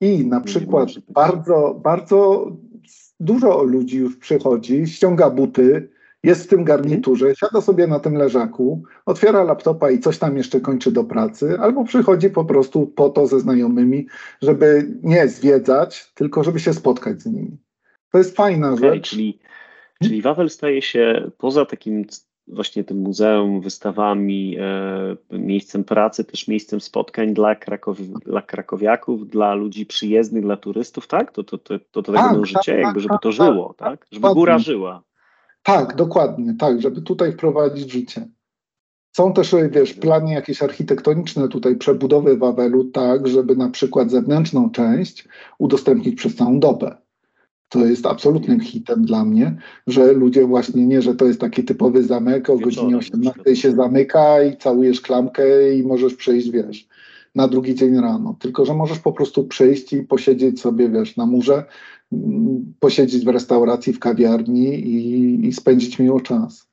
I 0.00 0.26
na 0.26 0.40
przykład 0.40 0.88
bardzo, 1.08 1.80
bardzo 1.82 2.50
dużo 3.20 3.62
ludzi 3.62 3.98
już 3.98 4.16
przychodzi, 4.16 4.86
ściąga 4.86 5.30
buty, 5.30 5.88
jest 6.22 6.44
w 6.44 6.48
tym 6.48 6.64
garniturze, 6.64 7.34
siada 7.36 7.60
sobie 7.60 7.86
na 7.86 8.00
tym 8.00 8.14
leżaku, 8.14 8.82
otwiera 9.06 9.42
laptopa 9.42 9.90
i 9.90 9.98
coś 9.98 10.18
tam 10.18 10.36
jeszcze 10.36 10.60
kończy 10.60 10.92
do 10.92 11.04
pracy, 11.04 11.56
albo 11.60 11.84
przychodzi 11.84 12.30
po 12.30 12.44
prostu 12.44 12.86
po 12.86 13.08
to 13.08 13.26
ze 13.26 13.40
znajomymi, 13.40 14.06
żeby 14.42 14.94
nie 15.02 15.28
zwiedzać, 15.28 16.12
tylko 16.14 16.44
żeby 16.44 16.60
się 16.60 16.74
spotkać 16.74 17.22
z 17.22 17.26
nimi. 17.26 17.56
To 18.12 18.18
jest 18.18 18.36
fajna 18.36 18.72
okay, 18.72 18.94
rzecz. 18.94 19.10
Czyli, 19.10 19.38
czyli 20.02 20.22
Wawel 20.22 20.50
staje 20.50 20.82
się 20.82 21.30
poza 21.38 21.66
takim 21.66 22.04
właśnie 22.52 22.84
tym 22.84 22.98
muzeum, 22.98 23.60
wystawami, 23.60 24.56
e, 24.58 25.38
miejscem 25.38 25.84
pracy, 25.84 26.24
też 26.24 26.48
miejscem 26.48 26.80
spotkań 26.80 27.34
dla, 27.34 27.54
Krakowi, 27.54 28.10
dla 28.24 28.42
krakowiaków, 28.42 29.28
dla 29.28 29.54
ludzi 29.54 29.86
przyjezdnych, 29.86 30.42
dla 30.42 30.56
turystów, 30.56 31.06
tak? 31.06 31.32
To, 31.32 31.44
to, 31.44 31.58
to, 31.58 31.78
to, 31.78 32.02
to 32.02 32.12
tak, 32.12 32.32
tak 32.34 32.46
życie, 32.46 32.72
tak, 32.72 32.80
jakby 32.80 33.00
żeby 33.00 33.14
tak, 33.14 33.22
to 33.22 33.32
żyło, 33.32 33.74
tak? 33.78 34.00
tak? 34.00 34.06
Żeby 34.12 34.28
góra 34.34 34.58
żyła. 34.58 35.02
Tak, 35.62 35.96
dokładnie, 35.96 36.54
tak, 36.58 36.82
żeby 36.82 37.02
tutaj 37.02 37.32
wprowadzić 37.32 37.92
życie. 37.92 38.28
Są 39.16 39.32
też, 39.32 39.54
wiesz, 39.70 39.94
plany 39.94 40.32
jakieś 40.32 40.62
architektoniczne 40.62 41.48
tutaj 41.48 41.76
przebudowy 41.76 42.36
Wawelu, 42.36 42.84
tak, 42.84 43.28
żeby 43.28 43.56
na 43.56 43.70
przykład 43.70 44.10
zewnętrzną 44.10 44.70
część 44.70 45.28
udostępnić 45.58 46.14
przez 46.14 46.36
całą 46.36 46.60
dobę 46.60 46.96
to 47.68 47.86
jest 47.86 48.06
absolutnym 48.06 48.60
hitem 48.60 49.04
dla 49.04 49.24
mnie, 49.24 49.56
że 49.86 50.12
ludzie 50.12 50.46
właśnie 50.46 50.86
nie, 50.86 51.02
że 51.02 51.14
to 51.14 51.24
jest 51.24 51.40
taki 51.40 51.64
typowy 51.64 52.02
zamek, 52.02 52.50
o 52.50 52.58
godzinie 52.58 52.96
18 52.96 53.56
się 53.56 53.72
zamyka 53.72 54.42
i 54.42 54.56
całujesz 54.56 55.00
klamkę 55.00 55.74
i 55.74 55.82
możesz 55.82 56.14
przejść, 56.14 56.50
wiesz, 56.50 56.88
na 57.34 57.48
drugi 57.48 57.74
dzień 57.74 58.00
rano. 58.00 58.36
Tylko, 58.40 58.64
że 58.64 58.74
możesz 58.74 58.98
po 58.98 59.12
prostu 59.12 59.44
przyjść 59.44 59.92
i 59.92 60.02
posiedzieć 60.02 60.60
sobie, 60.60 60.88
wiesz, 60.90 61.16
na 61.16 61.26
murze, 61.26 61.64
mm, 62.12 62.74
posiedzieć 62.80 63.24
w 63.24 63.28
restauracji, 63.28 63.92
w 63.92 63.98
kawiarni 63.98 64.74
i, 64.74 65.46
i 65.46 65.52
spędzić 65.52 65.98
miło 65.98 66.20
czas. 66.20 66.68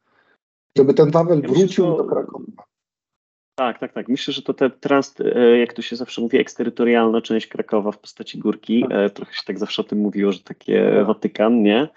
Żeby 0.77 0.93
ten 0.93 1.11
Wawel 1.11 1.41
ja 1.41 1.47
wrócił 1.47 1.85
myślę, 1.85 1.97
do 1.97 2.03
Krakowa. 2.03 2.64
Tak, 3.55 3.79
tak, 3.79 3.93
tak. 3.93 4.07
Myślę, 4.07 4.33
że 4.33 4.41
to 4.41 4.53
te 4.53 4.69
trans, 4.69 5.15
e, 5.35 5.57
jak 5.57 5.73
to 5.73 5.81
się 5.81 5.95
zawsze 5.95 6.21
mówi, 6.21 6.37
eksterytorialna 6.37 7.21
część 7.21 7.47
Krakowa 7.47 7.91
w 7.91 7.97
postaci 7.97 8.39
górki, 8.39 8.81
tak. 8.81 8.91
E, 8.91 9.09
trochę 9.09 9.33
się 9.33 9.41
tak 9.45 9.59
zawsze 9.59 9.81
o 9.81 9.85
tym 9.85 9.99
mówiło, 9.99 10.31
że 10.31 10.39
takie 10.39 10.91
tak. 10.97 11.05
Watykan, 11.05 11.63
nie? 11.63 11.87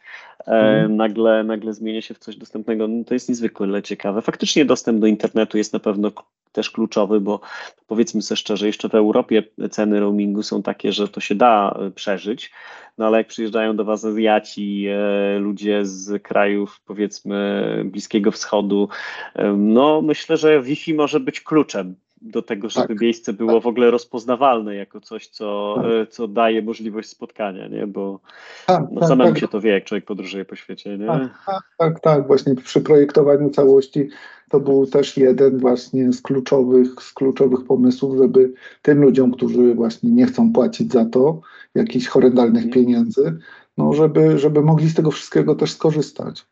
Mhm. 0.47 0.97
nagle, 0.97 1.45
nagle 1.45 1.75
zmienia 1.75 2.03
się 2.03 2.15
w 2.15 2.19
coś 2.19 2.37
dostępnego. 2.37 2.89
No 2.89 3.05
to 3.05 3.15
jest 3.15 3.29
niezwykle 3.29 3.83
ciekawe. 3.83 4.23
Faktycznie 4.23 4.65
dostęp 4.65 5.01
do 5.01 5.07
internetu 5.07 5.59
jest 5.59 5.73
na 5.73 5.79
pewno 5.79 6.13
też 6.53 6.71
kluczowy, 6.71 7.21
bo 7.21 7.41
powiedzmy 7.87 8.23
sobie 8.23 8.37
szczerze, 8.37 8.67
jeszcze 8.67 8.89
w 8.89 8.95
Europie 8.95 9.43
ceny 9.71 10.01
roamingu 10.01 10.43
są 10.43 10.63
takie, 10.63 10.93
że 10.93 11.09
to 11.09 11.21
się 11.21 11.35
da 11.35 11.79
przeżyć, 11.95 12.53
no 12.99 13.07
ale 13.07 13.19
jak 13.19 13.27
przyjeżdżają 13.27 13.77
do 13.77 13.85
Was 13.85 14.05
Azjaci, 14.05 14.87
e, 14.89 15.39
ludzie 15.39 15.87
z 15.87 16.23
krajów 16.23 16.81
powiedzmy 16.87 17.83
Bliskiego 17.85 18.31
Wschodu, 18.31 18.89
e, 19.35 19.53
no 19.53 20.03
myślę, 20.03 20.37
że 20.37 20.63
Wi-Fi 20.63 20.95
może 20.95 21.21
być 21.21 21.41
kluczem 21.41 21.95
do 22.23 22.43
tego, 22.43 22.71
żeby 22.71 22.89
tak, 22.89 23.01
miejsce 23.01 23.33
było 23.33 23.55
tak. 23.55 23.63
w 23.63 23.67
ogóle 23.67 23.91
rozpoznawalne 23.91 24.75
jako 24.75 25.01
coś, 25.01 25.29
co, 25.29 25.75
tak. 25.77 25.85
E, 25.87 26.07
co 26.07 26.29
daje 26.29 26.63
możliwość 26.63 27.09
spotkania, 27.09 27.69
nie? 27.69 27.87
Bo 27.87 28.21
tak, 28.67 28.85
no, 28.93 29.01
tak, 29.01 29.09
samemu 29.09 29.31
tak. 29.31 29.41
się 29.41 29.49
to 29.49 29.61
wie, 29.61 29.71
jak 29.71 29.85
człowiek 29.85 30.05
podróżuje 30.05 30.45
po 30.45 30.57
świecie, 30.57 30.99
nie? 30.99 31.07
Tak, 31.07 31.63
tak, 31.79 32.01
tak, 32.01 32.27
Właśnie 32.27 32.55
przy 32.55 32.81
projektowaniu 32.81 33.51
całości 33.51 34.09
to 34.51 34.61
był 34.61 34.87
też 34.87 35.17
jeden 35.17 35.59
właśnie 35.59 36.13
z 36.13 36.23
kluczowych, 36.23 36.89
z 37.03 37.13
kluczowych 37.13 37.65
pomysłów, 37.65 38.19
żeby 38.19 38.53
tym 38.83 39.01
ludziom, 39.01 39.33
którzy 39.33 39.75
właśnie 39.75 40.11
nie 40.11 40.27
chcą 40.27 40.53
płacić 40.53 40.93
za 40.93 41.05
to 41.05 41.41
jakichś 41.75 42.07
horrendalnych 42.07 42.65
mhm. 42.65 42.73
pieniędzy, 42.73 43.39
no 43.77 43.93
żeby, 43.93 44.39
żeby 44.39 44.63
mogli 44.63 44.89
z 44.89 44.95
tego 44.95 45.11
wszystkiego 45.11 45.55
też 45.55 45.73
skorzystać. 45.73 46.47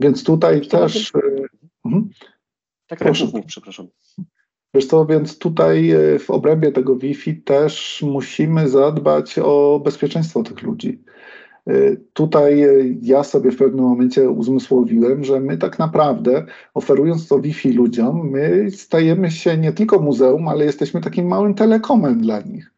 Więc 0.00 0.24
tutaj 0.24 0.60
też... 0.60 1.14
E, 1.14 1.20
mhm. 1.84 2.10
Tak, 2.86 2.98
Proszę. 2.98 3.32
tak, 3.32 3.46
przepraszam. 3.46 3.88
Co, 4.88 5.06
więc 5.06 5.38
tutaj 5.38 5.90
e, 5.90 6.18
w 6.18 6.30
obrębie 6.30 6.72
tego 6.72 6.96
Wi-Fi 6.96 7.36
też 7.36 8.04
musimy 8.06 8.68
zadbać 8.68 9.38
o 9.38 9.80
bezpieczeństwo 9.84 10.42
tych 10.42 10.62
ludzi. 10.62 11.02
E, 11.66 11.96
tutaj 12.12 12.62
e, 12.62 12.70
ja 13.02 13.24
sobie 13.24 13.50
w 13.50 13.56
pewnym 13.56 13.84
momencie 13.84 14.30
uzmysłowiłem, 14.30 15.24
że 15.24 15.40
my 15.40 15.58
tak 15.58 15.78
naprawdę, 15.78 16.46
oferując 16.74 17.28
to 17.28 17.40
Wi-Fi 17.40 17.72
ludziom, 17.72 18.30
my 18.30 18.70
stajemy 18.70 19.30
się 19.30 19.56
nie 19.56 19.72
tylko 19.72 19.98
muzeum, 19.98 20.48
ale 20.48 20.64
jesteśmy 20.64 21.00
takim 21.00 21.26
małym 21.26 21.54
telekomem 21.54 22.20
dla 22.20 22.40
nich. 22.40 22.72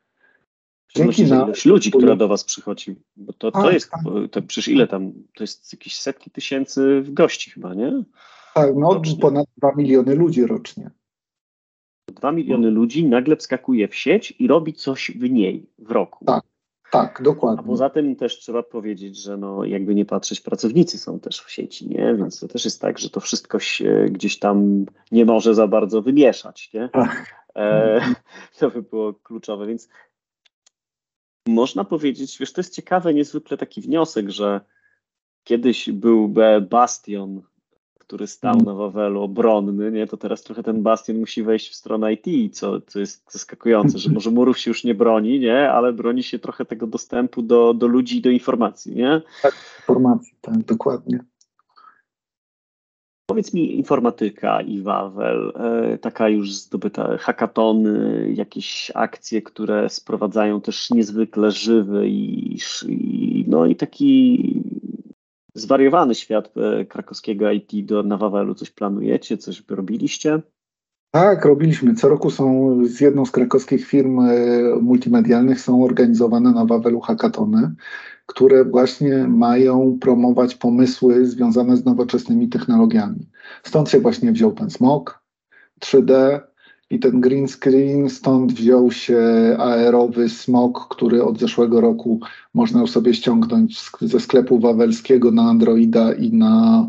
Dzięki 0.96 1.24
na 1.24 1.44
ilość 1.44 1.64
ludzi, 1.64 1.90
która 1.90 2.16
do 2.16 2.28
Was 2.28 2.44
przychodzi, 2.44 2.96
bo 3.16 3.32
to, 3.32 3.50
to 3.50 3.62
tak, 3.62 3.72
jest, 3.72 3.90
tak. 3.90 4.02
to 4.30 4.42
przecież 4.42 4.68
ile 4.68 4.86
tam, 4.86 5.12
to 5.36 5.42
jest 5.44 5.72
jakieś 5.72 6.00
setki 6.00 6.30
tysięcy 6.30 7.02
gości 7.08 7.50
chyba, 7.50 7.74
nie? 7.74 8.04
Tak, 8.54 8.70
no 8.76 8.94
rocznie. 8.94 9.20
ponad 9.20 9.46
2 9.56 9.72
miliony 9.76 10.14
ludzi 10.14 10.46
rocznie. 10.46 10.90
2 12.10 12.32
miliony 12.32 12.70
ludzi 12.70 13.04
nagle 13.04 13.36
wskakuje 13.36 13.88
w 13.88 13.94
sieć 13.94 14.34
i 14.38 14.46
robi 14.46 14.72
coś 14.72 15.10
w 15.10 15.30
niej 15.30 15.66
w 15.78 15.90
roku. 15.90 16.24
Tak, 16.24 16.44
tak, 16.90 17.22
dokładnie. 17.22 17.64
A 17.64 17.66
poza 17.66 17.90
tym 17.90 18.16
też 18.16 18.38
trzeba 18.38 18.62
powiedzieć, 18.62 19.16
że 19.16 19.36
no, 19.36 19.64
jakby 19.64 19.94
nie 19.94 20.04
patrzeć, 20.04 20.40
pracownicy 20.40 20.98
są 20.98 21.20
też 21.20 21.40
w 21.40 21.50
sieci, 21.50 21.88
nie? 21.88 22.14
Więc 22.14 22.40
to 22.40 22.48
też 22.48 22.64
jest 22.64 22.80
tak, 22.80 22.98
że 22.98 23.10
to 23.10 23.20
wszystko 23.20 23.58
się 23.58 24.06
gdzieś 24.10 24.38
tam 24.38 24.86
nie 25.12 25.24
może 25.24 25.54
za 25.54 25.66
bardzo 25.66 26.02
wymieszać, 26.02 26.72
nie? 26.74 26.88
Tak. 26.88 27.44
E, 27.56 28.00
to 28.58 28.70
by 28.70 28.82
było 28.82 29.14
kluczowe, 29.14 29.66
więc 29.66 29.88
można 31.48 31.84
powiedzieć, 31.84 32.38
wiesz, 32.38 32.52
to 32.52 32.60
jest 32.60 32.74
ciekawe, 32.74 33.14
niezwykle 33.14 33.56
taki 33.56 33.80
wniosek, 33.80 34.30
że 34.30 34.60
kiedyś 35.44 35.90
był 35.90 36.34
bastion 36.70 37.42
który 38.10 38.26
stał 38.26 38.54
mm. 38.54 38.64
na 38.64 38.74
Wawelu 38.74 39.22
obronny, 39.22 39.92
nie, 39.92 40.06
to 40.06 40.16
teraz 40.16 40.42
trochę 40.42 40.62
ten 40.62 40.82
bastion 40.82 41.18
musi 41.18 41.42
wejść 41.42 41.70
w 41.70 41.74
stronę 41.74 42.12
IT, 42.12 42.56
co, 42.56 42.80
co 42.80 43.00
jest 43.00 43.32
zaskakujące, 43.32 43.98
że 43.98 44.10
może 44.16 44.30
murów 44.30 44.58
się 44.58 44.70
już 44.70 44.84
nie 44.84 44.94
broni, 44.94 45.40
nie, 45.40 45.70
ale 45.70 45.92
broni 45.92 46.22
się 46.22 46.38
trochę 46.38 46.64
tego 46.64 46.86
dostępu 46.86 47.42
do, 47.42 47.74
do 47.74 47.86
ludzi 47.86 48.18
i 48.18 48.20
do 48.20 48.30
informacji, 48.30 48.94
nie? 48.94 49.22
Tak, 49.42 49.54
informacji, 49.80 50.34
tak, 50.40 50.58
dokładnie. 50.58 51.24
Powiedz 53.26 53.54
mi 53.54 53.76
informatyka 53.76 54.60
i 54.60 54.82
Wawel, 54.82 55.52
e, 55.56 55.98
taka 55.98 56.28
już 56.28 56.54
zdobyta, 56.54 57.16
hackatony, 57.16 58.26
jakieś 58.34 58.92
akcje, 58.94 59.42
które 59.42 59.88
sprowadzają 59.88 60.60
też 60.60 60.90
niezwykle 60.90 61.50
żywy 61.50 62.08
i, 62.08 62.56
i 62.88 63.44
no 63.48 63.66
i 63.66 63.76
taki 63.76 64.42
zwariowany 65.54 66.14
świat 66.14 66.50
e, 66.56 66.84
krakowskiego 66.84 67.50
IT 67.50 67.86
do, 67.86 68.02
na 68.02 68.16
Wawelu. 68.16 68.54
Coś 68.54 68.70
planujecie, 68.70 69.38
coś 69.38 69.62
robiliście? 69.68 70.40
Tak, 71.10 71.44
robiliśmy. 71.44 71.94
Co 71.94 72.08
roku 72.08 72.30
są 72.30 72.76
z 72.84 73.00
jedną 73.00 73.26
z 73.26 73.30
krakowskich 73.30 73.86
firm 73.86 74.20
e, 74.20 74.30
multimedialnych 74.80 75.60
są 75.60 75.84
organizowane 75.84 76.52
na 76.52 76.64
Wawelu 76.64 77.00
hackatony, 77.00 77.74
które 78.26 78.64
właśnie 78.64 79.28
mają 79.28 79.98
promować 80.00 80.54
pomysły 80.54 81.26
związane 81.26 81.76
z 81.76 81.84
nowoczesnymi 81.84 82.48
technologiami. 82.48 83.28
Stąd 83.62 83.90
się 83.90 84.00
właśnie 84.00 84.32
wziął 84.32 84.52
ten 84.52 84.70
smog 84.70 85.22
3D 85.80 86.40
i 86.90 86.98
ten 86.98 87.20
green 87.20 87.48
screen, 87.48 88.10
stąd 88.10 88.52
wziął 88.52 88.90
się 88.90 89.18
aerowy 89.58 90.28
smog, 90.28 90.88
który 90.90 91.24
od 91.24 91.38
zeszłego 91.38 91.80
roku 91.80 92.20
można 92.54 92.86
sobie 92.86 93.14
ściągnąć 93.14 93.80
ze 94.00 94.20
sklepu 94.20 94.58
wawelskiego 94.58 95.30
na 95.30 95.42
Androida 95.42 96.12
i 96.12 96.32
na 96.32 96.86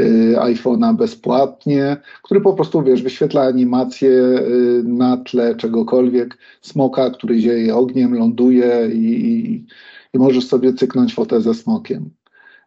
Y, 0.00 0.36
iPhone'a 0.38 0.96
bezpłatnie, 0.96 1.96
który 2.22 2.40
po 2.40 2.54
prostu, 2.54 2.82
wiesz, 2.82 3.02
wyświetla 3.02 3.42
animację 3.42 4.10
y, 4.10 4.82
na 4.84 5.16
tle 5.16 5.54
czegokolwiek, 5.54 6.38
smoka, 6.60 7.10
który 7.10 7.40
zieje 7.40 7.76
ogniem, 7.76 8.14
ląduje 8.14 8.90
i, 8.92 9.26
i, 9.28 9.66
i 10.14 10.18
możesz 10.18 10.46
sobie 10.46 10.74
cyknąć 10.74 11.14
fotę 11.14 11.40
ze 11.40 11.54
smokiem. 11.54 12.10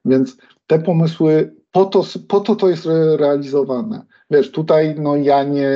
Więc 0.05 0.37
te 0.67 0.79
pomysły, 0.79 1.55
po 1.71 1.85
to, 1.85 2.03
po 2.27 2.39
to 2.39 2.55
to 2.55 2.69
jest 2.69 2.87
realizowane. 3.17 4.05
Wiesz, 4.31 4.51
tutaj 4.51 4.95
no 4.99 5.15
ja 5.15 5.43
nie, 5.43 5.69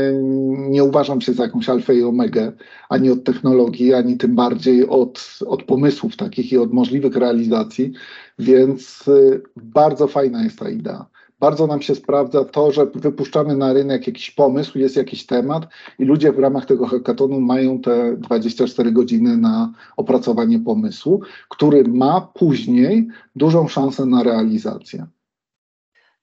nie 0.69 0.83
uważam 0.83 1.21
się 1.21 1.33
za 1.33 1.43
jakąś 1.43 1.69
alfę 1.69 1.95
i 1.95 2.03
omegę, 2.03 2.51
ani 2.89 3.09
od 3.09 3.23
technologii, 3.23 3.93
ani 3.93 4.17
tym 4.17 4.35
bardziej 4.35 4.87
od, 4.87 5.39
od 5.45 5.63
pomysłów 5.63 6.15
takich 6.15 6.51
i 6.51 6.57
od 6.57 6.73
możliwych 6.73 7.15
realizacji, 7.15 7.91
więc 8.39 9.07
y, 9.07 9.41
bardzo 9.55 10.07
fajna 10.07 10.43
jest 10.43 10.59
ta 10.59 10.69
idea 10.69 11.05
bardzo 11.41 11.67
nam 11.67 11.81
się 11.81 11.95
sprawdza 11.95 12.45
to, 12.45 12.71
że 12.71 12.85
wypuszczamy 12.85 13.55
na 13.55 13.73
rynek 13.73 14.07
jakiś 14.07 14.31
pomysł, 14.31 14.77
jest 14.77 14.95
jakiś 14.95 15.25
temat 15.25 15.67
i 15.99 16.05
ludzie 16.05 16.31
w 16.31 16.39
ramach 16.39 16.65
tego 16.65 16.87
hackathonu 16.87 17.41
mają 17.41 17.79
te 17.79 18.17
24 18.17 18.91
godziny 18.91 19.37
na 19.37 19.73
opracowanie 19.97 20.59
pomysłu, 20.59 21.21
który 21.49 21.83
ma 21.83 22.21
później 22.21 23.07
dużą 23.35 23.67
szansę 23.67 24.05
na 24.05 24.23
realizację. 24.23 25.07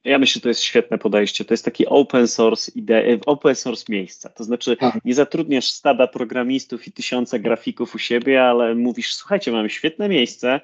Ja 0.05 0.19
myślę, 0.19 0.35
że 0.35 0.41
to 0.41 0.49
jest 0.49 0.61
świetne 0.61 0.99
podejście. 0.99 1.45
To 1.45 1.55
jest 1.55 1.65
taki 1.65 1.87
open 1.87 2.29
source 2.29 2.73
idea, 2.75 3.03
open 3.27 3.55
source 3.55 3.85
miejsca. 3.89 4.29
To 4.29 4.45
znaczy, 4.45 4.77
tak. 4.77 5.05
nie 5.05 5.15
zatrudniasz 5.15 5.71
stada 5.71 6.07
programistów 6.07 6.87
i 6.87 6.93
tysiące 6.93 7.41
grafików 7.41 7.95
u 7.95 7.99
siebie, 7.99 8.45
ale 8.45 8.75
mówisz, 8.75 9.15
słuchajcie, 9.15 9.53
mamy 9.53 9.71
świetne 9.71 10.09
miejsce, 10.09 10.61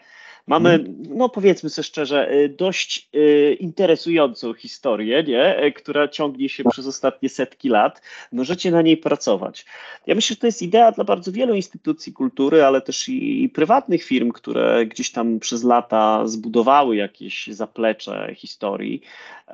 Mamy, 0.46 0.70
mhm. 0.70 0.96
no 1.08 1.28
powiedzmy 1.28 1.70
sobie 1.70 1.84
szczerze, 1.84 2.32
y, 2.32 2.48
dość 2.48 3.08
y, 3.14 3.56
interesującą 3.60 4.54
historię, 4.54 5.22
nie? 5.22 5.64
Y, 5.64 5.72
która 5.72 6.08
ciągnie 6.08 6.48
się 6.48 6.64
przez 6.64 6.86
ostatnie 6.86 7.28
setki 7.28 7.68
lat. 7.68 8.02
Możecie 8.32 8.70
na 8.70 8.82
niej 8.82 8.96
pracować. 8.96 9.64
Ja 10.06 10.14
myślę, 10.14 10.34
że 10.34 10.40
to 10.40 10.46
jest 10.46 10.62
idea 10.62 10.92
dla 10.92 11.04
bardzo 11.04 11.32
wielu 11.32 11.54
instytucji 11.54 12.12
kultury, 12.12 12.64
ale 12.64 12.80
też 12.80 13.08
i, 13.08 13.42
i 13.42 13.48
prywatnych 13.48 14.02
firm, 14.02 14.32
które 14.32 14.86
gdzieś 14.86 15.12
tam 15.12 15.40
przez 15.40 15.64
lata 15.64 16.26
zbudowały 16.26 16.96
jakieś 16.96 17.46
zaplecze 17.46 18.34
historii, 18.36 19.02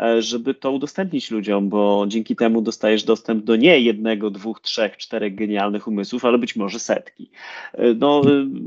e, 0.01 0.23
żeby 0.23 0.55
to 0.55 0.73
udostępnić 0.73 1.31
ludziom, 1.31 1.69
bo 1.69 2.05
dzięki 2.09 2.37
temu 2.37 2.63
dostajesz 2.63 3.05
dostęp 3.05 3.45
do 3.45 3.57
nie 3.57 3.81
jednego, 3.81 4.31
dwóch, 4.31 4.61
trzech, 4.61 4.97
czterech 4.97 5.35
genialnych 5.35 5.89
umysłów, 5.89 6.25
ale 6.25 6.39
być 6.39 6.57
może 6.57 6.79
setki. 6.79 7.31
E, 7.73 7.95
no, 7.95 8.23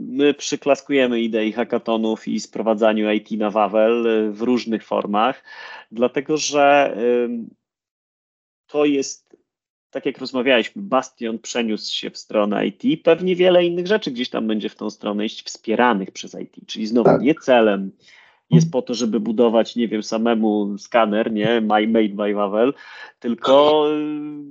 my 0.07 0.33
przyklaskujemy 0.33 1.21
idei 1.21 1.51
hackathonu 1.51 2.12
i 2.27 2.39
sprowadzaniu 2.39 3.11
IT 3.11 3.31
na 3.31 3.49
Wawel 3.49 4.07
y, 4.07 4.31
w 4.31 4.41
różnych 4.41 4.83
formach, 4.83 5.43
dlatego 5.91 6.37
że 6.37 6.97
to 8.67 8.85
jest, 8.85 9.37
tak 9.89 10.05
jak 10.05 10.17
rozmawialiśmy, 10.17 10.81
Bastion 10.81 11.39
przeniósł 11.39 11.95
się 11.95 12.09
w 12.09 12.17
stronę 12.17 12.67
IT, 12.67 13.03
pewnie 13.03 13.35
wiele 13.35 13.65
innych 13.65 13.87
rzeczy 13.87 14.11
gdzieś 14.11 14.29
tam 14.29 14.47
będzie 14.47 14.69
w 14.69 14.75
tą 14.75 14.89
stronę 14.89 15.25
iść, 15.25 15.43
wspieranych 15.45 16.11
przez 16.11 16.33
IT, 16.33 16.67
czyli 16.67 16.87
znowu 16.87 17.09
tak. 17.09 17.21
nie 17.21 17.35
celem 17.35 17.91
jest 18.49 18.71
po 18.71 18.81
to, 18.81 18.93
żeby 18.93 19.19
budować, 19.19 19.75
nie 19.75 19.87
wiem, 19.87 20.03
samemu 20.03 20.77
skaner, 20.77 21.31
nie, 21.31 21.61
My 21.61 21.87
Made 21.87 22.09
by 22.09 22.33
Wawel, 22.33 22.73
tylko 23.19 23.85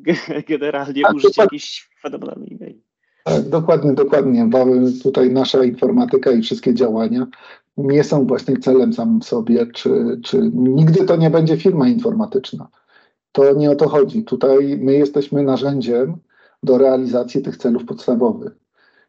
y, 0.06 0.42
generalnie 0.48 1.02
użyć 1.14 1.36
jakiejś 1.36 1.88
fenomenalnej 2.00 2.52
idei. 2.52 2.82
Tak, 3.24 3.48
dokładnie, 3.48 3.92
dokładnie. 3.92 4.50
Tutaj 5.02 5.30
nasza 5.30 5.64
informatyka 5.64 6.30
i 6.30 6.42
wszystkie 6.42 6.74
działania 6.74 7.26
nie 7.76 8.04
są 8.04 8.26
właśnie 8.26 8.56
celem 8.56 8.92
samym 8.92 9.22
sobie, 9.22 9.66
czy, 9.66 10.20
czy 10.24 10.50
nigdy 10.54 11.04
to 11.04 11.16
nie 11.16 11.30
będzie 11.30 11.56
firma 11.56 11.88
informatyczna. 11.88 12.68
To 13.32 13.54
nie 13.54 13.70
o 13.70 13.74
to 13.74 13.88
chodzi. 13.88 14.24
Tutaj 14.24 14.78
my 14.78 14.92
jesteśmy 14.92 15.42
narzędziem 15.42 16.16
do 16.62 16.78
realizacji 16.78 17.42
tych 17.42 17.56
celów 17.56 17.84
podstawowych. 17.84 18.52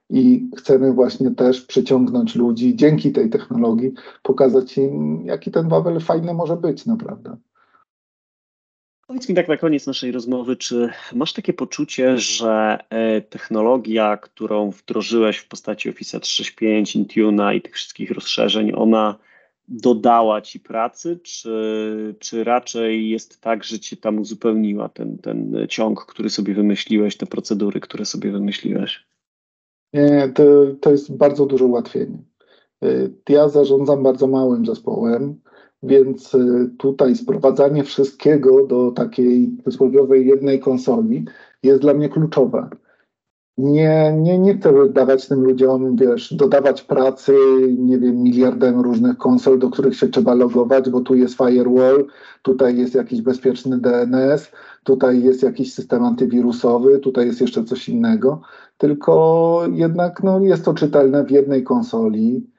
I 0.10 0.50
chcemy 0.58 0.94
właśnie 0.94 1.32
też 1.32 1.62
przyciągnąć 1.62 2.36
ludzi 2.36 2.76
dzięki 2.76 3.12
tej 3.12 3.30
technologii, 3.30 3.94
pokazać 4.24 4.78
im, 4.78 5.26
jaki 5.26 5.52
ten 5.52 5.70
Wawel 5.70 6.00
fajny 6.00 6.34
może 6.34 6.58
być 6.58 6.86
naprawdę. 6.86 7.38
Powiedz 9.14 9.30
mi 9.30 9.36
tak 9.36 9.48
na 9.48 9.58
koniec 9.58 9.88
naszej 9.88 10.12
rozmowy, 10.12 10.56
czy 10.56 10.90
masz 11.16 11.34
takie 11.34 11.54
poczucie, 11.54 12.18
że 12.18 12.80
e, 12.90 13.22
technologia, 13.22 14.18
którą 14.18 14.70
wdrożyłeś 14.70 15.38
w 15.38 15.48
postaci 15.48 15.90
Office 15.90 16.20
365, 16.20 16.98
Intune'a 16.98 17.56
i 17.56 17.62
tych 17.62 17.76
wszystkich 17.76 18.12
rozszerzeń, 18.12 18.72
ona 18.76 19.16
dodała 19.68 20.42
ci 20.42 20.60
pracy, 20.60 21.20
czy, 21.24 22.16
czy 22.20 22.44
raczej 22.44 23.10
jest 23.10 23.42
tak, 23.42 23.64
że 23.64 23.80
ci 23.80 23.98
tam 23.98 24.20
uzupełniła 24.20 24.90
ten, 24.90 25.18
ten 25.18 25.68
ciąg, 25.70 26.06
który 26.06 26.30
sobie 26.30 26.54
wymyśliłeś, 26.54 27.18
te 27.18 27.26
procedury, 27.26 27.80
które 27.80 28.06
sobie 28.06 28.32
wymyśliłeś? 28.32 29.06
Nie, 29.94 30.32
to, 30.36 30.44
to 30.82 30.92
jest 30.92 31.18
bardzo 31.18 31.46
duże 31.46 31.66
ułatwienie. 31.66 32.18
Ja 33.30 33.50
zarządzam 33.50 34.04
bardzo 34.04 34.28
małym 34.28 34.66
zespołem 34.66 35.40
więc 35.84 36.36
y, 36.36 36.70
tutaj 36.78 37.16
sprowadzanie 37.16 37.84
wszystkiego 37.84 38.68
do 38.68 38.92
takiej 38.92 39.58
przysłowiowej 39.62 40.28
jednej 40.28 40.60
konsoli 40.60 41.26
jest 41.64 41.82
dla 41.82 41.94
mnie 41.94 42.10
kluczowe. 42.10 42.70
Nie, 43.58 44.18
nie, 44.18 44.40
nie 44.40 44.58
chcę 44.58 44.90
dawać 44.90 45.28
tym 45.28 45.42
ludziom, 45.44 45.96
wiesz, 45.96 46.34
dodawać 46.34 46.82
pracy, 46.82 47.36
nie 47.78 48.00
wiem, 48.00 48.24
miliardem 48.24 48.80
różnych 48.80 49.18
konsol, 49.18 49.60
do 49.60 49.70
których 49.70 49.96
się 49.96 50.08
trzeba 50.08 50.34
logować, 50.34 50.90
bo 50.90 51.02
tu 51.02 51.16
jest 51.16 51.38
firewall, 51.38 52.06
tutaj 52.42 52.78
jest 52.78 52.96
jakiś 52.96 53.22
bezpieczny 53.22 53.78
DNS, 53.78 54.52
tutaj 54.84 55.24
jest 55.24 55.44
jakiś 55.44 55.74
system 55.74 56.04
antywirusowy, 56.04 57.00
tutaj 57.00 57.28
jest 57.28 57.42
jeszcze 57.42 57.64
coś 57.64 57.90
innego. 57.90 58.42
Tylko 58.78 59.64
jednak 59.72 60.24
no, 60.24 60.40
jest 60.40 60.66
to 60.66 60.74
czytelne 60.74 61.24
w 61.24 61.32
jednej 61.32 61.64
konsoli 61.64 62.53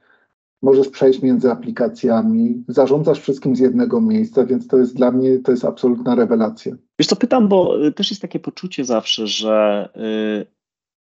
możesz 0.65 0.89
przejść 0.89 1.23
między 1.23 1.51
aplikacjami, 1.51 2.65
zarządzasz 2.69 3.21
wszystkim 3.21 3.57
z 3.57 3.61
jednego 3.61 4.01
miejsca, 4.01 4.45
więc 4.47 4.67
to 4.67 4.79
jest 4.79 4.97
dla 4.97 5.11
mnie 5.11 5.39
to 5.39 5.51
jest 5.51 5.65
absolutna 5.65 6.15
rewelacja. 6.15 6.77
Wiesz 6.99 7.07
co, 7.07 7.17
pytam, 7.17 7.49
bo 7.49 7.87
y, 7.87 7.93
też 7.93 8.11
jest 8.11 8.23
takie 8.23 8.41
poczucie 8.41 8.85
zawsze, 8.85 9.27
że 9.27 9.89
y, 10.43 10.47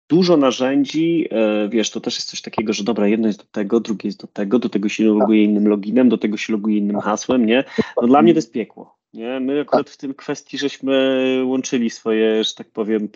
dużo 0.08 0.36
narzędzi, 0.36 1.28
y, 1.64 1.68
wiesz, 1.68 1.90
to 1.90 2.00
też 2.00 2.16
jest 2.16 2.30
coś 2.30 2.42
takiego, 2.42 2.72
że 2.72 2.84
dobra, 2.84 3.08
jedno 3.08 3.26
jest 3.26 3.38
do 3.38 3.44
tego, 3.52 3.80
drugie 3.80 4.08
jest 4.08 4.20
do 4.20 4.26
tego, 4.26 4.58
do 4.58 4.68
tego 4.68 4.88
się 4.88 5.04
loguje 5.04 5.44
innym 5.44 5.68
loginem, 5.68 6.08
do 6.08 6.18
tego 6.18 6.36
się 6.36 6.52
loguje 6.52 6.76
innym 6.76 7.00
hasłem, 7.00 7.46
nie? 7.46 7.64
No 8.02 8.08
dla 8.08 8.22
mnie 8.22 8.32
to 8.32 8.38
jest 8.38 8.52
piekło. 8.52 8.96
Nie? 9.14 9.40
My 9.40 9.60
akurat 9.60 9.90
w 9.90 9.96
tym 9.96 10.14
kwestii 10.14 10.58
żeśmy 10.58 11.42
łączyli 11.44 11.90
swoje, 11.90 12.44
że 12.44 12.54
tak 12.54 12.70
powiem, 12.70 13.08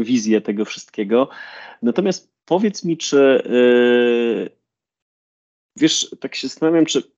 wizje 0.00 0.40
tego 0.40 0.64
wszystkiego. 0.64 1.28
Natomiast 1.82 2.32
powiedz 2.44 2.84
mi, 2.84 2.96
czy 2.96 3.42
Wiesz, 5.76 6.16
tak 6.20 6.34
się 6.34 6.48
zastanawiam, 6.48 6.86
czy 6.86 7.02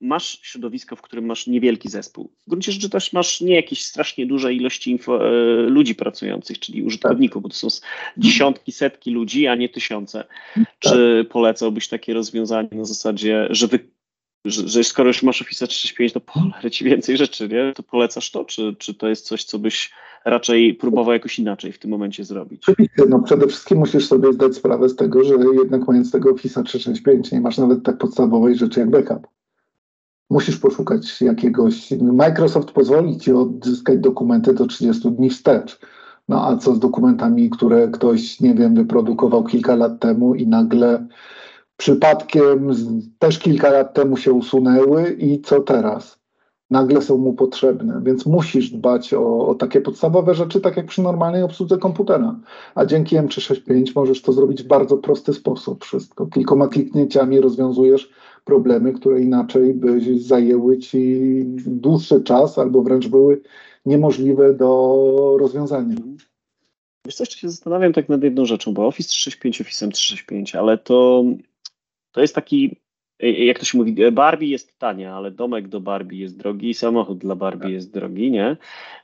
masz 0.00 0.38
środowisko, 0.42 0.96
w 0.96 1.02
którym 1.02 1.26
masz 1.26 1.46
niewielki 1.46 1.88
zespół. 1.88 2.32
W 2.46 2.50
gruncie 2.50 2.72
rzeczy 2.72 2.90
też 2.90 3.12
masz 3.12 3.40
nie 3.40 3.54
jakieś 3.54 3.84
strasznie 3.84 4.26
duże 4.26 4.54
ilości 4.54 4.90
info, 4.90 5.28
e, 5.28 5.32
ludzi 5.62 5.94
pracujących, 5.94 6.58
czyli 6.58 6.82
użytkowników, 6.82 7.42
bo 7.42 7.48
to 7.48 7.54
są 7.54 7.68
dziesiątki, 8.16 8.72
setki 8.72 9.10
ludzi, 9.10 9.46
a 9.46 9.54
nie 9.54 9.68
tysiące. 9.68 10.24
Czy 10.78 11.20
tak. 11.24 11.32
polecałbyś 11.32 11.88
takie 11.88 12.14
rozwiązanie 12.14 12.68
na 12.72 12.84
zasadzie, 12.84 13.46
że 13.50 13.66
wy 13.66 13.78
że, 14.44 14.68
że 14.68 14.84
skoro 14.84 15.08
już 15.08 15.22
masz 15.22 15.42
Office 15.42 15.66
365, 15.66 16.12
to 16.12 16.20
polecę 16.20 16.70
ci 16.70 16.84
więcej 16.84 17.16
rzeczy, 17.16 17.48
nie? 17.48 17.72
To 17.76 17.82
polecasz 17.82 18.30
to, 18.30 18.44
czy, 18.44 18.76
czy 18.78 18.94
to 18.94 19.08
jest 19.08 19.26
coś, 19.26 19.44
co 19.44 19.58
byś 19.58 19.92
raczej 20.24 20.74
próbował 20.74 21.12
jakoś 21.12 21.38
inaczej 21.38 21.72
w 21.72 21.78
tym 21.78 21.90
momencie 21.90 22.24
zrobić? 22.24 22.66
No 23.08 23.22
przede 23.22 23.46
wszystkim 23.46 23.78
musisz 23.78 24.06
sobie 24.06 24.32
zdać 24.32 24.54
sprawę 24.54 24.88
z 24.88 24.96
tego, 24.96 25.24
że 25.24 25.34
jednak 25.54 25.88
mając 25.88 26.10
tego 26.10 26.30
Office 26.30 26.62
365 26.62 27.32
nie 27.32 27.40
masz 27.40 27.58
nawet 27.58 27.82
tak 27.82 27.98
podstawowej 27.98 28.56
rzeczy 28.56 28.80
jak 28.80 28.90
backup. 28.90 29.26
Musisz 30.30 30.56
poszukać 30.56 31.22
jakiegoś. 31.22 31.90
Microsoft 31.90 32.70
pozwoli 32.70 33.18
ci 33.18 33.32
odzyskać 33.32 33.98
dokumenty 33.98 34.54
do 34.54 34.66
30 34.66 35.10
dni 35.10 35.30
wstecz. 35.30 35.78
No 36.28 36.46
a 36.46 36.56
co 36.56 36.74
z 36.74 36.78
dokumentami, 36.78 37.50
które 37.50 37.88
ktoś, 37.88 38.40
nie 38.40 38.54
wiem, 38.54 38.74
wyprodukował 38.74 39.44
kilka 39.44 39.76
lat 39.76 40.00
temu 40.00 40.34
i 40.34 40.46
nagle 40.46 41.06
przypadkiem 41.76 42.70
też 43.18 43.38
kilka 43.38 43.70
lat 43.70 43.94
temu 43.94 44.16
się 44.16 44.32
usunęły 44.32 45.10
i 45.10 45.40
co 45.40 45.60
teraz? 45.60 46.24
nagle 46.70 47.02
są 47.02 47.18
mu 47.18 47.32
potrzebne, 47.32 48.00
więc 48.04 48.26
musisz 48.26 48.70
dbać 48.70 49.14
o, 49.14 49.46
o, 49.46 49.54
takie 49.54 49.80
podstawowe 49.80 50.34
rzeczy, 50.34 50.60
tak 50.60 50.76
jak 50.76 50.86
przy 50.86 51.02
normalnej 51.02 51.42
obsłudze 51.42 51.78
komputera. 51.78 52.40
A 52.74 52.86
dzięki 52.86 53.16
M365 53.16 53.92
możesz 53.94 54.22
to 54.22 54.32
zrobić 54.32 54.62
w 54.62 54.66
bardzo 54.66 54.96
prosty 54.96 55.32
sposób. 55.32 55.84
Wszystko 55.84 56.26
kilkoma 56.26 56.68
kliknięciami 56.68 57.40
rozwiązujesz 57.40 58.10
problemy, 58.44 58.92
które 58.92 59.20
inaczej 59.20 59.74
by 59.74 60.00
zajęły 60.20 60.78
ci 60.78 61.20
dłuższy 61.66 62.20
czas 62.20 62.58
albo 62.58 62.82
wręcz 62.82 63.08
były 63.08 63.40
niemożliwe 63.86 64.54
do 64.54 65.36
rozwiązania. 65.40 65.94
Wiesz 67.06 67.14
co, 67.14 67.22
jeszcze 67.22 67.38
się 67.38 67.48
zastanawiam 67.48 67.92
tak 67.92 68.08
nad 68.08 68.22
jedną 68.22 68.44
rzeczą, 68.44 68.74
bo 68.74 68.86
Office 68.86 69.08
365 69.08 69.60
Office 69.60 69.88
365, 69.88 70.54
ale 70.54 70.78
to, 70.78 71.24
to 72.14 72.20
jest 72.20 72.34
taki, 72.34 72.76
jak 73.20 73.58
to 73.58 73.64
się 73.64 73.78
mówi, 73.78 74.12
Barbie 74.12 74.48
jest 74.48 74.78
tania, 74.78 75.14
ale 75.14 75.30
domek 75.30 75.68
do 75.68 75.80
Barbie 75.80 76.18
jest 76.18 76.38
drogi 76.38 76.70
i 76.70 76.74
samochód 76.74 77.18
dla 77.18 77.36
Barbie 77.36 77.62
tak. 77.62 77.72
jest 77.72 77.92
drogi, 77.92 78.30
nie? 78.30 78.56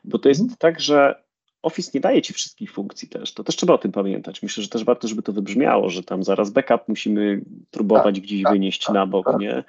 Bo 0.05 0.19
to 0.19 0.29
jest 0.29 0.41
mhm. 0.41 0.57
tak, 0.59 0.81
że 0.81 1.23
Office 1.63 1.91
nie 1.95 2.01
daje 2.01 2.23
ci 2.23 2.33
wszystkich 2.33 2.73
funkcji 2.73 3.09
też. 3.09 3.35
To 3.35 3.45
też 3.45 3.57
trzeba 3.57 3.75
o 3.75 3.79
tym 3.79 3.93
pamiętać. 3.93 4.43
Myślę, 4.43 4.63
że 4.63 4.69
też 4.69 4.85
warto, 4.85 5.09
żeby 5.09 5.23
to 5.23 5.33
wybrzmiało, 5.33 5.91
że 5.91 6.03
tam 6.03 6.25
zaraz 6.25 6.51
backup 6.51 6.89
musimy 6.89 7.41
próbować 7.71 8.15
tak, 8.15 8.25
gdzieś 8.25 8.43
tak, 8.43 8.53
wynieść 8.53 8.85
tak, 8.85 8.95
na 8.95 9.07
bok, 9.07 9.27
tak. 9.27 9.41
nie? 9.41 9.65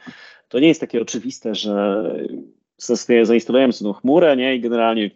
To 0.47 0.59
nie 0.59 0.67
jest 0.67 0.81
takie 0.81 1.01
oczywiste, 1.01 1.55
że 1.55 2.03
zainstalujemy 3.23 3.73
sobie 3.73 3.93
tą 3.93 3.99
chmurę, 3.99 4.37
nie? 4.37 4.55
I 4.55 4.61
generalnie 4.61 5.11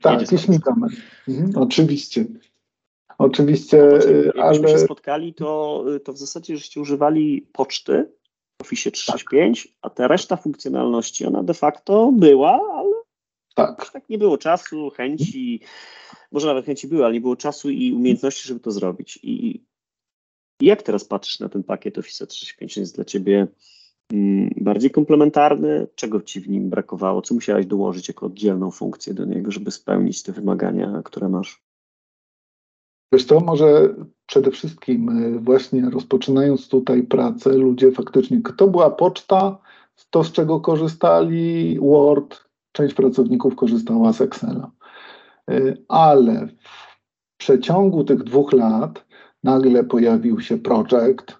tak, 0.00 0.20
jakieś 0.20 0.48
mikamy. 0.48 0.86
Mhm, 1.28 1.52
oczywiście. 1.54 2.24
Oczywiście, 3.20 3.88
no, 4.34 4.42
ale... 4.42 4.68
się 4.68 4.78
spotkali, 4.78 5.34
to, 5.34 5.84
to 6.04 6.12
w 6.12 6.18
zasadzie 6.18 6.56
żeście 6.56 6.80
używali 6.80 7.46
poczty 7.52 8.12
w 8.58 8.62
Office 8.62 8.90
365, 8.90 9.62
tak. 9.62 9.72
a 9.82 9.90
ta 9.90 10.08
reszta 10.08 10.36
funkcjonalności, 10.36 11.26
ona 11.26 11.42
de 11.42 11.54
facto 11.54 12.12
była, 12.12 12.60
ale 12.74 12.92
tak. 13.54 13.90
tak 13.92 14.08
nie 14.08 14.18
było 14.18 14.38
czasu, 14.38 14.90
chęci, 14.90 15.60
może 16.32 16.46
nawet 16.46 16.66
chęci 16.66 16.88
były, 16.88 17.04
ale 17.04 17.14
nie 17.14 17.20
było 17.20 17.36
czasu 17.36 17.70
i 17.70 17.92
umiejętności, 17.92 18.48
żeby 18.48 18.60
to 18.60 18.70
zrobić. 18.70 19.18
I, 19.22 19.64
i 20.60 20.66
jak 20.66 20.82
teraz 20.82 21.04
patrzysz 21.04 21.40
na 21.40 21.48
ten 21.48 21.62
pakiet 21.62 21.98
Office 21.98 22.26
365? 22.26 22.76
Jest 22.76 22.96
dla 22.96 23.04
ciebie 23.04 23.46
mm, 24.12 24.50
bardziej 24.56 24.90
komplementarny? 24.90 25.86
Czego 25.94 26.20
ci 26.20 26.40
w 26.40 26.48
nim 26.48 26.70
brakowało? 26.70 27.22
Co 27.22 27.34
musiałeś 27.34 27.66
dołożyć 27.66 28.08
jako 28.08 28.26
oddzielną 28.26 28.70
funkcję 28.70 29.14
do 29.14 29.24
niego, 29.24 29.50
żeby 29.50 29.70
spełnić 29.70 30.22
te 30.22 30.32
wymagania, 30.32 31.02
które 31.04 31.28
masz? 31.28 31.69
Wiesz 33.12 33.26
to 33.26 33.40
może 33.40 33.94
przede 34.26 34.50
wszystkim 34.50 35.08
y, 35.08 35.40
właśnie 35.40 35.90
rozpoczynając 35.90 36.68
tutaj 36.68 37.02
pracę, 37.02 37.50
ludzie 37.50 37.92
faktycznie, 37.92 38.40
to 38.56 38.68
była 38.68 38.90
poczta, 38.90 39.58
to 40.10 40.24
z 40.24 40.32
czego 40.32 40.60
korzystali, 40.60 41.78
Word, 41.80 42.44
część 42.72 42.94
pracowników 42.94 43.56
korzystała 43.56 44.12
z 44.12 44.20
Excela. 44.20 44.70
Y, 45.50 45.84
ale 45.88 46.46
w 46.46 47.36
przeciągu 47.36 48.04
tych 48.04 48.24
dwóch 48.24 48.52
lat 48.52 49.06
nagle 49.44 49.84
pojawił 49.84 50.40
się 50.40 50.58
projekt, 50.58 51.38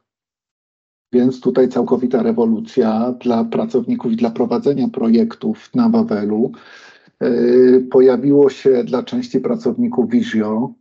więc 1.12 1.40
tutaj 1.40 1.68
całkowita 1.68 2.22
rewolucja 2.22 3.14
dla 3.20 3.44
pracowników 3.44 4.12
i 4.12 4.16
dla 4.16 4.30
prowadzenia 4.30 4.88
projektów 4.88 5.74
na 5.74 5.88
Wawelu. 5.88 6.52
Y, 7.22 7.88
pojawiło 7.90 8.50
się 8.50 8.84
dla 8.84 9.02
części 9.02 9.40
pracowników 9.40 10.10
Visio, 10.10 10.74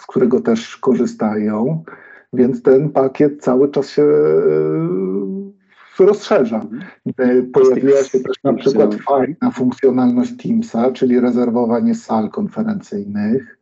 z 0.00 0.06
którego 0.06 0.40
też 0.40 0.76
korzystają, 0.76 1.84
więc 2.32 2.62
ten 2.62 2.90
pakiet 2.90 3.42
cały 3.42 3.70
czas 3.70 3.90
się 3.90 4.02
y, 4.02 6.04
rozszerza. 6.04 6.60
Mhm. 7.06 7.52
Pojawiła 7.52 8.04
się 8.04 8.20
też 8.20 8.36
na 8.44 8.52
przykład 8.52 8.94
fajna 8.94 9.50
funkcjonalność 9.54 10.32
Teamsa, 10.42 10.92
czyli 10.92 11.20
rezerwowanie 11.20 11.94
sal 11.94 12.30
konferencyjnych. 12.30 13.56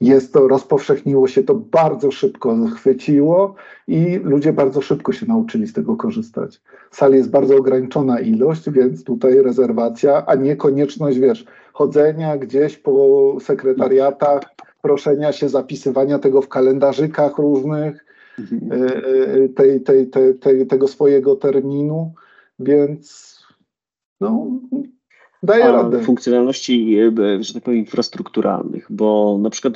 Jest 0.00 0.32
to, 0.32 0.48
rozpowszechniło 0.48 1.28
się 1.28 1.42
to 1.42 1.54
bardzo 1.54 2.10
szybko, 2.10 2.66
chwyciło 2.66 3.54
i 3.88 4.20
ludzie 4.22 4.52
bardzo 4.52 4.80
szybko 4.80 5.12
się 5.12 5.26
nauczyli 5.26 5.66
z 5.66 5.72
tego 5.72 5.96
korzystać. 5.96 6.60
Sal 6.90 7.14
jest 7.14 7.30
bardzo 7.30 7.56
ograniczona 7.56 8.20
ilość, 8.20 8.70
więc 8.70 9.04
tutaj 9.04 9.42
rezerwacja, 9.42 10.26
a 10.26 10.34
nie 10.34 10.56
konieczność, 10.56 11.18
wiesz, 11.18 11.44
chodzenia 11.72 12.36
gdzieś 12.36 12.78
po 12.78 13.36
sekretariatach, 13.40 14.42
proszenia 14.82 15.32
się, 15.32 15.48
zapisywania 15.48 16.18
tego 16.18 16.42
w 16.42 16.48
kalendarzykach 16.48 17.38
różnych, 17.38 18.04
mhm. 18.38 18.72
e, 18.72 18.86
e, 19.44 19.48
tej, 19.48 19.80
tej, 19.80 20.06
tej, 20.06 20.34
tej, 20.34 20.66
tego 20.66 20.88
swojego 20.88 21.36
terminu, 21.36 22.14
więc 22.58 23.36
no, 24.20 24.46
daje 25.42 25.64
A 25.64 25.72
radę. 25.72 26.02
Funkcjonalności, 26.02 26.98
e, 26.98 27.42
że 27.42 27.54
tak 27.54 27.62
powiem, 27.62 27.80
infrastrukturalnych, 27.80 28.86
bo 28.90 29.38
na 29.42 29.50
przykład 29.50 29.74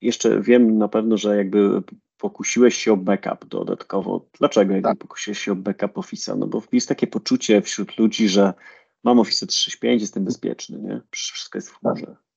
jeszcze 0.00 0.40
wiem 0.40 0.78
na 0.78 0.88
pewno, 0.88 1.16
że 1.16 1.36
jakby 1.36 1.82
pokusiłeś 2.18 2.74
się 2.74 2.92
o 2.92 2.96
backup 2.96 3.46
dodatkowo. 3.46 4.26
Dlaczego 4.38 4.72
jakby 4.72 4.88
tak. 4.88 4.98
pokusiłeś 4.98 5.38
się 5.38 5.52
o 5.52 5.56
backup 5.56 5.92
Office'a? 5.92 6.38
No 6.38 6.46
bo 6.46 6.62
jest 6.72 6.88
takie 6.88 7.06
poczucie 7.06 7.62
wśród 7.62 7.98
ludzi, 7.98 8.28
że 8.28 8.54
mam 9.04 9.18
Office 9.18 9.46
365, 9.46 10.00
jestem 10.00 10.24
bezpieczny, 10.24 10.78
nie? 10.78 11.00
Wszystko 11.10 11.58
jest 11.58 11.70
w 11.70 11.78
chmurze. 11.78 12.06
Tak. 12.06 12.27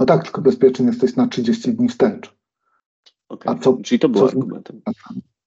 No 0.00 0.06
tak, 0.06 0.24
tylko 0.24 0.40
bezpieczny 0.40 0.86
jesteś 0.86 1.16
na 1.16 1.28
30 1.28 1.74
dni 1.74 1.88
wstecz. 1.88 2.36
Okay. 3.28 3.54
A 3.54 3.58
co, 3.58 3.78
Czyli 3.84 3.98
to 3.98 4.08
było 4.08 4.24
co, 4.24 4.28
argumentem. 4.28 4.80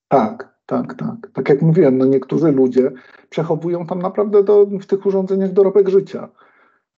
Tak, 0.07 0.57
tak, 0.65 0.93
tak. 0.93 1.31
Tak 1.33 1.49
jak 1.49 1.61
mówiłem, 1.61 1.97
no 1.97 2.05
niektórzy 2.05 2.51
ludzie 2.51 2.91
przechowują 3.29 3.85
tam 3.85 4.01
naprawdę 4.01 4.43
do, 4.43 4.65
w 4.65 4.85
tych 4.85 5.05
urządzeniach 5.05 5.51
dorobek 5.51 5.89
życia. 5.89 6.29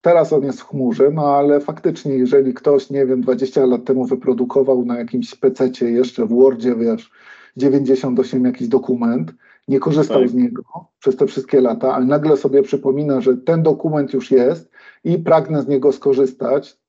Teraz 0.01 0.33
on 0.33 0.43
jest 0.43 0.61
w 0.61 0.69
chmurze, 0.69 1.11
no 1.11 1.37
ale 1.37 1.61
faktycznie, 1.61 2.15
jeżeli 2.15 2.55
ktoś, 2.55 2.91
nie 2.91 3.07
wiem, 3.07 3.21
20 3.21 3.67
lat 3.67 3.85
temu 3.85 4.05
wyprodukował 4.05 4.85
na 4.85 4.99
jakimś 4.99 5.35
pececie 5.35 5.91
jeszcze 5.91 6.27
w 6.27 6.29
Wordzie, 6.29 6.75
wiesz, 6.77 7.11
98 7.57 8.45
jakiś 8.45 8.69
dokument, 8.69 9.35
nie 9.69 9.81
korzystał 9.81 10.21
tak. 10.21 10.29
z 10.29 10.35
niego 10.35 10.63
przez 10.99 11.17
te 11.17 11.27
wszystkie 11.27 11.61
lata, 11.61 11.95
ale 11.95 12.07
nagle 12.07 12.37
sobie 12.37 12.63
przypomina, 12.63 13.21
że 13.21 13.37
ten 13.37 13.63
dokument 13.63 14.13
już 14.13 14.31
jest 14.31 14.71
i 15.05 15.19
pragnę 15.19 15.63
z 15.63 15.69
niego 15.69 15.93
skorzystać, 15.93 16.84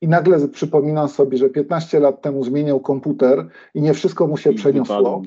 i 0.00 0.08
nagle 0.08 0.48
przypomina 0.48 1.08
sobie, 1.08 1.38
że 1.38 1.50
15 1.50 2.00
lat 2.00 2.22
temu 2.22 2.44
zmieniał 2.44 2.80
komputer 2.80 3.48
i 3.74 3.82
nie 3.82 3.94
wszystko 3.94 4.26
mu 4.26 4.36
się 4.36 4.52
I 4.52 4.54
przeniosło. 4.54 5.22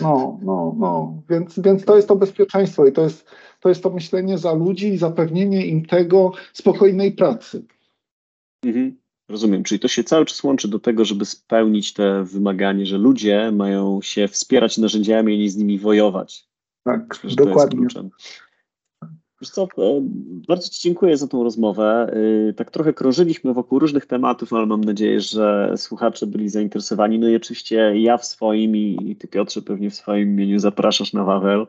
No, 0.00 0.38
no, 0.42 0.76
no, 0.78 1.22
więc, 1.30 1.60
więc 1.60 1.84
to 1.84 1.96
jest 1.96 2.08
to 2.08 2.16
bezpieczeństwo 2.16 2.86
i 2.86 2.92
to 2.92 3.02
jest, 3.02 3.26
to 3.60 3.68
jest 3.68 3.82
to 3.82 3.90
myślenie 3.90 4.38
za 4.38 4.52
ludzi 4.52 4.88
i 4.88 4.98
zapewnienie 4.98 5.66
im 5.66 5.86
tego 5.86 6.32
spokojnej 6.52 7.12
pracy. 7.12 7.64
Mhm. 8.64 8.96
Rozumiem, 9.28 9.62
czyli 9.62 9.78
to 9.78 9.88
się 9.88 10.04
cały 10.04 10.24
czas 10.24 10.44
łączy 10.44 10.68
do 10.68 10.78
tego, 10.78 11.04
żeby 11.04 11.24
spełnić 11.24 11.92
te 11.92 12.24
wymaganie, 12.24 12.86
że 12.86 12.98
ludzie 12.98 13.52
mają 13.52 14.00
się 14.02 14.28
wspierać 14.28 14.78
narzędziami, 14.78 15.34
a 15.34 15.38
nie 15.38 15.50
z 15.50 15.56
nimi 15.56 15.78
wojować. 15.78 16.48
Tak, 16.84 17.20
dokładnie. 17.36 17.86
Wiesz 19.40 19.50
co, 19.50 19.62
e, 19.62 20.00
bardzo 20.48 20.68
Ci 20.68 20.80
dziękuję 20.80 21.16
za 21.16 21.28
tą 21.28 21.44
rozmowę. 21.44 22.12
E, 22.48 22.52
tak 22.52 22.70
trochę 22.70 22.92
krążyliśmy 22.92 23.54
wokół 23.54 23.78
różnych 23.78 24.06
tematów, 24.06 24.52
ale 24.52 24.66
mam 24.66 24.80
nadzieję, 24.80 25.20
że 25.20 25.72
słuchacze 25.76 26.26
byli 26.26 26.48
zainteresowani. 26.48 27.18
No 27.18 27.28
i 27.28 27.36
oczywiście 27.36 28.00
ja 28.00 28.16
w 28.16 28.26
swoim 28.26 28.76
i 28.76 29.16
Ty 29.16 29.28
Piotrze 29.28 29.62
pewnie 29.62 29.90
w 29.90 29.94
swoim 29.94 30.28
imieniu 30.28 30.58
zapraszasz 30.58 31.12
na 31.12 31.24
Wawel. 31.24 31.66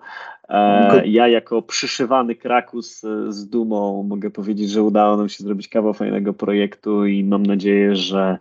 E, 0.49 1.07
ja 1.07 1.27
jako 1.27 1.61
przyszywany 1.61 2.35
Krakus 2.35 3.01
z 3.27 3.49
dumą 3.49 4.03
mogę 4.03 4.29
powiedzieć, 4.29 4.69
że 4.69 4.83
udało 4.83 5.17
nam 5.17 5.29
się 5.29 5.43
zrobić 5.43 5.67
kawał 5.67 5.93
fajnego 5.93 6.33
projektu 6.33 7.05
i 7.05 7.23
mam 7.23 7.45
nadzieję, 7.45 7.95
że 7.95 8.37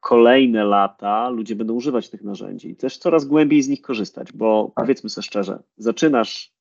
kolejne 0.00 0.64
lata 0.64 1.28
ludzie 1.28 1.56
będą 1.56 1.74
używać 1.74 2.10
tych 2.10 2.22
narzędzi 2.22 2.70
i 2.70 2.76
też 2.76 2.98
coraz 2.98 3.24
głębiej 3.24 3.62
z 3.62 3.68
nich 3.68 3.82
korzystać, 3.82 4.32
bo 4.32 4.72
tak. 4.76 4.84
powiedzmy 4.84 5.10
sobie 5.10 5.22
szczerze, 5.22 5.62
zaczynasz 5.76 6.53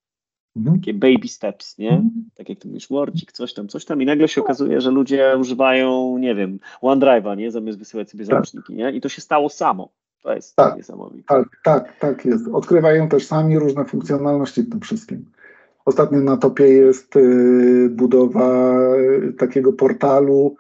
Mhm. 0.56 0.76
Takie 0.80 0.94
baby 0.94 1.28
steps, 1.28 1.78
nie? 1.78 1.92
Mhm. 1.92 2.30
Tak 2.36 2.50
jak 2.50 2.60
tu 2.60 2.68
mówisz, 2.68 2.88
Wordzik, 2.90 3.32
coś 3.32 3.54
tam, 3.54 3.68
coś 3.68 3.86
tam 3.86 4.02
i 4.02 4.06
nagle 4.06 4.28
się 4.28 4.42
okazuje, 4.42 4.82
że 4.82 4.92
ludzie 4.92 5.36
używają, 5.40 6.18
nie 6.18 6.36
wiem, 6.36 6.60
OneDrive'a, 6.82 7.38
nie? 7.38 7.52
Zamiast 7.52 7.80
wysyłać 7.80 8.10
sobie 8.10 8.24
tak. 8.24 8.30
załączniki, 8.30 8.74
nie? 8.74 8.92
I 8.92 9.02
to 9.02 9.10
się 9.10 9.22
stało 9.22 9.50
samo. 9.50 9.90
To 10.24 10.36
jest 10.36 10.56
tak, 10.56 10.78
niesamowite. 10.78 11.24
Tak, 11.28 11.60
tak, 11.64 12.00
tak 12.00 12.26
jest. 12.26 12.48
Odkrywają 12.48 13.10
też 13.10 13.28
sami 13.28 13.60
różne 13.60 13.86
funkcjonalności 13.86 14.62
w 14.62 14.70
tym 14.70 14.80
wszystkim. 14.82 15.26
Ostatnio 15.86 16.20
na 16.20 16.38
topie 16.38 16.68
jest 16.68 17.16
y, 17.16 17.90
budowa 17.92 18.76
y, 18.96 19.34
takiego 19.34 19.74
portalu 19.74 20.56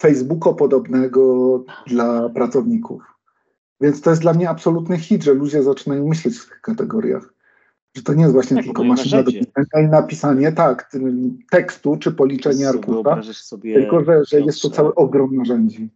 Facebooka 0.00 0.52
podobnego 0.52 1.64
dla 1.86 2.28
pracowników. 2.28 3.02
Więc 3.80 4.00
to 4.00 4.10
jest 4.10 4.22
dla 4.22 4.32
mnie 4.32 4.50
absolutny 4.50 4.98
hit, 4.98 5.24
że 5.24 5.34
ludzie 5.34 5.62
zaczynają 5.62 6.08
myśleć 6.08 6.38
w 6.38 6.48
tych 6.48 6.60
kategoriach. 6.60 7.34
Że 7.96 8.02
to 8.02 8.14
nie 8.14 8.22
jest 8.22 8.32
właśnie 8.32 8.56
tak, 8.56 8.64
tylko 8.64 8.84
maszyna 8.84 9.22
do 9.22 9.32
pisania 9.32 9.86
i 9.86 9.90
napisanie 9.90 10.52
tak, 10.52 10.90
tekstu 11.50 11.96
czy 11.96 12.12
policzenie 12.12 12.68
arkusza, 12.68 13.20
tylko 13.62 14.04
że, 14.04 14.24
że 14.24 14.40
jest 14.40 14.62
to 14.62 14.70
cały 14.70 14.94
ogrom 14.94 15.36
narzędzi. 15.36 15.88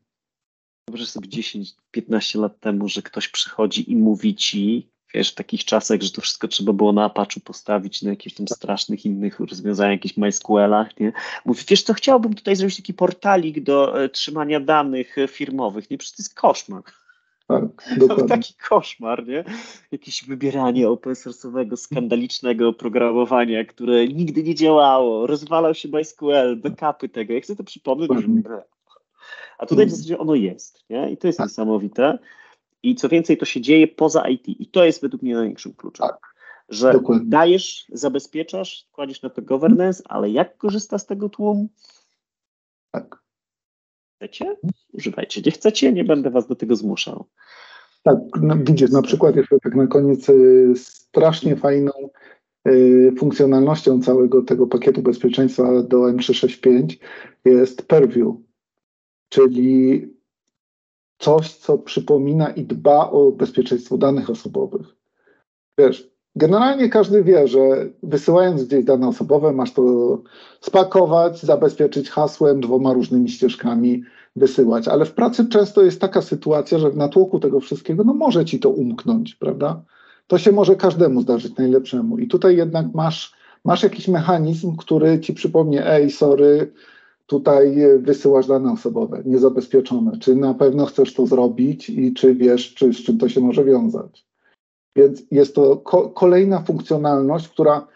Wyobraź 0.89 1.09
sobie 1.09 1.29
10-15 1.29 2.41
lat 2.41 2.61
temu, 2.61 2.89
że 2.89 3.03
ktoś 3.03 3.29
przychodzi 3.29 3.93
i 3.93 3.97
mówi 3.97 4.35
ci 4.35 4.93
wiesz, 5.15 5.33
w 5.33 5.35
takich 5.35 5.65
czasach, 5.65 6.03
że 6.03 6.11
to 6.11 6.21
wszystko 6.21 6.49
trzeba 6.49 6.73
było 6.73 6.93
na 6.93 7.05
Apache 7.05 7.41
postawić, 7.45 8.03
na 8.03 8.11
jakichś 8.11 8.37
tam 8.37 8.49
strasznych 8.49 9.07
innych 9.07 9.41
rozwiązaniach, 9.41 9.93
jakichś 9.93 10.17
MySQLach, 10.17 11.01
nie? 11.01 11.13
Mówię, 11.45 11.63
wiesz 11.69 11.83
co, 11.83 11.95
chciałbym 11.95 12.35
tutaj 12.35 12.57
zrobić 12.57 12.77
taki 12.77 12.95
portalik 12.95 13.63
do 13.63 14.05
e, 14.05 14.09
trzymania 14.09 14.61
danych 14.61 15.19
e, 15.19 15.29
firmowych, 15.29 15.91
nie? 15.91 15.99
Przecież 15.99 16.17
to 16.17 16.23
jest 16.23 16.35
koszmar. 16.35 16.83
Tak, 17.47 17.63
taki 18.29 18.55
koszmar, 18.69 19.27
nie? 19.27 19.45
Jakieś 19.93 20.25
wybieranie 20.25 20.89
open 20.89 21.13
source'owego, 21.13 21.77
skandalicznego 21.77 22.69
oprogramowania, 22.69 23.65
które 23.65 24.09
nigdy 24.09 24.43
nie 24.43 24.55
działało, 24.55 25.27
rozwalał 25.27 25.75
się 25.75 25.89
MySQL, 25.89 26.57
backupy 26.57 27.09
tego. 27.09 27.33
Jak 27.33 27.45
chcę 27.45 27.57
to 27.57 27.65
przypomnieć, 27.65 28.11
że... 28.13 28.63
A 29.59 29.67
tutaj 29.67 29.87
w 29.87 29.89
mm. 29.89 29.91
zasadzie 29.91 30.19
ono 30.19 30.35
jest, 30.35 30.85
nie? 30.91 31.11
I 31.11 31.17
to 31.17 31.27
jest 31.27 31.39
tak. 31.39 31.49
niesamowite. 31.49 32.19
I 32.83 32.95
co 32.95 33.09
więcej, 33.09 33.37
to 33.37 33.45
się 33.45 33.61
dzieje 33.61 33.89
poza 33.89 34.29
IT. 34.29 34.49
I 34.49 34.67
to 34.67 34.85
jest 34.85 35.03
według 35.03 35.23
mnie 35.23 35.35
największym 35.35 35.75
kluczem. 35.75 36.09
Tak. 36.09 36.35
Że 36.69 36.93
Dokładnie. 36.93 37.27
dajesz, 37.29 37.87
zabezpieczasz, 37.93 38.89
kładziesz 38.93 39.23
na 39.23 39.31
to 39.31 39.43
governance, 39.43 40.03
ale 40.09 40.31
jak 40.31 40.57
korzysta 40.57 40.99
z 40.99 41.07
tego 41.07 41.29
tłum? 41.29 41.69
Tak. 42.91 43.22
Chcecie? 44.23 44.57
Używajcie. 44.93 45.43
Nie 45.47 45.53
chcecie, 45.53 45.93
nie 45.93 46.05
będę 46.05 46.31
was 46.31 46.47
do 46.47 46.55
tego 46.55 46.77
zmuszał. 46.77 47.25
Tak, 48.03 48.19
no, 48.43 48.57
widzisz, 48.57 48.91
na 48.91 49.03
przykład 49.03 49.37
jeszcze 49.37 49.59
tak 49.61 49.75
na 49.75 49.87
koniec 49.87 50.29
y, 50.29 50.73
strasznie 50.77 51.57
fajną 51.57 51.93
y, 52.69 53.13
funkcjonalnością 53.19 54.03
całego 54.03 54.43
tego 54.43 54.67
pakietu 54.67 55.03
bezpieczeństwa 55.03 55.83
do 55.83 55.99
M365 55.99 56.97
jest 57.45 57.87
Purview, 57.87 58.37
czyli 59.29 60.07
coś, 61.19 61.53
co 61.53 61.79
przypomina 61.79 62.51
i 62.51 62.65
dba 62.65 63.11
o 63.11 63.33
bezpieczeństwo 63.33 63.99
danych 63.99 64.31
osobowych. 64.31 64.87
Wiesz, 65.79 66.12
generalnie 66.37 66.89
każdy 66.89 67.25
wie, 67.25 67.49
że 67.49 67.59
wysyłając 68.03 68.65
gdzieś 68.65 68.85
dane 68.85 69.09
osobowe, 69.09 69.53
masz 69.53 69.73
to 69.73 70.19
spakować, 70.61 71.43
zabezpieczyć 71.43 72.11
hasłem, 72.11 72.61
dwoma 72.61 72.93
różnymi 72.93 73.29
ścieżkami 73.29 74.03
wysyłać, 74.37 74.89
ale 74.89 75.05
w 75.05 75.13
pracy 75.13 75.49
często 75.49 75.83
jest 75.83 76.01
taka 76.01 76.23
sytuacja, 76.23 76.79
że 76.79 76.91
w 76.91 76.97
natłoku 76.97 77.41
tego 77.41 77.61
wszystkiego, 77.61 78.05
no 78.05 78.15
może 78.15 78.45
ci 78.45 78.61
to 78.61 78.71
umknąć, 78.71 79.35
prawda? 79.35 79.83
To 80.27 80.39
się 80.39 80.53
może 80.53 80.77
każdemu 80.77 81.21
zdarzyć 81.21 81.57
najlepszemu. 81.57 82.19
I 82.19 82.29
tutaj 82.29 82.57
jednak 82.57 82.95
masz, 82.95 83.35
masz 83.65 83.83
jakiś 83.83 84.09
mechanizm, 84.09 84.77
który 84.77 85.21
ci 85.21 85.35
przypomnie, 85.35 85.87
ej, 85.87 86.11
sorry, 86.11 86.73
tutaj 87.27 87.77
wysyłasz 87.99 88.47
dane 88.47 88.73
osobowe 88.73 89.23
niezabezpieczone. 89.25 90.19
Czy 90.19 90.37
na 90.37 90.55
pewno 90.55 90.87
chcesz 90.87 91.15
to 91.15 91.27
zrobić 91.27 91.91
i 91.91 92.15
czy 92.15 92.35
wiesz, 92.35 92.75
czy, 92.75 92.93
z 92.93 92.97
czym 92.97 93.19
to 93.19 93.29
się 93.29 93.41
może 93.41 93.65
wiązać? 93.65 94.32
Więc 94.97 95.23
jest 95.31 95.55
to 95.55 95.77
ko 95.77 96.11
kolejna 96.11 96.63
funkcjonalność, 96.63 97.49
która 97.49 97.89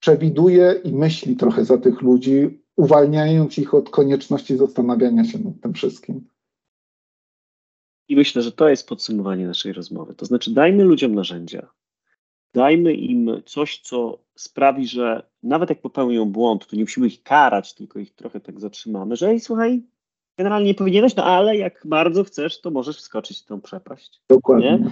przewiduje 0.00 0.80
i 0.84 0.92
myśli 0.92 1.36
trochę 1.36 1.64
za 1.64 1.78
tych 1.78 2.02
ludzi, 2.02 2.64
uwalniając 2.76 3.58
ich 3.58 3.74
od 3.74 3.90
konieczności 3.90 4.56
zastanawiania 4.56 5.24
się 5.24 5.38
nad 5.38 5.60
tym 5.62 5.74
wszystkim. 5.74 6.28
I 8.08 8.16
myślę, 8.16 8.42
że 8.42 8.52
to 8.52 8.68
jest 8.68 8.88
podsumowanie 8.88 9.46
naszej 9.46 9.72
rozmowy. 9.72 10.14
To 10.14 10.26
znaczy, 10.26 10.54
dajmy 10.54 10.84
ludziom 10.84 11.14
narzędzia, 11.14 11.68
dajmy 12.54 12.94
im 12.94 13.42
coś, 13.46 13.78
co 13.78 14.18
sprawi, 14.34 14.86
że 14.86 15.30
nawet 15.42 15.70
jak 15.70 15.80
popełnią 15.80 16.24
błąd, 16.24 16.66
to 16.66 16.76
nie 16.76 16.82
musimy 16.82 17.06
ich 17.06 17.22
karać, 17.22 17.74
tylko 17.74 17.98
ich 17.98 18.14
trochę 18.14 18.40
tak 18.40 18.60
zatrzymamy, 18.60 19.16
że 19.16 19.28
ej, 19.28 19.40
słuchaj, 19.40 19.82
generalnie 20.38 20.66
nie 20.66 20.74
powinieneś, 20.74 21.16
no 21.16 21.24
ale 21.24 21.56
jak 21.56 21.82
bardzo 21.84 22.24
chcesz, 22.24 22.60
to 22.60 22.70
możesz 22.70 22.98
wskoczyć 22.98 23.42
w 23.42 23.44
tą 23.44 23.60
przepaść. 23.60 24.22
Dokładnie. 24.28 24.78
Nie? 24.78 24.90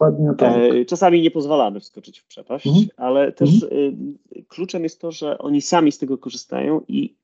Dokładnie 0.00 0.34
tak. 0.38 0.56
E, 0.56 0.84
czasami 0.84 1.22
nie 1.22 1.30
pozwalamy 1.30 1.80
wskoczyć 1.80 2.20
w 2.20 2.26
przepaść, 2.26 2.66
mhm. 2.66 2.86
ale 2.96 3.32
też 3.32 3.62
mhm. 3.62 4.18
kluczem 4.48 4.82
jest 4.82 5.00
to, 5.00 5.12
że 5.12 5.38
oni 5.38 5.60
sami 5.62 5.92
z 5.92 5.98
tego 5.98 6.18
korzystają 6.18 6.80
i 6.88 7.16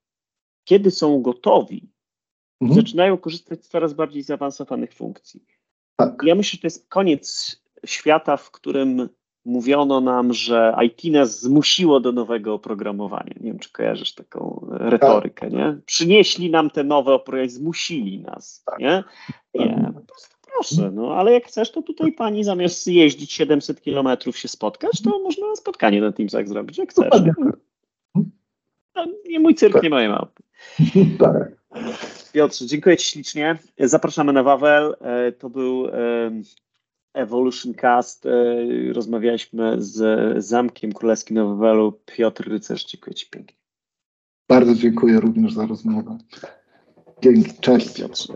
kiedy 0.64 0.90
są 0.90 1.22
gotowi, 1.22 1.90
mhm. 2.60 2.80
zaczynają 2.80 3.18
korzystać 3.18 3.64
z 3.64 3.68
coraz 3.68 3.92
bardziej 3.92 4.22
zaawansowanych 4.22 4.94
funkcji. 4.94 5.44
Tak. 5.96 6.22
Ja 6.24 6.34
myślę, 6.34 6.56
że 6.56 6.58
to 6.58 6.66
jest 6.66 6.88
koniec 6.88 7.56
świata, 7.86 8.36
w 8.36 8.50
którym 8.50 9.08
mówiono 9.44 10.00
nam, 10.00 10.32
że 10.32 10.74
IT 10.84 11.12
nas 11.12 11.40
zmusiło 11.40 12.00
do 12.00 12.12
nowego 12.12 12.54
oprogramowania. 12.54 13.34
Nie 13.40 13.50
wiem, 13.50 13.58
czy 13.58 13.72
kojarzysz 13.72 14.14
taką 14.14 14.66
retorykę, 14.70 15.40
tak. 15.40 15.52
nie? 15.52 15.78
Przynieśli 15.86 16.50
nam 16.50 16.70
te 16.70 16.84
nowe 16.84 17.14
oprogramowania, 17.14 17.50
zmusili 17.50 18.20
nas, 18.20 18.62
tak. 18.66 18.78
nie? 18.78 19.04
Nie, 19.54 19.66
prostu 19.66 19.99
proszę, 20.60 20.90
no 20.90 21.14
ale 21.14 21.32
jak 21.32 21.46
chcesz, 21.46 21.70
to 21.70 21.82
tutaj 21.82 22.12
pani 22.12 22.44
zamiast 22.44 22.86
jeździć 22.86 23.32
700 23.32 23.80
kilometrów 23.80 24.38
się 24.38 24.48
spotkać, 24.48 25.02
to 25.04 25.18
można 25.18 25.56
spotkanie 25.56 26.00
na 26.00 26.12
Teamsach 26.12 26.48
zrobić, 26.48 26.78
jak 26.78 26.90
chcesz. 26.90 27.22
No, 28.94 29.06
nie 29.28 29.40
mój 29.40 29.54
cyrk, 29.54 29.72
tak. 29.72 29.82
nie 29.82 29.90
moje 29.90 30.08
małpy. 30.08 30.42
Tak. 31.18 31.60
Piotrze, 32.32 32.66
dziękuję 32.66 32.96
Ci 32.96 33.08
ślicznie. 33.08 33.58
Zapraszamy 33.78 34.32
na 34.32 34.42
Wawel. 34.42 34.96
E, 35.00 35.32
to 35.32 35.50
był 35.50 35.86
Evolution 37.14 37.74
Cast. 37.74 38.26
E, 38.26 38.30
rozmawialiśmy 38.92 39.74
z 39.78 40.44
Zamkiem 40.44 40.92
Królewskim 40.92 41.36
na 41.36 41.44
Wawelu. 41.44 41.92
Piotr 42.06 42.48
Rycerz, 42.48 42.84
dziękuję 42.84 43.14
Ci 43.14 43.26
pięknie. 43.30 43.56
Bardzo 44.48 44.74
dziękuję 44.74 45.20
również 45.20 45.52
za 45.52 45.66
rozmowę. 45.66 46.18
Dzięki, 47.22 47.52
cześć. 47.60 47.94
Piotrze. 47.94 48.34